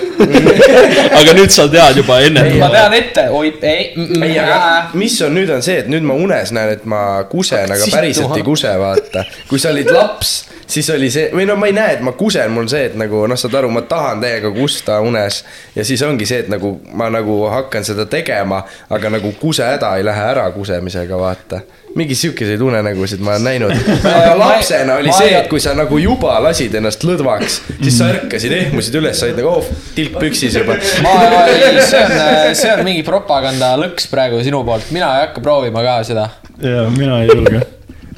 [1.20, 2.44] aga nüüd sa tead juba enne.
[2.60, 4.58] ma tean ette, oi, ei, ei, aga
[5.00, 8.28] mis on nüüd, on see, et nüüd ma unes näen, et ma kusen, aga päriselt
[8.28, 8.40] tuha.
[8.40, 9.24] ei kuse, vaata.
[9.48, 10.34] kui sa olid laps,
[10.66, 12.98] siis oli see, või no ma ei näe, et ma kusen, mul on see, et
[13.00, 15.44] nagu noh, saad aru, ma tahan täiega kusta unes.
[15.76, 20.04] ja siis ongi see, et nagu ma nagu hakkan seda tegema, aga nagu kusehäda ei
[20.04, 21.53] lähe ära kusemisega, vaata
[21.94, 23.72] mingi siukeseid unenägusid ma olen näinud.
[24.16, 28.10] aga lapsena oli ma see, et kui sa nagu juba lasid ennast lõdvaks, siis sa
[28.14, 30.78] ärkasid, ehmusid üles, said nagu oh, tilk püksis juba.
[31.04, 31.14] ma,
[31.52, 32.16] ei, see on,
[32.58, 36.28] see on mingi propagandalõks praegu sinu poolt, mina ei hakka proovima ka seda.
[36.62, 37.62] ja mina ei julge.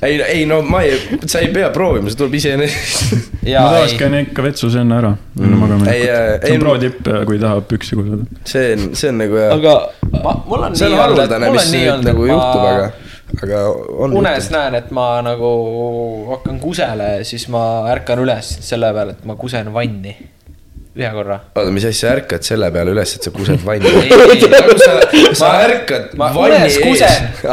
[0.00, 0.96] ei, ei no ma ei,
[1.28, 3.16] sa ei pea proovima, see tuleb iseenesest.
[3.52, 6.56] ja ma tavaliselt ei, käin ikka vetsus enne ära, enne magama Ei, äh, see ei,
[6.56, 8.24] on pro-tipp, kui tahab püksi kusada.
[8.48, 9.50] see on, see on nagu hea.
[9.52, 9.80] aga
[10.16, 12.08] ma, mul on see on nii olnud, et haruldane, mul mis on nii nüüd olnud,
[12.14, 13.05] nagu et juhtub, aga ma,
[13.44, 13.66] aga
[13.98, 14.14] on.
[14.16, 15.50] unes näen, et ma nagu
[16.30, 20.14] hakkan kusele, siis ma ärkan üles selle peale, et ma kusen vanni.
[20.96, 21.36] ühe korra.
[21.52, 23.90] oota, mis asja, ärkad selle peale üles, et sa kused vanni?
[23.90, 24.92] ei, ei, nagu sa,
[25.42, 26.76] sa ärkad ma vanni ees.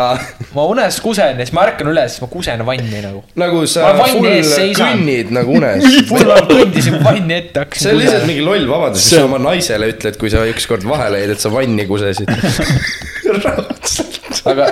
[0.55, 3.23] ma unes kusen ja siis ma ärkan üles, siis ma kusen vanni nagu.
[3.43, 4.31] nagu sa full
[4.79, 5.83] kõnnid nagu unes.
[6.11, 9.39] mul on kõndisin vanni ette, hakkasin see on lihtsalt mingi loll vabandus, mis sa oma
[9.43, 12.31] naisele ütled, kui sa ükskord vahele jäid, et sa vanni kusesid.
[14.53, 14.65] aga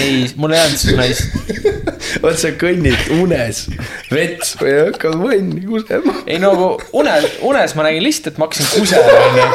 [0.00, 1.80] ei, mul ei olnud siis naist.
[2.22, 3.62] vot sa kõnnid unes
[4.10, 6.16] vets või hakkad vanni kusema.
[6.26, 9.46] ei nagu unes, unes ma nägin lihtsalt, et ma hakkasin kusema, onju.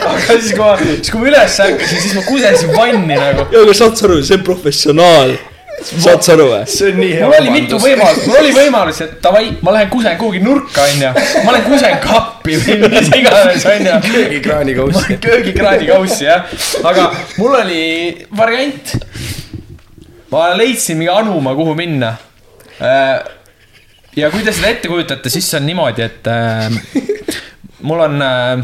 [0.00, 3.46] aga siis, kui ma, siis kui ma üles ärkasin, siis ma kusesin vanni nagu.
[3.52, 5.36] ja aga saad sa aru, see on professionaal.
[5.80, 6.62] saad sa aru või?
[6.70, 9.92] see on nii hea mul oli mitu võimalust, mul oli võimalus, et davai, ma lähen
[9.92, 11.12] kusen kuhugi nurka, onju.
[11.44, 14.00] ma lähen kusen kappi või mis iganes, onju.
[14.08, 15.20] köögikraani kaussi.
[15.28, 16.58] köögikraani kaussi, jah.
[16.92, 17.84] aga mul oli
[18.36, 18.96] variant.
[20.30, 22.14] Ma leidsin mingi anuma, kuhu minna.
[24.16, 26.68] ja kui te seda ette kujutate, siis see on niimoodi, et äh,
[27.86, 28.62] mul on äh,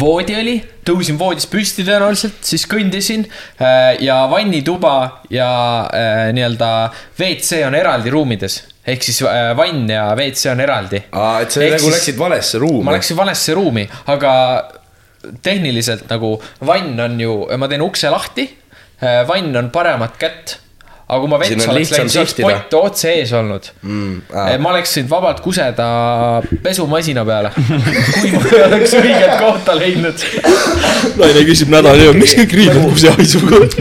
[0.00, 0.56] voodi oli,
[0.86, 4.94] tõusin voodist püsti tõenäoliselt, siis kõndisin äh, ja vannituba
[5.32, 5.48] ja
[5.90, 6.70] äh, nii-öelda
[7.18, 8.60] WC on eraldi ruumides
[8.90, 11.02] ehk siis äh, vann ja WC on eraldi.
[11.12, 12.84] aa, et sa Ehk nagu siis- läksid valesse ruumi.
[12.86, 14.32] ma läksin valesse ruumi, aga
[15.44, 16.36] tehniliselt nagu
[16.66, 18.46] vann on ju, ma teen ukse lahti,
[19.00, 20.58] vann on paremat kätt.
[21.10, 21.42] Aga kui ma on
[21.74, 24.36] oleks läinud, siis oleks pott otse ees olnud mm,.
[24.62, 25.86] ma oleks võinud vabalt kuseda
[26.62, 27.50] pesumasina peale,
[28.20, 30.26] kui ma ei oleks õiget kohta leidnud.
[31.18, 32.78] naine küsib nädal hiljem, miks kõik riided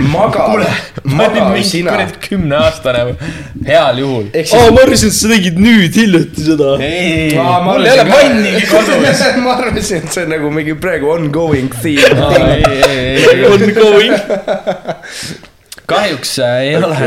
[0.09, 1.93] maga, ma olin maga mingi sina.
[1.93, 3.03] kuradi kümneaastane,
[3.67, 4.25] heal juhul.
[4.31, 4.73] aa, siis.
[4.73, 6.71] ma arvasin, et sa tegid nüüd hiljuti seda.
[6.85, 7.35] ei,
[7.67, 9.23] mul ei ole vannigi kodus.
[9.45, 12.25] ma arvasin, et see on nagu mingi praegu ongoing theme.
[12.39, 14.17] ei, ei, ei, on going.
[15.89, 16.97] kahjuks äh, ei ole.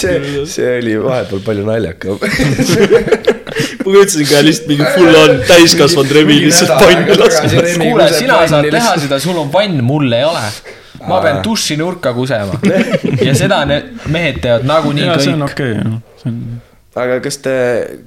[0.00, 2.16] see, see oli vahepeal palju naljakam.
[3.56, 7.48] ma kujutasin ka lihtsalt mingi full on täiskasvanud Remi lihtsalt panni laskma.
[7.82, 10.42] kuule, sina saad teha seda, sul on vann, mul ei ole.
[11.06, 12.56] ma pean dušinurka kusema
[13.20, 15.52] ja seda need mehed teevad nagunii ja see on kõik.
[15.52, 15.82] okei okay,,
[16.22, 16.38] see on,
[17.02, 17.54] aga kas te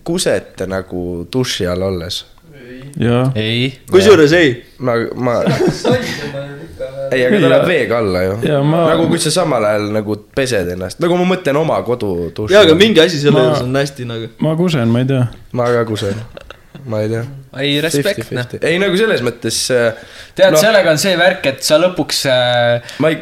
[0.03, 2.15] kusete nagu duši all olles?
[3.36, 4.52] ei, kusjuures ei,
[4.86, 5.38] ma, ma.
[7.14, 8.36] ei, aga ta läheb veega alla ju.
[8.49, 12.53] ja ma nagu kui sa samal ajal nagu pesed ennast, nagu ma mõtlen oma koduduši.
[12.56, 14.30] jaa, aga mingi asi selle Ma- juures on hästi nagu.
[14.45, 15.26] ma kusen, ma ei tea.
[15.60, 16.22] ma ka kusen,
[16.86, 17.26] ma ei tea.
[17.66, 18.56] ei respekt noh.
[18.61, 20.07] ei nagu selles mõttes äh,
[20.38, 23.22] tead no., sellega on see värk, et sa lõpuks äh, ma ei,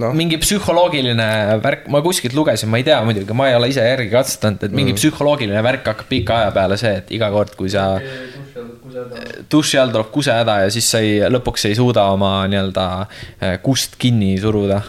[0.00, 1.28] noh, mingi psühholoogiline
[1.64, 4.74] värk, ma kuskilt lugesin, ma ei tea muidugi, ma ei ole ise järgi katsetanud, et
[4.76, 5.00] mingi mm.
[5.00, 7.88] psühholoogiline värk hakkab pika aja peale see, et iga kord, kui sa
[9.50, 13.96] duši all tuleb kusehäda ja siis sa ei, lõpuks ei suuda oma nii-öelda äh, kust
[14.00, 14.80] kinni suruda.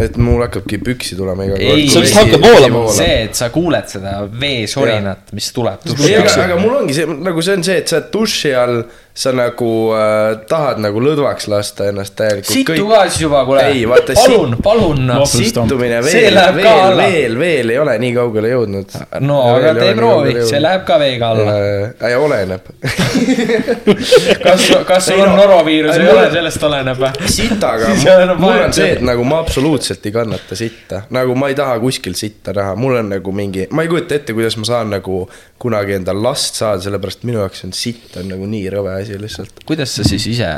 [0.00, 2.84] et mul hakkabki püksi tulema iga ei, See vist hakkab voolama.
[2.94, 5.86] see, et sa kuuled seda veesorinat, mis tuleb.
[5.90, 8.82] aga mul ongi see, nagu see on see, et sa oled duši all,
[9.20, 12.52] sa nagu äh, tahad nagu lõdvaks lasta ennast täielikult.
[12.54, 14.16] situ ka siis juba, kuule Ei, vaata,.
[14.16, 15.02] palun, palun.
[15.10, 18.96] Waffle sittumine veel, veel, veel, veel ei ole nii kaugele jõudnud.
[19.26, 21.56] no aga tee proovi, see läheb ka veega alla.
[22.00, 22.16] äh,.
[22.20, 22.70] oleneb.
[24.46, 27.28] kas, kas sul Ei on no, noroviirus, ei ei ole, sellest oleneb või?
[27.36, 31.58] sitaga ei mul on see, et nagu ma absoluutselt ei kannata sitta, nagu ma ei
[31.58, 34.94] taha kuskil sitta näha, mul on nagu mingi, ma ei kujuta ette, kuidas ma saan
[34.96, 35.22] nagu
[35.60, 39.64] kunagi endal last saada, sellepärast minu jaoks on sitt on nagu nii rõve asi lihtsalt.
[39.66, 40.48] kuidas sa siis ise?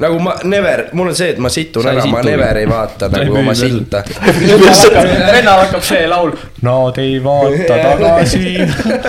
[0.00, 2.68] nagu ma never, mul on see, et ma situn Sa ei ära, ma never ei
[2.70, 4.02] vaata ei nagu müü oma sitta.
[5.34, 6.34] vennal hakkab see laul.
[6.66, 8.54] Nad ei vaata tagasi.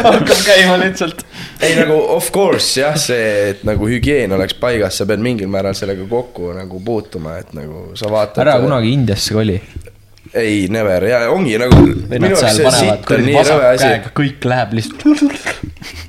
[0.03, 1.23] hakkab käima lihtsalt.
[1.61, 5.77] ei nagu of course jah, see, et nagu hügieen oleks paigas, sa pead mingil määral
[5.77, 8.43] sellega kokku nagu puutuma, et nagu sa vaatad.
[8.47, 9.59] ära kunagi Indiasse koli.
[10.33, 11.75] ei, never ja ongi nagu.
[14.17, 15.03] kõik läheb lihtsalt.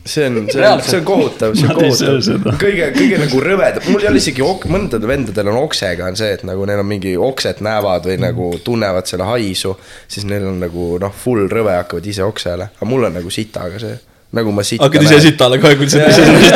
[0.05, 4.03] see on, see on, see on kohutav, see on kohutav kõige, kõige nagu rõvedam, mul
[4.05, 7.17] ei ole isegi ok-, mõndadel vendadel on oksega on see, et nagu neil on mingi
[7.17, 9.77] okset näevad või nagu tunnevad selle haisu.
[10.09, 13.77] siis neil on nagu noh, full rõve hakkavad ise oksele, aga mul on nagu sitaga
[13.83, 13.97] see,
[14.37, 14.85] nagu ma sitta.
[14.89, 16.51] hakkad ise sitale kohe, kui sa ise sitale.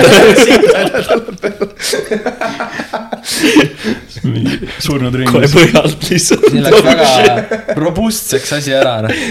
[4.86, 5.55] Surnud kohe ringis.
[5.55, 6.48] põhjalt lihtsalt.
[6.51, 9.24] siin läks väga robustseks asi ära, noh.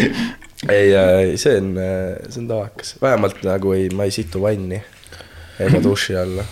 [0.69, 1.71] ei, see on,
[2.29, 4.81] see on tavakas, vähemalt nagu ei, ma ei situ vanni
[5.63, 6.45] ega duši alla.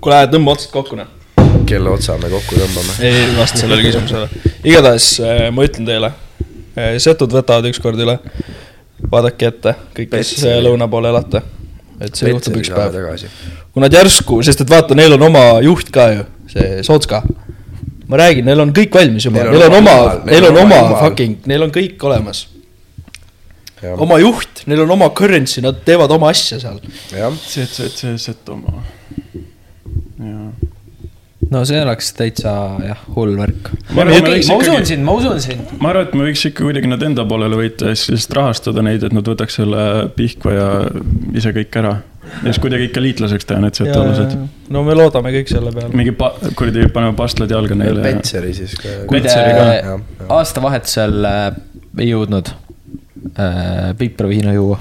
[0.00, 1.10] kuule, tõmba otsad kokku, noh.
[1.68, 2.98] kelle otsa me kokku tõmbame?
[3.06, 4.44] ei vasta sellele küsimusele.
[4.64, 6.12] igatahes äh, ma ütlen teile,
[7.02, 8.18] setud võtavad ükskord üle.
[9.10, 11.44] vaadake ette, kõik, kes lõuna pool elate.
[12.00, 12.94] Et see juhtub üks päev.
[12.94, 13.30] tagasi.
[13.72, 17.22] kui nad järsku, sest et vaata, neil on oma juht ka ju, see Sootska.
[18.08, 21.46] ma räägin, neil on kõik valmis juba, Neil on oma oma neil on oma fucking,
[21.50, 22.46] neil on kõik olemas.
[23.94, 26.82] oma juht, neil on oma currency, nad teevad oma asja seal.
[27.12, 28.82] jah, see, see, see Setomaa.
[28.82, 29.03] jaa.
[31.54, 32.52] No see oleks täitsa
[32.82, 33.70] jah, hull värk.
[33.94, 35.74] Ma arvan, me okei, võiks ma ikkagi- usun sind, ma usun sind.
[35.80, 39.04] ma arvan, et me võiks ikka kuidagi nad enda poolele võita ja siis rahastada neid,
[39.06, 39.84] et nad võtaks selle
[40.16, 40.66] Pihkva ja
[41.38, 41.94] ise kõik ära.
[42.40, 44.36] ja siis kuidagi ikka liitlaseks teha need setolased.
[44.74, 45.92] no me loodame kõik selle peale.
[45.94, 48.02] mingi pa-, kuradi paneme pastlad jalga neile.
[48.02, 48.98] Petseri siis ka.
[49.10, 49.38] kui te
[50.28, 51.46] aastavahetusel äh,
[52.00, 52.50] ei jõudnud
[53.38, 54.80] äh, pipraviina juua,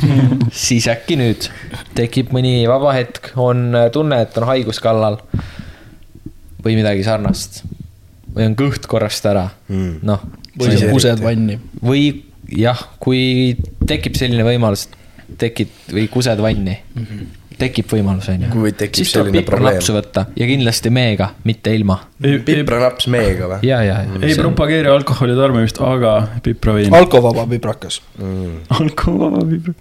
[0.66, 1.50] siis äkki nüüd
[1.94, 5.20] tekib mõni vaba hetk, on tunne, et on haigus kallal
[6.64, 7.62] või midagi sarnast
[8.34, 10.00] või on kõht korrast ära Mm.
[10.06, 10.22] noh,
[10.58, 11.58] või sa kused vanni.
[11.82, 13.56] või jah, kui
[13.86, 14.88] tekib selline võimalus,
[15.38, 17.28] tekid või kused vanni mm, -hmm.
[17.60, 18.50] tekib võimalus, on ju.
[18.54, 22.00] Kui tekib siis tuleb selline pipranapsu võtta ja kindlasti meega, mitte ilma.
[22.22, 23.60] ei, ei, pipranaps meega või?
[23.68, 24.40] ja, ja, ei ja.
[24.42, 26.94] propageeri alkoholi tarbimist, aga pipraviin.
[26.94, 28.02] alkovaba piprakas.
[28.78, 29.74] alkovaba pipra.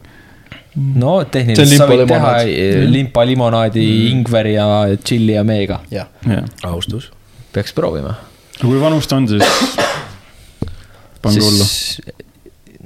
[0.79, 5.81] No tehniliselt sa võid teha limpa eh, limpa limonaadi mm., ingveri ja tšilli ja meega.
[6.63, 7.11] austus.
[7.53, 8.15] peaks proovima.
[8.61, 9.87] kui vanus ta on, siis
[11.21, 11.65] pange hullu.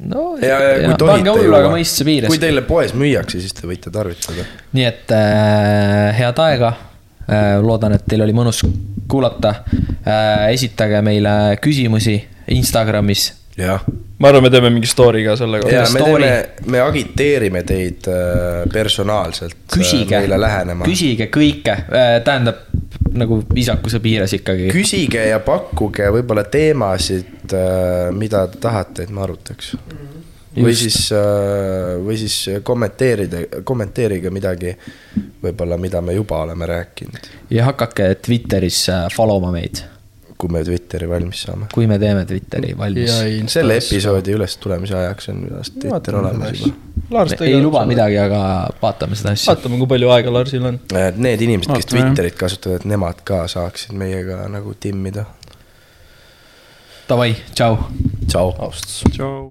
[0.09, 2.07] no ja, ja kui pange hullu, aga mõistuse.
[2.07, 2.41] piires kui.
[2.41, 4.47] teile poes müüakse, siis te võite tarvitada.
[4.73, 7.59] nii et äh, head aega äh,.
[7.63, 8.63] loodan, et teil oli mõnus
[9.11, 10.49] kuulata äh,.
[10.53, 12.17] esitage meile küsimusi
[12.53, 13.29] Instagramis.
[13.59, 13.85] jah,
[14.23, 15.93] ma arvan, me teeme mingi story ka selle ja kohta.
[15.93, 16.31] me teeme,
[16.71, 20.21] me agiteerime teid äh, personaalselt äh, küsige
[20.85, 22.63] küsige kõike äh,, tähendab
[23.13, 24.71] nagu viisakuse piires ikkagi.
[24.73, 27.51] küsige ja pakkuge võib-olla teemasid,
[28.17, 29.75] mida te tahate, et me arutaks.
[30.55, 30.81] või Just.
[30.81, 31.11] siis,
[32.07, 34.73] või siis kommenteerida, kommenteerige midagi
[35.43, 39.83] võib-olla, mida me juba oleme rääkinud, ja hakake Twitteris follow ma meid,
[40.43, 41.69] kui me Twitteri valmis saame.
[41.73, 43.19] kui me teeme Twitteri valmis.
[43.53, 46.89] selle episoodi üles tulemise ajaks on minu arust Twitter olemas juba.
[47.13, 47.85] Lars ei luba.
[47.85, 48.41] midagi, aga
[48.81, 49.53] vaatame seda asja.
[49.53, 50.79] vaatame, kui palju aega Larsil on.
[50.93, 52.09] Need inimesed, kes Vaatame.
[52.09, 55.27] Twitterit kasutavad, nemad ka saaksid meiega nagu timmida.
[57.09, 57.79] Davai, tšau.
[58.27, 58.55] tšau.
[59.11, 59.49] tšau.